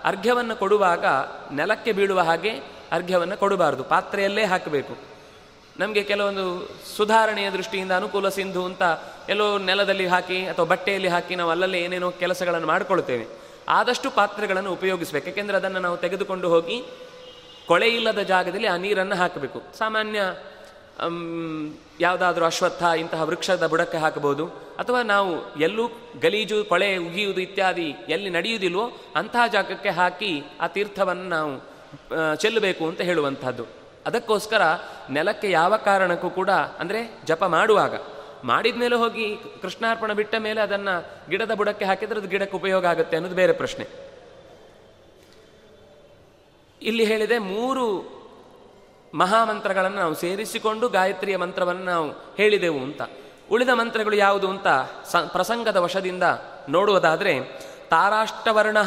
ಅರ್ಘ್ಯವನ್ನು 0.03 0.55
ಕೊಡುವಾಗ 0.55 1.05
ನೆಲಕ್ಕೆ 1.51 1.91
ಬೀಳುವ 1.91 2.20
ಹಾಗೆ 2.20 2.70
ಅರ್ಘ್ಯವನ್ನು 2.92 3.38
ಕೊಡಬಾರದು, 3.38 3.84
ಪಾತ್ರೆಯಲ್ಲೇ 3.84 4.44
ಹಾಕಬೇಕು. 4.44 4.98
ನಮಗೆ 5.80 6.04
ಕೆಲವೊಂದು 6.04 6.46
ಸುಧಾರಣೆಯ 6.98 7.50
ದೃಷ್ಟಿಯಿಂದ 7.52 7.92
ಅನುಕೂಲ 7.92 8.30
ಸಿಂಧು 8.30 8.66
ಅಂತ 8.66 8.82
ಎಲ್ಲೋ 9.30 9.58
ನೆಲದಲ್ಲಿ 9.58 10.08
ಹಾಕಿ 10.08 10.46
ಅಥವಾ 10.46 10.66
ಬಟ್ಟೆಯಲ್ಲಿ 10.66 11.08
ಹಾಕಿ 11.08 11.36
ನಾವು 11.36 11.52
ಅಲ್ಲಲ್ಲೇ 11.52 11.80
ಏನೇನೋ 11.80 12.12
ಕೆಲಸಗಳನ್ನು 12.12 12.68
ಮಾಡಿಕೊಳ್ತೇವೆ 12.68 13.26
ಆದಷ್ಟು 13.70 14.12
ಪಾತ್ರೆಗಳನ್ನು 14.12 14.74
ಉಪಯೋಗಿಸಬೇಕು. 14.74 15.28
ಯಾಕೆಂದರೆ 15.28 15.58
ಅದನ್ನು 15.58 15.80
ನಾವು 15.80 15.98
ತೆಗೆದುಕೊಂಡು 15.98 16.50
ಹೋಗಿ 16.50 16.84
ಕೊಳೆ 17.68 17.88
ಇಲ್ಲದ 17.88 18.20
ಜಾಗದಲ್ಲಿ 18.20 18.68
ಆ 18.68 18.78
ನೀರನ್ನು 18.78 19.16
ಹಾಕಬೇಕು. 19.16 19.62
ಸಾಮಾನ್ಯ 19.78 20.20
ಯಾವುದಾದ್ರೂ 22.00 22.46
ಅಶ್ವತ್ಥ, 22.46 22.84
ಇಂತಹ 22.84 23.22
ವೃಕ್ಷದ 23.24 23.68
ಬುಡಕ್ಕೆ 23.68 23.98
ಹಾಕಬಹುದು. 23.98 24.46
ಅಥವಾ 24.80 25.02
ನಾವು 25.02 25.56
ಎಲ್ಲೂ 25.56 25.89
ಗಲೀಜು, 26.20 26.66
ಕೊಳೆ 26.66 26.98
ಉಗಿಯುವುದು 26.98 27.42
ಇತ್ಯಾದಿ 27.42 27.96
ಎಲ್ಲಿ 28.10 28.30
ನಡೆಯುವುದಿಲ್ವೋ 28.30 28.92
ಅಂತಹ 29.16 29.48
ಜಾಗಕ್ಕೆ 29.48 29.89
ಹಾಕಿ 29.89 30.44
ಆ 30.62 30.68
ತೀರ್ಥವನ್ನು 30.68 31.24
ನಾವು 31.24 31.70
ಚೆಲ್ಲಬೇಕು 32.36 32.88
ಅಂತ 32.88 33.02
ಹೇಳುವಂಥದ್ದು. 33.02 33.66
ಅದಕ್ಕೋಸ್ಕರ 34.06 34.62
ನೆಲಕ್ಕೆ 35.10 35.52
ಯಾವ 35.52 35.78
ಕಾರಣಕ್ಕೂ 35.78 36.30
ಕೂಡ, 36.30 36.50
ಅಂದರೆ 36.50 37.22
ಜಪ 37.26 37.44
ಮಾಡುವಾಗ, 37.44 37.96
ಮಾಡಿದ 38.44 38.76
ಮೇಲೆ 38.76 38.96
ಹೋಗಿ 38.96 39.38
ಕೃಷ್ಣಾರ್ಪಣ 39.62 40.14
ಬಿಟ್ಟ 40.14 40.36
ಮೇಲೆ 40.39 40.62
ಅದನ್ನು 40.62 40.96
ಗಿಡದ 41.30 41.54
ಬುಡಕ್ಕೆ 41.54 41.86
ಹಾಕಿದ್ರೆ 41.86 42.20
ಅದು 42.20 42.28
ಗಿಡಕ್ಕೆ 42.28 42.58
ಉಪಯೋಗ 42.58 42.86
ಆಗುತ್ತೆ 42.86 43.16
ಅನ್ನೋದು 43.16 43.36
ಬೇರೆ 43.36 43.54
ಪ್ರಶ್ನೆ. 43.54 43.86
ಇಲ್ಲಿ 46.82 47.04
ಹೇಳಿದೆ 47.04 47.38
ಮೂರು 47.38 47.86
ಮಹಾಮಂತ್ರಗಳನ್ನು 49.14 49.98
ನಾವು 49.98 50.14
ಸೇರಿಸಿಕೊಂಡು 50.14 50.89
ಗಾಯತ್ರಿಯ 50.89 51.38
ಮಂತ್ರವನ್ನು 51.38 51.86
ನಾವು 51.86 52.08
ಹೇಳಿದೆವು 52.38 52.80
ಅಂತ. 52.80 53.02
ಉಳಿದ 53.52 53.70
ಮಂತ್ರಗಳು 53.70 54.16
ಯಾವುದು 54.16 54.48
ಅಂತ 54.50 54.68
ಸ, 55.04 55.16
ಪ್ರಸಂಗದ 55.16 55.78
ವಶದಿಂದ 55.78 56.24
ನೋಡುವುದಾದರೆ 56.70 57.34
ತಾರಾಷ್ಟವರ್ಣ 57.92 58.78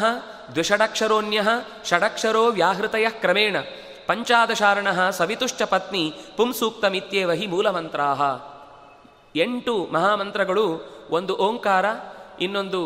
ದ್ವಿಷಡಕ್ಷರೋನ್ಯ 0.53 1.41
ಷಡಕ್ಷರೋ 1.85 2.45
ವ್ಯಾಹೃತಯ 2.45 3.09
ಕ್ರಮೇಣ 3.09 3.55
ಪಂಚಾದಶಾರಣ 4.07 5.09
ಸವಿತುಶ್ಚ 5.09 5.61
ಪತ್ನಿ 5.61 6.13
ಪುಂಸೂಕ್ತಮಿತ್ಯೇವ 6.37 7.31
ಹಿ 7.31 7.47
ಮೂಲಮಂತ್ರಾಹ. 7.47 8.21
ಎಂಟು 9.35 9.89
ಮಹಾಮಂತ್ರಗಳು, 9.91 10.65
ಒಂದು 11.09 11.37
ಓಂಕಾರ, 11.37 11.85
ಇನ್ನೊಂದು 12.41 12.81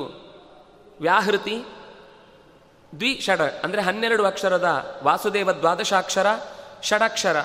ವ್ಯಾಹೃತಿ, 1.01 1.63
ದ್ವಿಷಡ, 2.99 3.41
ಅಂದರೆ 3.63 3.81
ಹನ್ನೆರಡು 3.81 4.25
ಅಕ್ಷರದ 4.25 4.99
ವಾಸುದೇವ 5.03 5.51
ದ್ವಾದಶಾಕ್ಷರ, 5.51 6.27
ಷಡಕ್ಷರ, 6.83 7.37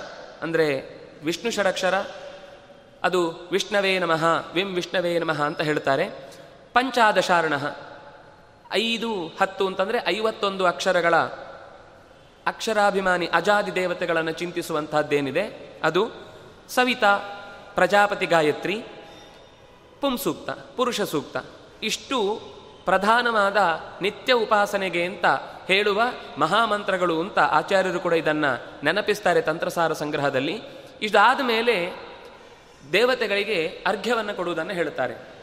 ಅಂದರೆ 0.43 0.67
ವಿಷ್ಣು 1.25 1.51
ಷಡಕ್ಷರ, 1.51 1.95
ಅದು 3.03 3.49
ವಿಷ್ಣವೇ 3.53 3.99
ನಮಃ, 3.99 4.25
ವಿಂ 4.55 4.75
ವಿಷ್ಣವೇ 4.75 5.19
ನಮಃ 5.19 5.43
ಅಂತ 5.43 5.61
ಹೇಳ್ತಾರೆ. 5.61 6.09
ಪಂಚಾದಶಾರಣ. 6.73 7.53
ಐದು 8.75 9.27
ಹತ್ತು 9.41 9.67
ಅಂತಂದರೆ 9.67 9.99
ಐವತ್ತೊಂದು 10.07 10.67
ಅಕ್ಷರಗಳ 10.67 11.17
ಅಕ್ಷರಾಭಿಮಾನಿ 12.47 13.27
ಅಜಾದಿ 13.27 13.75
ದೇವತೆಗಳನ್ನು 13.75 14.33
ಚಿಂತಿಸುವಂತಹದ್ದೇನಿದೆ? 14.33 15.77
ಅದು 15.83 16.11
ಸವಿತಾ, 16.69 17.19
ಪ್ರಜಾಪತಿ 17.75 18.27
ಗಾಯತ್ರಿ, 18.27 18.85
ಪುಂಸೂಕ್ತ, 20.01 20.51
ಪುರುಷ 20.51 21.01
ಸೂಕ್ತ. 21.01 21.37
ಇಷ್ಟು 21.83 22.41
ಪ್ರಧಾನವಾದ 22.85 23.57
ನಿತ್ಯ 24.03 24.33
ಉಪಾಸನೆಗೆ 24.33 25.05
ಅಂತ 25.05 25.27
ಹೇಳುವ 25.69 26.03
ಮಹಾಮಂತ್ರಗಳು 26.39 27.21
ಅಂತ 27.21 27.39
ಆಚಾರ್ಯರು 27.39 28.01
ಕೂಡ 28.01 28.13
ಇದನ್ನು 28.13 28.85
ನೆನಪಿಸ್ತಾರೆ 28.85 29.41
ತಂತ್ರಸಾರ 29.41 29.93
ಸಂಗ್ರಹದಲ್ಲಿ. 29.93 30.63
ಇದಾದ 31.03 31.41
ಮೇಲೆ 31.41 31.93
ದೇವತೆಗಳಿಗೆ 32.93 33.85
ಅರ್ಘ್ಯವನ್ನು 33.87 34.35
ಕೊಡುವುದನ್ನು 34.35 34.75
ಹೇಳುತ್ತಾರೆ 34.75 35.34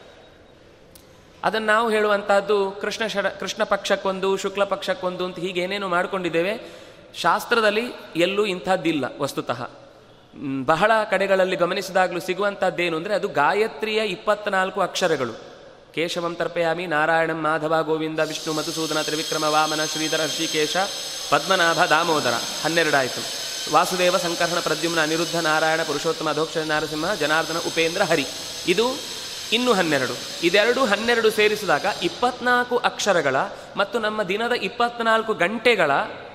ಅದನ್ನು 1.44 1.66
ನಾವು 1.66 1.90
ಹೇಳುವಂತಹದ್ದು 1.90 2.70
ಕೃಷ್ಣ 2.70 3.06
ಷಡ, 3.06 3.26
ಕೃಷ್ಣ 3.26 3.64
ಪಕ್ಷಕ್ಕೊಂದು, 3.64 4.36
ಶುಕ್ಲ 4.36 4.64
ಪಕ್ಷಕ್ಕೊಂದು 4.64 5.24
ಅಂತ 5.24 5.38
ಹೀಗೆ 5.38 5.60
ಏನೇನು 5.60 5.88
ಮಾಡಿಕೊಂಡಿದ್ದೇವೆ. 5.88 6.72
ಶಾಸ್ತ್ರದಲ್ಲಿ 7.20 7.82
ಎಲ್ಲೂ 8.16 8.46
ಇಂಥದ್ದಿಲ್ಲ 8.46 9.04
ವಸ್ತುತಃ. 9.20 9.70
ಬಹಳ 10.64 10.90
ಕಡೆಗಳಲ್ಲಿ 11.10 11.56
ಗಮನಿಸಿದಾಗಲೂ 11.56 12.20
ಸಿಗುವಂಥದ್ದೇನು 12.20 12.96
ಅಂದರೆ 12.96 13.14
ಅದು 13.14 13.28
ಗಾಯತ್ರಿಯ 13.28 13.98
ಇಪ್ಪತ್ನಾಲ್ಕು 13.98 14.80
ಅಕ್ಷರಗಳು. 14.80 15.32
ಕೇಶವಂ 15.94 16.34
ತರ್ಪಯಾಮಿ, 16.34 16.86
ನಾರಾಯಣಂ 16.86 17.42
ಮಾಧವ 17.42 17.82
ಗೋವಿಂದ, 17.82 18.20
ವಿಷ್ಣು 18.20 18.52
ಮಧುಸೂದನ, 18.52 19.02
ತ್ರಿವಿಕ್ರಮ 19.02 19.44
ವಾಮನ, 19.44 19.84
ಶ್ರೀಧರ 19.84 20.20
ಋಷಿಕೇಶ 20.26 20.76
ಪದ್ಮನಾಭ 21.30 21.84
ದಾಮೋದರ. 21.84 22.34
ಹನ್ನೆರಡಾಯಿತು. 22.64 23.22
ವಾಸುದೇವ 23.72 24.16
ಸಂಕರ್ಷಣ 24.16 24.60
ಪ್ರದ್ಯುಮ್ನ 24.60 25.02
ಅನಿರುದ್ಧ 25.02 25.36
ನಾರಾಯಣ, 25.36 25.82
ಪುರುಷೋತ್ತಮ, 25.82 26.30
ಅಧೋಕ್ಷ, 26.30 26.56
ನರಸಿಂಹ, 26.56 27.14
ಜನಾರ್ದನ, 27.14 27.56
ಉಪೇಂದ್ರ, 27.58 28.02
ಹರಿ. 28.02 28.26
ಇದು 28.68 28.88
ಇನ್ನು 29.52 29.72
ಹನ್ನೆರಡು. 29.72 30.46
ಇದೆರಡು 30.46 30.84
ಹನ್ನೆರಡು 30.84 31.30
ಸೇರಿಸಿದಾಗ 31.30 31.86
ಇಪ್ಪತ್ನಾಲ್ಕು 32.02 32.76
ಅಕ್ಷರಗಳ 32.76 33.36
ಮತ್ತು 33.76 33.98
ನಮ್ಮ 33.98 34.22
ದಿನದ 34.22 34.52
ಇಪ್ಪತ್ನಾಲ್ಕು 34.52 35.34
ಗಂಟೆಗಳ 35.34 35.90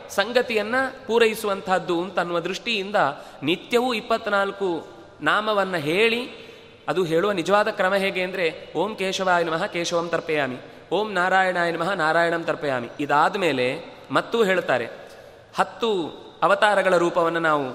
ಸಂಗತಿಯನ್ನು 0.09 1.07
ಪೂರೈಸುವಂತಹದ್ದು 1.07 2.01
ಅಂತನ್ನುವ 2.01 2.39
ದೃಷ್ಟಿಯಿಂದ 2.39 2.95
ನಿತ್ಯವೂ 3.43 3.93
ಇಪ್ಪತ್ನಾಲ್ಕು 3.93 4.87
ನಾಮವನ್ನು 5.21 5.77
ಹೇಳಿ, 5.77 6.47
ಅದು 6.87 7.03
ಹೇಳುವ 7.03 7.31
ನಿಜವಾದ 7.31 7.67
ಕ್ರಮ 7.67 7.93
ಹೇಗೆ 7.93 8.21
ಅಂದರೆ, 8.21 8.73
ಓಂ 8.75 8.95
ಕೇಶವಾಯ 8.95 9.43
ನಮಃ, 9.43 9.65
ಕೇಶವಂ 9.65 10.09
ತರ್ಪಯಾಮಿ. 10.09 10.57
ಓಂ 10.91 11.13
ನಾರಾಯಣಾಯ 11.13 11.71
ನಮಃ, 11.71 11.93
ನಾರಾಯಣಂ 11.93 12.43
ತರ್ಪಯಾಮಿ. 12.43 12.87
ಇದಾದ 12.99 13.35
ಮೇಲೆ 13.35 13.79
ಮತ್ತೂ 14.11 14.43
ಹೇಳ್ತಾರೆ 14.43 14.89
ಹತ್ತು 15.59 15.91
ಅವತಾರಗಳ 16.43 16.97
ರೂಪವನ್ನು 16.97 17.39
ನಾವು 17.39 17.69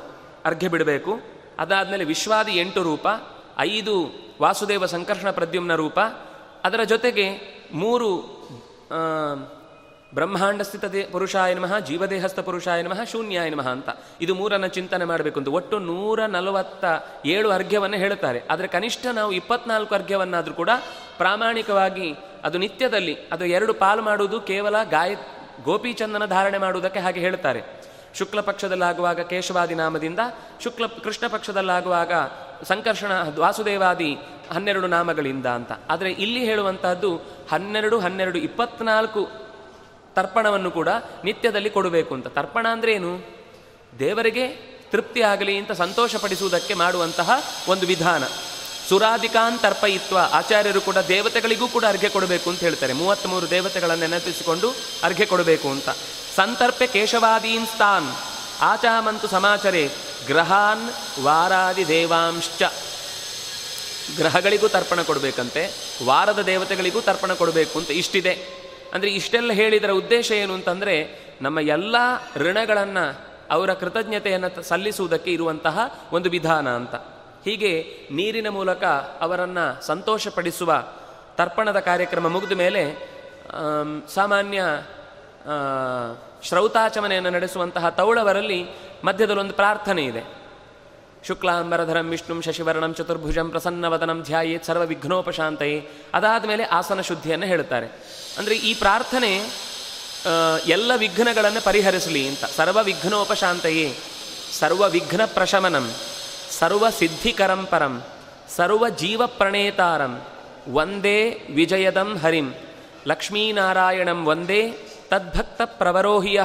ಅರ್ಘ್ಯ 0.45 0.69
ಬಿಡಬೇಕು. 0.69 1.21
ಅದಾದಮೇಲೆ 1.59 2.05
ವಿಶ್ವಾದಿ 2.05 2.53
ಎಂಟು 2.53 2.83
ರೂಪ, 2.83 3.09
ಐದು 3.59 4.22
ವಾಸುದೇವ 4.41 4.87
ಸಂಕರ್ಷಣ 4.87 5.31
ಪ್ರದ್ಯುಮ್ನ 5.31 5.75
ರೂಪ. 5.75 6.01
ಅದರ 6.65 6.83
ಜೊತೆಗೆ 6.83 7.27
ಮೂರು 7.73 8.17
ಬ್ರಹ್ಮಾಂಡಸ್ಥಿತ 8.17 9.63
ಬ್ರಹ್ಮಾಂಡ 10.15 10.63
ಸ್ಥಿತ 10.63 10.85
ದೇ, 10.85 11.03
ಪುರುಷಾಯ 11.05 11.55
ನಮಃ, 11.55 11.79
ಜೀವದೇಹಸ್ಥ 11.79 12.41
ಪುರುಷಾಯ 12.41 12.83
ನಮಃ, 12.83 13.05
ಶೂನ್ಯಾಯ 13.05 13.51
ನಮಃ 13.51 13.69
ಅಂತ. 13.69 13.89
ಇದು 14.21 14.35
ಮೂರನ್ನು 14.35 14.69
ಚಿಂತನೆ 14.69 15.05
ಮಾಡಬೇಕು 15.05 15.39
ಅಂತ 15.41 15.49
ಒಟ್ಟು 15.49 15.79
ನೂರ 15.79 16.27
ನಲವತ್ತ 16.27 16.85
ಏಳು 17.27 17.51
ಅರ್ಘ್ಯವನ್ನು 17.51 17.97
ಹೇಳುತ್ತಾರೆ. 17.97 18.43
ಆದರೆ 18.51 18.67
ಕನಿಷ್ಠ 18.67 19.07
ನಾವು 19.13 19.33
ಇಪ್ಪತ್ನಾಲ್ಕು 19.33 19.95
ಅರ್ಘ್ಯವನ್ನಾದರೂ 19.95 20.55
ಕೂಡ 20.55 20.71
ಪ್ರಾಮಾಣಿಕವಾಗಿ 21.17 22.15
ಅದು 22.45 22.59
ನಿತ್ಯದಲ್ಲಿ 22.59 23.17
ಅದು 23.33 23.45
ಎರಡು 23.45 23.75
ಪಾಲು 23.75 24.03
ಮಾಡುವುದು 24.03 24.41
ಕೇವಲ 24.41 24.83
ಗಾಯ 24.83 25.15
ಗೋಪಿಚಂದನ 25.65 26.25
ಧಾರಣೆ 26.25 26.59
ಮಾಡುವುದಕ್ಕೆ 26.59 27.01
ಹಾಗೆ 27.01 27.21
ಹೇಳ್ತಾರೆ 27.21 27.92
ಶುಕ್ಲ 28.15 28.41
ಪಕ್ಷದಲ್ಲಾಗುವಾಗ 28.41 29.21
ಕೇಶವಾದಿ 29.21 29.75
ನಾಮದಿಂದ, 29.75 30.19
ಶುಕ್ಲ 30.63 30.87
ಕೃಷ್ಣ 30.87 31.27
ಪಕ್ಷದಲ್ಲಾಗುವಾಗ 31.27 32.13
ಸಂಕರ್ಷಣ, 32.65 33.13
ವಾಸುದೇವಾದಿ 33.39 34.17
ಹನ್ನೆರಡು 34.53 34.87
ನಾಮಗಳಿಂದ 34.87 35.47
ಅಂತ. 35.47 35.73
ಆದರೆ 35.91 36.13
ಇಲ್ಲಿ 36.13 36.45
ಹೇಳುವಂತಹದ್ದು 36.45 37.17
ಹನ್ನೆರಡು 37.51 37.99
ಹನ್ನೆರಡು, 37.99 38.39
ಇಪ್ಪತ್ನಾಲ್ಕು 38.39 39.29
ತರ್ಪಣವನ್ನು 40.15 40.71
ಕೂಡ 40.71 40.89
ನಿತ್ಯದಲ್ಲಿ 41.25 41.71
ಕೊಡಬೇಕು 41.71 42.15
ಅಂತ. 42.15 42.27
ತರ್ಪಣ 42.27 42.67
ಅಂದ್ರೆ 42.69 42.93
ಏನು? 42.93 43.21
ದೇವರಿಗೆ 43.99 44.73
ತೃಪ್ತಿ 44.91 45.23
ಆಗಲಿ 45.23 45.59
ಅಂತ 45.59 45.73
ಸಂತೋಷಪಡಿಸುವುದಕ್ಕೆ 45.73 46.75
ಮಾಡುವಂತಹ 46.75 47.31
ಒಂದು 47.69 47.87
ವಿಧಾನ. 47.87 48.25
ಸುರಾಧಿಕಾನ್ 48.89 49.59
ತರ್ಪಯಿತ್ವ. 49.59 50.19
ಆಚಾರ್ಯರು 50.33 50.81
ಕೂಡ 50.81 50.97
ದೇವತೆಗಳಿಗೂ 50.97 51.69
ಕೂಡ 51.69 51.85
ಅರ್ಘ್ಯ 51.85 52.09
ಕೊಡಬೇಕು 52.09 52.51
ಅಂತ 52.51 52.61
ಹೇಳ್ತಾರೆ. 52.61 52.93
ಮೂವತ್ತ್ಮೂರು 52.93 53.51
ದೇವತೆಗಳನ್ನು 53.51 54.09
ನೆನಪಿಸಿಕೊಂಡು 54.09 54.73
ಅರ್ಘ್ಯ 55.03 55.27
ಕೊಡಬೇಕು 55.27 55.69
ಅಂತ. 55.69 55.89
ಸಂತರ್ಪೆ 56.37 56.87
ಕೇಶವಾದೀನ್ 56.87 57.67
ಸ್ಥಾನ್. 57.67 58.09
ಆಚಾಮಂತು 58.61 59.27
ಸಮಾಚರೆ, 59.27 59.89
ಗ್ರಹಾನ್ 60.27 60.87
ವಾರಾದಿ 61.25 61.89
ದೇವಾಂಶ್ಚ. 61.89 62.63
ಗ್ರಹಗಳಿಗೂ 64.17 64.69
ತರ್ಪಣ 64.69 65.03
ಕೊಡಬೇಕಂತೆ, 65.03 65.63
ವಾರದ 66.07 66.39
ದೇವತೆಗಳಿಗೂ 66.43 67.01
ತರ್ಪಣ 67.01 67.33
ಕೊಡಬೇಕು 67.33 67.79
ಅಂತ 67.79 67.91
ಇಷ್ಟಿದೆ. 67.91 68.33
ಅಂದರೆ 68.95 69.11
ಇಷ್ಟೆಲ್ಲ 69.11 69.53
ಹೇಳಿದರ 69.53 69.91
ಉದ್ದೇಶ 69.91 70.31
ಏನು 70.33 70.55
ಅಂತಂದರೆ, 70.55 70.97
ನಮ್ಮ 71.43 71.61
ಎಲ್ಲ 71.61 71.97
ಋಣಗಳನ್ನು, 72.37 73.05
ಅವರ 73.51 73.75
ಕೃತಜ್ಞತೆಯನ್ನು 73.75 74.63
ಸಲ್ಲಿಸುವುದಕ್ಕೆ 74.63 75.31
ಇರುವಂತಹ 75.33 75.79
ಒಂದು 76.13 76.31
ವಿಧಾನ 76.31 76.69
ಅಂತ. 76.69 76.95
ಹೀಗೆ 77.45 77.73
ನೀರಿನ 78.11 78.49
ಮೂಲಕ 78.49 78.85
ಅವರನ್ನು 79.21 79.87
ಸಂತೋಷಪಡಿಸುವ 79.87 80.85
ತರ್ಪಣದ 81.37 81.79
ಕಾರ್ಯಕ್ರಮ 81.81 82.29
ಮುಗಿದ 82.29 82.53
ಮೇಲೆ 82.53 82.83
ಸಾಮಾನ್ಯ 84.15 84.63
ಶ್ರೌತಾಚಮನೆಯನ್ನು 86.49 87.31
ನಡೆಸುವಂತಹ 87.31 87.89
ತೌಳವರಲ್ಲಿ 87.99 88.61
ಮಧ್ಯದಲ್ಲಿ 89.07 89.43
ಒಂದು 89.45 89.55
ಪ್ರಾರ್ಥನೆ 89.61 90.05
ಇದೆ. 90.11 90.23
ಶುಕ್ಲಾಂಬರಧರಂ, 91.27 92.07
ವಿಷ್ಣುಂ, 92.13 92.39
ಶಶಿವರ್ಣಂ, 92.47 92.93
ಚತುರ್ಭುಜಂ, 92.99 93.49
ಪ್ರಸನ್ನವದನಂ, 93.51 94.19
ಧ್ಯಾಯೇತ್ 94.29 94.65
ಸರ್ವ 94.69 94.85
ವಿಘ್ನೋಪಶಾಂತಯೇ 94.93 95.77
ಅದಾದ 96.15 96.45
ಮೇಲೆ 96.51 96.65
ಆಸನ 96.79 97.01
ಶುದ್ಧಿಯನ್ನು 97.01 97.47
ಹೇಳುತ್ತಾರೆ. 97.47 97.89
ಅಂದರೆ 98.39 98.55
ಈ 98.69 98.73
ಪ್ರಾರ್ಥನೆ 98.75 99.33
ಎಲ್ಲ 100.77 100.93
ವಿಘ್ನಗಳನ್ನು 101.05 101.61
ಪರಿಹರಿಸಲಿ 101.69 102.23
ಅಂತ. 102.31 102.45
ಸರ್ವ 102.59 102.79
ವಿಘ್ನೋಪಶಾಂತಯೇ 102.89 103.87
ಸರ್ವ 104.61 104.83
ವಿಘ್ನ 104.95 105.23
ಪ್ರಶಮನಂ 105.37 105.87
ಸರ್ವ 106.59 106.85
ಸಿದ್ಧಿಕರಂ 106.99 107.63
ಪರಂ 107.71 107.95
ಸರ್ವ 108.57 108.89
ಜೀವ 109.03 109.23
ಪ್ರಣೇತಾರಂ 109.39 110.15
ವಂದೇ 110.77 111.19
ವಿಜಯದಂ 111.59 112.11
ಹರಿಂ, 112.23 112.49
ಲಕ್ಷ್ಮೀನಾರಾಯಣಂ 113.11 114.21
ವಂದೇ 114.29 114.63
ತದ್ಭಕ್ತ 115.13 115.63
ಪ್ರವರೋಹಿಯ 115.65 116.43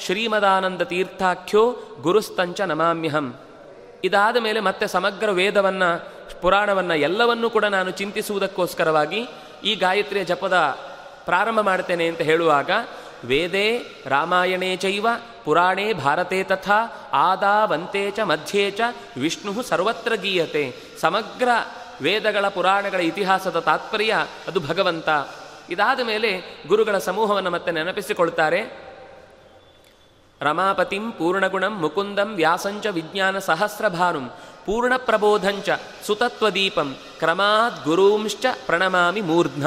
ಶ್ರೀಮದಾನಂದ 0.00 0.82
ತೀರ್ಥಾಖ್ಯೋ 0.82 1.76
ಗುರುಸ್ತಂಚ 2.00 2.60
ನಮಾಮ್ಯಹಂ. 2.60 3.34
ಇದಾದ 4.04 4.36
ಮೇಲೆ 4.36 4.60
ಮತ್ತೆ 4.60 4.86
ಸಮಗ್ರ 4.86 5.30
ವೇದವನ್ನು, 5.30 6.10
ಪುರಾಣವನ್ನು 6.40 6.94
ಎಲ್ಲವನ್ನೂ 6.94 7.50
ಕೂಡ 7.50 7.64
ನಾನು 7.64 7.90
ಚಿಂತಿಸುವುದಕ್ಕೋಸ್ಕರವಾಗಿ 7.90 9.26
ಈ 9.64 9.74
ಗಾಯತ್ರಿಯ 9.74 10.24
ಜಪದ 10.24 10.54
ಪ್ರಾರಂಭ 11.24 11.60
ಮಾಡ್ತೇನೆ 11.60 12.06
ಅಂತ 12.06 12.20
ಹೇಳುವಾಗ, 12.20 12.70
ವೇದೇ 13.24 13.96
ರಾಮಾಯಣೇ 14.06 14.76
ಚೈವ, 14.76 15.06
ಪುರಾಣೇ 15.44 15.92
ಭಾರತೆ 15.92 16.42
ತಥಾ, 16.42 17.10
ಆದಾವಂತೆ 17.12 18.10
ಚ 18.10 18.20
ಮಧ್ಯೆ 18.20 18.70
ಚ, 18.70 18.80
ವಿಷ್ಣು 19.16 19.62
ಸರ್ವತ್ರ 19.62 20.14
ಗೀಯತೆ. 20.14 20.76
ಸಮಗ್ರ 21.00 21.48
ವೇದಗಳ 22.02 22.48
ಪುರಾಣಗಳ 22.48 23.00
ಇತಿಹಾಸದ 23.00 23.58
ತಾತ್ಪರ್ಯ 23.58 24.26
ಅದು 24.48 24.60
ಭಗವಂತ. 24.60 25.08
ಇದಾದ 25.70 26.00
ಮೇಲೆ 26.00 26.30
ಗುರುಗಳ 26.66 26.98
ಸಮೂಹವನ್ನು 26.98 27.50
ಮತ್ತೆ 27.50 27.72
ನೆನಪಿಸಿಕೊಳ್ತಾರೆ. 27.72 28.88
ರಮಾಪತಿಂ 30.40 31.12
ಪೂರ್ಣಗುಣಂ 31.12 31.80
ಮುಕುಂದಂ 31.80 32.34
ವ್ಯಾಸಂಚ 32.36 32.86
ವಿಜ್ಞಾನ 32.86 33.38
ಸಹಸ್ರಭಾನುಂ 33.38 34.30
ಪೂರ್ಣ 34.66 34.92
ಪ್ರಬೋಧಂಚ 34.96 35.68
ಸುತತ್ವದೀಪಂ 36.06 36.96
ಕ್ರಮಾತ್ 37.18 37.84
ಗುರೂಂಶ್ಚ 37.84 38.46
ಪ್ರಣಮಾಮಿ 38.66 39.20
ಮೂರ್ಧ್ನ. 39.20 39.66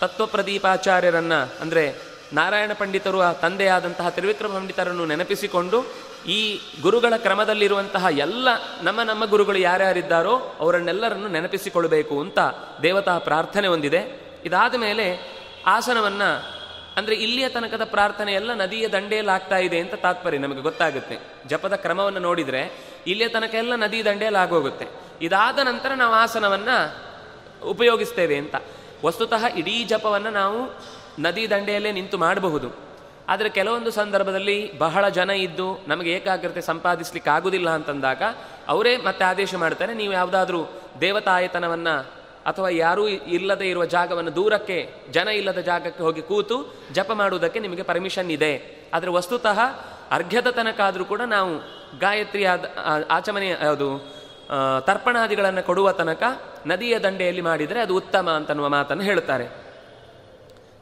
ತತ್ವಪ್ರದೀಪಾಚಾರ್ಯರನ್ನ 0.00 1.34
ಅಂದರೆ 1.60 1.94
ನಾರಾಯಣ 2.32 2.72
ಪಂಡಿತರು 2.78 3.20
ಆ 3.20 3.32
ತಂದೆಯಾದಂತಹ 3.32 4.08
ತ್ರಿವಿಕ್ರಮ 4.08 4.52
ಪಂಡಿತರನ್ನು 4.52 5.06
ನೆನಪಿಸಿಕೊಂಡು 5.06 5.84
ಈ 6.28 6.58
ಗುರುಗಳ 6.82 7.12
ಕ್ರಮದಲ್ಲಿರುವಂತಹ 7.16 8.06
ಎಲ್ಲ 8.10 8.48
ನಮ್ಮ 8.82 9.02
ನಮ್ಮ 9.02 9.24
ಗುರುಗಳು 9.24 9.58
ಯಾರ್ಯಾರಿದ್ದಾರೋ 9.58 10.56
ಅವರನ್ನೆಲ್ಲರನ್ನು 10.60 11.28
ನೆನಪಿಸಿಕೊಳ್ಬೇಕು 11.28 12.20
ಅಂತ 12.20 12.38
ದೇವತಾ 12.82 13.18
ಪ್ರಾರ್ಥನೆ 13.18 13.66
ಹೊಂದಿದೆ. 13.66 14.26
ಇದಾದ 14.44 14.74
ಮೇಲೆ 14.74 15.35
ಆಸನವನ್ನು, 15.66 16.30
ಅಂದರೆ 16.96 17.14
ಇಲ್ಲಿಯ 17.14 17.46
ತನಕದ 17.48 17.84
ಪ್ರಾರ್ಥನೆ 17.84 18.32
ಎಲ್ಲ 18.32 18.50
ನದಿಯ 18.54 18.86
ದಂಡೆಯಲ್ಲಿ 18.88 19.32
ಆಗ್ತಾ 19.32 19.58
ಇದೆ 19.58 19.78
ಅಂತ 19.78 19.94
ತಾತ್ಪರ್ಯ 19.94 20.38
ನಮಗೆ 20.38 20.60
ಗೊತ್ತಾಗುತ್ತೆ. 20.60 21.16
ಜಪದ 21.46 21.74
ಕ್ರಮವನ್ನು 21.74 22.20
ನೋಡಿದರೆ 22.20 22.62
ಇಲ್ಲಿಯ 23.06 23.28
ತನಕ 23.28 23.54
ಎಲ್ಲ 23.54 23.74
ನದಿ 23.74 24.00
ದಂಡೆಯಲ್ಲಿ 24.04 24.40
ಆಗೋಗುತ್ತೆ 24.40 24.86
ಇದಾದ 25.22 25.58
ನಂತರ 25.58 25.92
ನಾವು 25.94 26.14
ಆಸನವನ್ನು 26.14 26.76
ಉಪಯೋಗಿಸ್ತೇವೆ 27.70 28.36
ಅಂತ. 28.38 28.56
ವಸ್ತುತಃ 29.04 29.44
ಇಡೀ 29.56 29.76
ಜಪವನ್ನು 29.84 30.30
ನಾವು 30.30 30.60
ನದಿ 31.22 31.44
ದಂಡೆಯಲ್ಲೇ 31.50 31.92
ನಿಂತು 31.92 32.18
ಮಾಡಬಹುದು. 32.18 32.68
ಆದರೆ 33.28 33.48
ಕೆಲವೊಂದು 33.48 33.90
ಸಂದರ್ಭದಲ್ಲಿ 33.90 34.58
ಬಹಳ 34.78 35.04
ಜನ 35.08 35.30
ಇದ್ದು 35.30 35.68
ನಮಗೆ 35.88 36.10
ಏಕಾಗ್ರತೆ 36.12 36.60
ಸಂಪಾದಿಸ್ಲಿಕ್ಕೆ 36.60 37.30
ಆಗುದಿಲ್ಲ 37.30 37.68
ಅಂತಂದಾಗ, 37.70 38.22
ಅವರೇ 38.68 38.92
ಮತ್ತೆ 38.96 39.24
ಆದೇಶ 39.24 39.54
ಮಾಡ್ತಾರೆ, 39.54 39.94
ನೀವು 39.94 40.12
ಯಾವುದಾದ್ರೂ 40.12 40.60
ದೇವತಾಯತನವನ್ನು 41.00 41.94
ಅಥವಾ 42.46 42.68
ಯಾರೂ 42.68 43.08
ಇಲ್ಲದೆ 43.08 43.70
ಇರುವ 43.70 43.84
ಜಾಗವನ್ನು 43.84 44.34
ದೂರಕ್ಕೆ, 44.34 44.94
ಜನ 45.10 45.28
ಇಲ್ಲದ 45.28 45.58
ಜಾಗಕ್ಕೆ 45.58 46.02
ಹೋಗಿ 46.02 46.22
ಕೂತು 46.22 46.74
ಜಪ 46.92 47.12
ಮಾಡುವುದಕ್ಕೆ 47.12 47.60
ನಿಮಗೆ 47.60 47.82
ಪರ್ಮಿಷನ್ 47.82 48.30
ಇದೆ. 48.30 48.86
ಆದರೆ 48.94 49.10
ವಸ್ತುತಃ 49.10 49.60
ಅರ್ಘ್ಯದ 50.10 50.50
ತನಕ 50.50 50.80
ಆದರೂ 50.80 51.04
ಕೂಡ 51.04 51.20
ನಾವು 51.20 51.58
ಗಾಯತ್ರಿ 51.98 52.44
ಆದ 52.44 52.64
ಆಚಮನೆ 53.10 53.50
ಅದು 53.50 54.16
ತರ್ಪಣಾದಿಗಳನ್ನು 54.80 55.66
ಕೊಡುವ 55.66 55.92
ತನಕ 55.92 56.22
ನದಿಯ 56.66 56.98
ದಂಡೆಯಲ್ಲಿ 56.98 57.40
ಮಾಡಿದರೆ 57.40 57.80
ಅದು 57.80 57.96
ಉತ್ತಮ 57.96 58.30
ಅಂತನ್ನುವ 58.30 58.68
ಮಾತನ್ನು 58.68 59.02
ಹೇಳುತ್ತಾರೆ. 59.02 59.46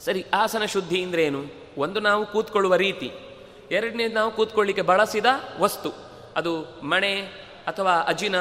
ಸರಿ, 0.01 0.27
ಆಸನ 0.35 0.65
ಶುದ್ಧಿ 0.65 0.97
ಏನು? 1.01 1.45
ಒಂದು 1.79 2.01
ನಾವು 2.01 2.27
ಕೂತ್ಕೊಳ್ಳುವ 2.27 2.75
ರೀತಿ. 2.75 3.13
ಎರಡನೇದು 3.71 4.15
ನಾವು 4.15 4.31
ಕೂತ್ಕೊಳ್ಳಿಕ್ಕೆ 4.31 4.83
ಬಳಸಿದ 4.83 5.27
ವಸ್ತು. 5.61 5.91
ಅದು 6.37 6.81
ಮಣೆ 6.83 7.21
ಅಥವಾ 7.67 7.93
ಅಜಿನ 7.93 8.37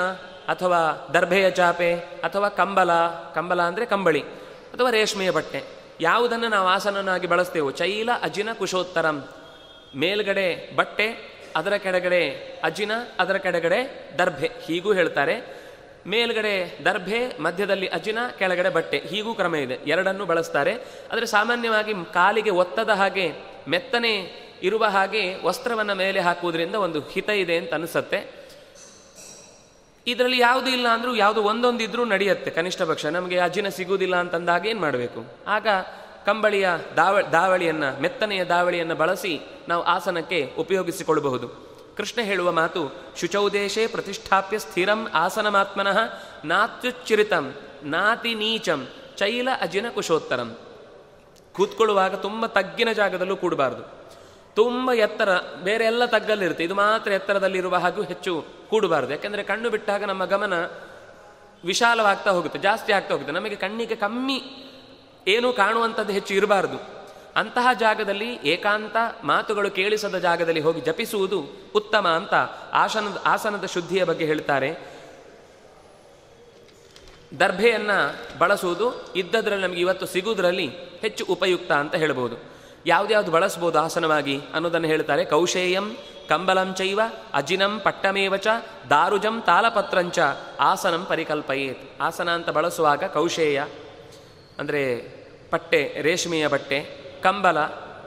ಅಥವಾ 0.47 1.09
ದರ್ಭೆಯ 1.13 1.51
ಚಾಪೆ, 1.51 1.95
ಅಥವಾ 1.95 2.49
ಕಂಬಲ 2.49 2.91
ಕಂಬಲ 3.35 3.61
ಅಂದರೆ 3.61 3.85
ಕಂಬಳಿ, 3.85 4.21
ಅಥವಾ 4.73 4.89
ರೇಷ್ಮೆಯ 4.89 5.31
ಬಟ್ಟೆ, 5.31 5.63
ಯಾವುದನ್ನು 6.01 6.47
ನಾವು 6.47 6.67
ಆಸನನಾಗಿ 6.67 7.27
ಬಳಸ್ತೇವೋ, 7.27 7.71
ಚೈಲ 7.71 8.09
ಅಜಿನ 8.21 8.49
ಕುಶೋತ್ತರಂ. 8.53 9.27
ಮೇಲ್ಗಡೆ 9.95 10.75
ಬಟ್ಟೆ, 10.75 11.33
ಅದರ 11.55 11.73
ಕೆಳಗಡೆ 11.73 12.29
ಅಜಿನ, 12.63 12.91
ಅದರ 13.19 13.37
ಕೆಳಗಡೆ 13.37 14.11
ದರ್ಭೆ, 14.19 14.51
ಹೀಗೂ 14.61 14.93
ಹೇಳ್ತಾರೆ. 14.93 15.63
ಮೇಲ್ಗಡೆ 16.07 16.79
ದರ್ಭೆ, 16.85 17.37
ಮಧ್ಯದಲ್ಲಿ 17.39 17.87
ಅಜಿನ, 17.87 18.17
ಕೆಳಗಡೆ 18.39 18.69
ಬಟ್ಟೆ, 18.69 18.97
ಹೀಗೂ 18.97 19.33
ಕ್ರಮ 19.33 19.55
ಇದೆ, 19.55 19.73
ಎರಡನ್ನು 19.87 20.25
ಬಳಸ್ತಾರೆ. 20.25 20.73
ಆದರೆ 21.11 21.25
ಸಾಮಾನ್ಯವಾಗಿ 21.25 21.93
ಕಾಲಿಗೆ 22.13 22.49
ಒತ್ತದ 22.49 22.89
ಹಾಗೆ, 22.89 23.33
ಮೆತ್ತನೆ 23.67 24.43
ಇರುವ 24.61 24.85
ಹಾಗೆ 24.85 25.35
ವಸ್ತ್ರವನ್ನು 25.43 25.95
ಮೇಲೆ 25.95 26.19
ಹಾಕುವುದರಿಂದ 26.19 26.75
ಒಂದು 26.75 26.99
ಹಿತ 26.99 27.29
ಇದೆ 27.29 27.57
ಅಂತ 27.57 27.73
ಅನಿಸುತ್ತೆ. 27.73 28.42
ಇದರಲ್ಲಿ 30.07 30.37
ಯಾವುದು 30.37 30.69
ಇಲ್ಲ 30.69 30.87
ಅಂದರೂ 30.87 31.15
ಯಾವುದು 31.15 31.43
ಒಂದೊಂದಿದ್ರೂ 31.43 32.05
ನಡೆಯುತ್ತೆ 32.05 32.51
ಕನಿಷ್ಠ 32.51 32.81
ಪಕ್ಷ. 32.81 33.05
ನಮಗೆ 33.05 33.39
ಅಜಿನ 33.39 33.69
ಸಿಗುವುದಿಲ್ಲ 33.69 34.15
ಅಂತಂದಾಗ 34.15 34.65
ಏನು 34.65 34.81
ಮಾಡಬೇಕು? 34.81 35.25
ಆಗ 35.47 35.67
ಕಂಬಳಿಯ 36.25 36.69
ದಾವ, 36.97 37.21
ದಾವಳಿಯನ್ನು, 37.21 38.01
ಮೆತ್ತನೆಯ 38.01 38.43
ದಾವಳಿಯನ್ನು 38.43 38.95
ಬಳಸಿ 38.95 39.41
ನಾವು 39.67 39.83
ಆಸನಕ್ಕೆ 39.83 40.53
ಉಪಯೋಗಿಸಿಕೊಳ್ಳಬಹುದು. 40.57 41.73
ಕೃಷ್ಣ 41.97 42.21
ಹೇಳುವ 42.21 42.51
ಮಾತು, 42.51 42.95
ಶುಚೌದೇಶೇ 43.17 43.87
ಪ್ರತಿಷ್ಠಾಪ್ಯ 43.87 44.59
ಸ್ಥಿರಂ 44.59 45.07
ಆಸನಮಾತ್ಮನಃ 45.13 45.97
ನಾತ್ಯುಚ್ಚಿರಿತಂ 46.45 47.55
ನಾತಿ 47.83 48.35
ನೀಚಂ, 48.35 48.87
ಚೈಲ 49.17 49.47
ಅಜಿನ 49.61 49.89
ಕುಶೋತ್ತರಂ. 49.89 50.57
ಕೂತ್ಕೊಳ್ಳುವಾಗ 51.53 52.15
ತುಂಬ 52.15 52.45
ತಗ್ಗಿನ 52.45 52.91
ಜಾಗದಲ್ಲೂ 52.91 53.35
ಕೂಡಬಾರ್ದು. 53.35 54.02
ತುಂಬ 54.55 54.93
ಎತ್ತರ, 54.93 55.37
ಬೇರೆ 55.63 55.85
ಎಲ್ಲ 55.85 56.05
ತಗ್ಗಲ್ಲಿರುತ್ತೆ. 56.05 56.63
ಇದು 56.63 56.75
ಮಾತ್ರ 56.75 57.11
ಎತ್ತರದಲ್ಲಿರುವ 57.11 57.75
ಹಾಗೂ 57.75 58.01
ಹೆಚ್ಚು 58.01 58.45
ಕೂಡಬಾರ್ದು. 58.69 59.11
ಯಾಕೆಂದರೆ 59.11 59.43
ಕಣ್ಣು 59.43 59.69
ಬಿಟ್ಟಾಗ 59.69 60.03
ನಮ್ಮ 60.03 60.25
ಗಮನ 60.25 60.53
ವಿಶಾಲವಾಗ್ತಾ 61.65 62.31
ಹೋಗುತ್ತೆ, 62.31 62.59
ಜಾಸ್ತಿ 62.59 62.93
ಆಗ್ತಾ 62.93 63.13
ಹೋಗುತ್ತೆ. 63.13 63.33
ನಮಗೆ 63.33 63.55
ಕಣ್ಣಿಗೆ 63.55 63.95
ಕಮ್ಮಿ 63.95 64.43
ಏನೂ 65.27 65.53
ಕಾಣುವಂಥದ್ದು 65.53 66.13
ಹೆಚ್ಚು 66.13 66.33
ಇರಬಾರ್ದು. 66.33 67.03
ಅಂತಹ 67.35 67.67
ಜಾಗದಲ್ಲಿ 67.79 68.33
ಏಕಾಂತ 68.43 68.95
ಮಾತುಗಳು 69.23 69.71
ಕೇಳಿಸದ 69.71 70.17
ಜಾಗದಲ್ಲಿ 70.17 70.59
ಹೋಗಿ 70.59 70.81
ಜಪಿಸುವುದು 70.81 71.45
ಉತ್ತಮ 71.75 72.07
ಅಂತ 72.07 72.33
ಆಸನದ 72.73 73.21
ಆಸನದ 73.25 73.65
ಶುದ್ಧಿಯ 73.65 74.03
ಬಗ್ಗೆ 74.03 74.25
ಹೇಳ್ತಾರೆ. 74.25 74.93
ದರ್ಭೆಯನ್ನು 77.39 78.39
ಬಳಸುವುದು 78.39 79.13
ಇದ್ದದ್ರಲ್ಲಿ 79.15 79.67
ನಮಗೆ 79.67 79.79
ಇವತ್ತು 79.79 80.05
ಸಿಗುವುದರಲ್ಲಿ 80.05 80.71
ಹೆಚ್ಚು 81.01 81.25
ಉಪಯುಕ್ತ 81.25 81.71
ಅಂತ 81.71 81.95
ಹೇಳ್ಬೋದು. 81.95 82.52
ಯಾವ್ದ್ಯಾವ್ದು 82.85 83.31
ಬಳಸ್ಬೋದು 83.31 83.79
ಆಸನವಾಗಿ 83.79 84.41
ಅನ್ನೋದನ್ನು 84.53 84.87
ಹೇಳ್ತಾರೆ. 84.87 85.25
ಕೌಶೇಯಂ 85.25 85.85
ಕಂಬಲಂ 86.29 86.69
ಚೈವ 86.75 86.99
ಅಜಿನಂ 87.33 87.79
ಪಟ್ಟಮೇವಚ 87.79 88.47
ದಾರುಜಂ 88.89 89.41
ತಾಲಪತ್ರಂಚ 89.41 90.19
ಆಸನಂ 90.59 91.05
ಪರಿಕಲ್ಪಯೇತ್. 91.05 91.83
ಆಸನ 92.01 92.29
ಅಂತ 92.29 92.49
ಬಳಸುವಾಗ 92.49 93.03
ಕೌಶೇಯ 93.03 93.59
ಅಂದರೆ 94.59 94.81
ಪಟ್ಟೆ, 95.49 95.81
ರೇಷ್ಮೆಯ 96.01 96.47
ಬಟ್ಟೆ, 96.47 96.79
ಕಂಬಲ, 97.23 97.59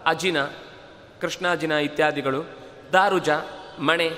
ಅಜಿನ, 0.07 0.39
ಕೃಷ್ಣಾಜಿನ 1.21 1.73
ಇತ್ಯಾದಿಗಳು, 1.73 2.41
ದಾರುಜ, 2.93 3.29
ಮಣೆ. 3.79 4.09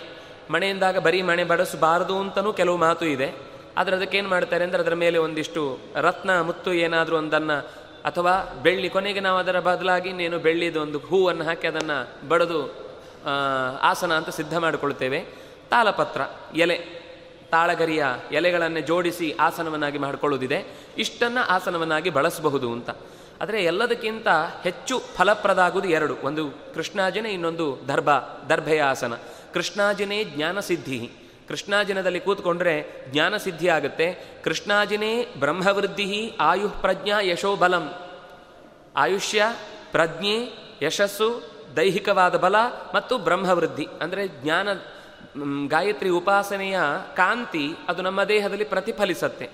ಮಣೆಯಿಂದಾಗ 0.51 0.99
ಬರೀ 0.99 1.23
ಮಣೆ 1.23 1.45
ಬಡಿಸಬಾರದು 1.45 2.19
ಅಂತಲೂ 2.19 2.53
ಕೆಲವು 2.53 2.77
ಮಾತು 2.77 3.07
ಇದೆ. 3.07 3.29
ಆದರೆ 3.77 3.97
ಅದಕ್ಕೇನು 3.97 4.29
ಮಾಡ್ತಾರೆ 4.29 4.65
ಅಂದರೆ 4.65 4.81
ಅದರ 4.81 4.95
ಮೇಲೆ 4.95 5.19
ಒಂದಿಷ್ಟು 5.19 5.63
ರತ್ನ, 5.95 6.41
ಮುತ್ತು 6.41 6.73
ಏನಾದರೂ 6.73 7.17
ಒಂದನ್ನು 7.17 7.57
ಅಥವಾ 8.05 8.61
ಬೆಳ್ಳಿ 8.63 8.91
ಕೊನೆಗೆ 8.91 9.21
ನಾವು 9.21 9.39
ಅದರ 9.39 9.61
ಬದಲಾಗಿ 9.61 10.13
ನೀನು 10.13 10.39
ಬೆಳ್ಳಿದು 10.39 10.83
ಒಂದು 10.83 10.99
ಹೂವನ್ನು 10.99 11.45
ಹಾಕಿ 11.45 11.67
ಅದನ್ನು 11.67 12.29
ಬಡಿದು 12.29 12.89
ಆಸನ 13.83 14.13
ಅಂತ 14.13 14.29
ಸಿದ್ಧ 14.29 14.57
ಮಾಡಿಕೊಳ್ತೇವೆ 14.57 15.21
ತಾಲಪತ್ರ 15.71 16.21
ಎಲೆ, 16.57 16.77
ತಾಳಗರಿಯ 17.51 18.05
ಎಲೆಗಳನ್ನು 18.33 18.81
ಜೋಡಿಸಿ 18.81 19.35
ಆಸನವನ್ನಾಗಿ 19.41 19.99
ಮಾಡಿಕೊಳ್ಳುವುದಿದೆ. 19.99 20.65
ಇಷ್ಟನ್ನು 20.99 21.47
ಆಸನವನ್ನಾಗಿ 21.47 22.11
ಬಳಸಬಹುದು 22.11 22.73
ಅಂತ. 22.73 22.91
ಆದರೆ 23.43 23.65
ಎಲ್ಲದಕ್ಕಿಂತ 23.65 24.29
ಹೆಚ್ಚು 24.63 25.03
ಫಲಪ್ರದ 25.17 25.59
ಆಗುವುದು 25.59 25.89
ಎರಡು. 25.89 26.17
ಒಂದು 26.23 26.51
ಕೃಷ್ಣಾಜನೆ, 26.75 27.33
ಇನ್ನೊಂದು 27.33 27.79
ದರ್ಭ 27.89 28.11
ದರ್ಭೆಯ 28.49 28.83
ಆಸನ 28.83 29.15
ಕೃಷ್ಣಾಜನೆ 29.55 30.25
ಜ್ಞಾನಸಿದ್ಧಿ. 30.25 31.11
ಕೃಷ್ಣಾಜಿನದಲ್ಲಿ 31.49 32.21
ಕೂತ್ಕೊಂಡ್ರೆ 32.21 33.05
ಜ್ಞಾನಸಿದ್ಧಿ 33.09 33.69
ಆಗುತ್ತೆ 33.69 34.41
ಕೃಷ್ಣಾಜಿನೇ 34.45 35.27
ಬ್ರಹ್ಮವೃದ್ಧಿ 35.39 36.37
ಆಯುಃ 36.41 36.81
ಪ್ರಜ್ಞಾ 36.81 37.21
ಯಶೋ 37.21 37.57
ಬಲಂ. 37.57 37.95
ಆಯುಷ್ಯ, 38.97 39.45
ಪ್ರಜ್ಞೆ, 39.93 40.37
ಯಶಸ್ಸು, 40.83 41.59
ದೈಹಿಕವಾದ 41.77 42.37
ಬಲ 42.37 42.57
ಮತ್ತು 42.95 43.19
ಬ್ರಹ್ಮವೃದ್ಧಿ. 43.19 43.87
ಅಂದರೆ 44.01 44.29
ಜ್ಞಾನ 44.29 44.69
ಗಾಯತ್ರಿ 45.69 46.09
ಉಪಾಸನೆಯ 46.09 46.79
ಕಾಂತಿ 47.17 47.71
ಅದು 47.89 48.03
ನಮ್ಮ 48.03 48.25
ದೇಹದಲ್ಲಿ 48.25 48.65
ಪ್ರತಿಫಲಿಸತ್ತೆ. 48.65 49.51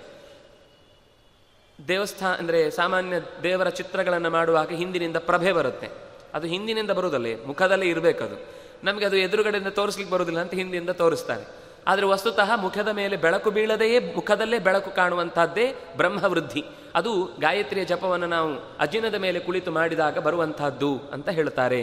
ದೇವಸ್ಥಾನ 1.88 2.34
ಅಂದರೆ 2.34 2.70
ಸಾಮಾನ್ಯ 2.70 3.16
ದೇವರ 3.42 3.68
ಚಿತ್ರಗಳನ್ನು 3.68 4.30
ಮಾಡುವಾಗ 4.30 4.68
ಹಿಂದಿನಿಂದ 4.68 5.16
ಪ್ರಭೆ 5.16 5.52
ಬರುತ್ತೆ. 5.52 5.88
ಅದು 6.34 6.46
ಹಿಂದಿನಿಂದ 6.46 6.90
ಬರುವುದಲ್ಲೇ, 6.90 7.36
ಮುಖದಲ್ಲೇ 7.36 7.86
ಇರಬೇಕದು. 7.86 8.64
ನಮಗೆ 8.84 9.04
ಅದು 9.04 9.16
ಎದುರುಗಡೆಯಿಂದ 9.16 9.68
ತೋರಿಸ್ಲಿಕ್ಕೆ 9.68 10.14
ಬರುವುದಿಲ್ಲ 10.14 10.40
ಅಂತ 10.40 10.54
ಹಿಂದಿನಿಂದ 10.54 10.90
ತೋರಿಸ್ತಾರೆ. 10.90 11.63
ಆದರೆ 11.86 12.06
ವಸ್ತುತಃ 12.06 12.50
ಮುಖದ 12.56 12.88
ಮೇಲೆ 12.88 13.16
ಬೆಳಕು 13.16 13.50
ಬೀಳದೆಯೇ 13.50 13.98
ಮುಖದಲ್ಲೇ 14.14 14.58
ಬೆಳಕು 14.58 14.90
ಕಾಣುವಂಥದ್ದೇ 14.90 15.66
ಬ್ರಹ್ಮವೃದ್ಧಿ. 15.96 16.62
ಅದು 16.94 17.12
ಗಾಯತ್ರಿಯ 17.40 17.84
ಜಪವನ್ನು 17.84 18.26
ನಾವು 18.26 18.50
ಅಜಿನದ 18.78 19.14
ಮೇಲೆ 19.14 19.38
ಕುಳಿತು 19.40 19.70
ಮಾಡಿದಾಗ 19.70 20.18
ಬರುವಂತಹದ್ದು 20.18 20.92
ಅಂತ 21.12 21.28
ಹೇಳ್ತಾರೆ 21.28 21.80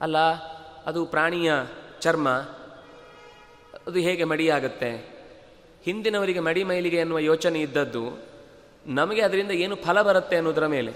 ಅಲ್ಲ, 0.00 0.18
ಅದು 0.86 1.00
ಪ್ರಾಣಿಯ 1.04 1.52
ಚರ್ಮ, 2.00 2.28
ಅದು 3.86 3.98
ಹೇಗೆ 3.98 4.24
ಮಡಿಯಾಗುತ್ತೆ? 4.24 4.90
ಹಿಂದಿನವರಿಗೆ 5.84 6.40
ಮಡಿ 6.40 6.64
ಮೈಲಿಗೆ 6.64 6.96
ಎನ್ನುವ 6.96 7.18
ಯೋಚನೆ 7.18 7.60
ಇದ್ದದ್ದು, 7.60 8.04
ನಮಗೆ 8.86 9.22
ಅದರಿಂದ 9.22 9.50
ಏನು 9.50 9.74
ಫಲ 9.76 10.02
ಬರುತ್ತೆ 10.02 10.36
ಅನ್ನೋದರ 10.36 10.66
ಮೇಲೆ. 10.66 10.92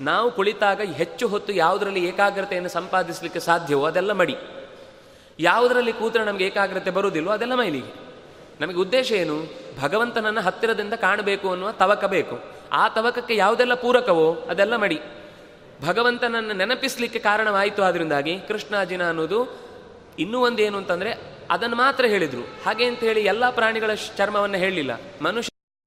ನಾವು 0.00 0.28
ಕುಳಿತಾಗ 0.30 0.80
ಹೆಚ್ಚು 0.92 1.24
ಹೊತ್ತು 1.28 1.52
ಯಾವುದರಲ್ಲಿ 1.52 2.02
ಏಕಾಗ್ರತೆಯನ್ನು 2.08 2.70
ಸಂಪಾದಿಸಲಿಕ್ಕೆ 2.70 3.40
ಸಾಧ್ಯವೋ 3.40 3.84
ಅದೆಲ್ಲ 3.84 4.12
ಮಡಿ. 4.12 4.36
ಯಾವುದರಲ್ಲಿ 5.40 5.92
ಕೂತ್ರೆ 5.92 6.24
ನಮಗೆ 6.24 6.44
ಏಕಾಗ್ರತೆ 6.44 6.90
ಬರುವುದಿಲ್ಲೋ 6.90 7.30
ಅದೆಲ್ಲ 7.30 7.54
ಮೈಲಿಗೆ. 7.54 8.04
ನಮಗೆ 8.60 8.76
ಉದ್ದೇಶ 8.76 9.12
ಏನು? 9.12 9.44
ಭಗವಂತನನ್ನು 9.80 10.40
ಹತ್ತಿರದಿಂದ 10.40 10.92
ಕಾಣಬೇಕು 10.92 11.50
ಅನ್ನುವ 11.50 11.72
ತವಕ 11.72 12.04
ಬೇಕು. 12.04 12.40
ಆ 12.72 12.88
ತವಕಕ್ಕೆ 12.88 13.36
ಯಾವುದೆಲ್ಲ 13.36 13.74
ಪೂರಕವೋ 13.74 14.32
ಅದೆಲ್ಲ 14.32 14.76
ಮಡಿ. 14.76 15.00
ಭಗವಂತನನ್ನು 15.86 16.54
ನೆನಪಿಸಲಿಕ್ಕೆ 16.54 17.18
ಕಾರಣವಾಯಿತು 17.18 17.82
ಆದ್ರಿಂದಾಗಿ 17.82 18.40
ಕೃಷ್ಣಾಜಿನ 18.40 19.08
ಅನ್ನೋದು 19.08 19.58
ಇನ್ನೂ 20.18 20.40
ಒಂದೇನು 20.40 20.66
ಏನು 20.66 20.78
ಅಂತಂದರೆ 20.78 21.14
ಅದನ್ನು 21.50 21.76
ಮಾತ್ರ 21.76 22.04
ಹೇಳಿದರು. 22.04 22.48
ಹಾಗೆ 22.66 22.84
ಅಂತ 22.84 23.00
ಹೇಳಿ 23.00 23.20
ಎಲ್ಲ 23.20 23.50
ಪ್ರಾಣಿಗಳ 23.50 23.90
ಚರ್ಮವನ್ನು 24.16 24.56
ಹೇಳಲಿಲ್ಲ. 24.56 25.00
ಮನುಷ್ಯ 25.22 25.53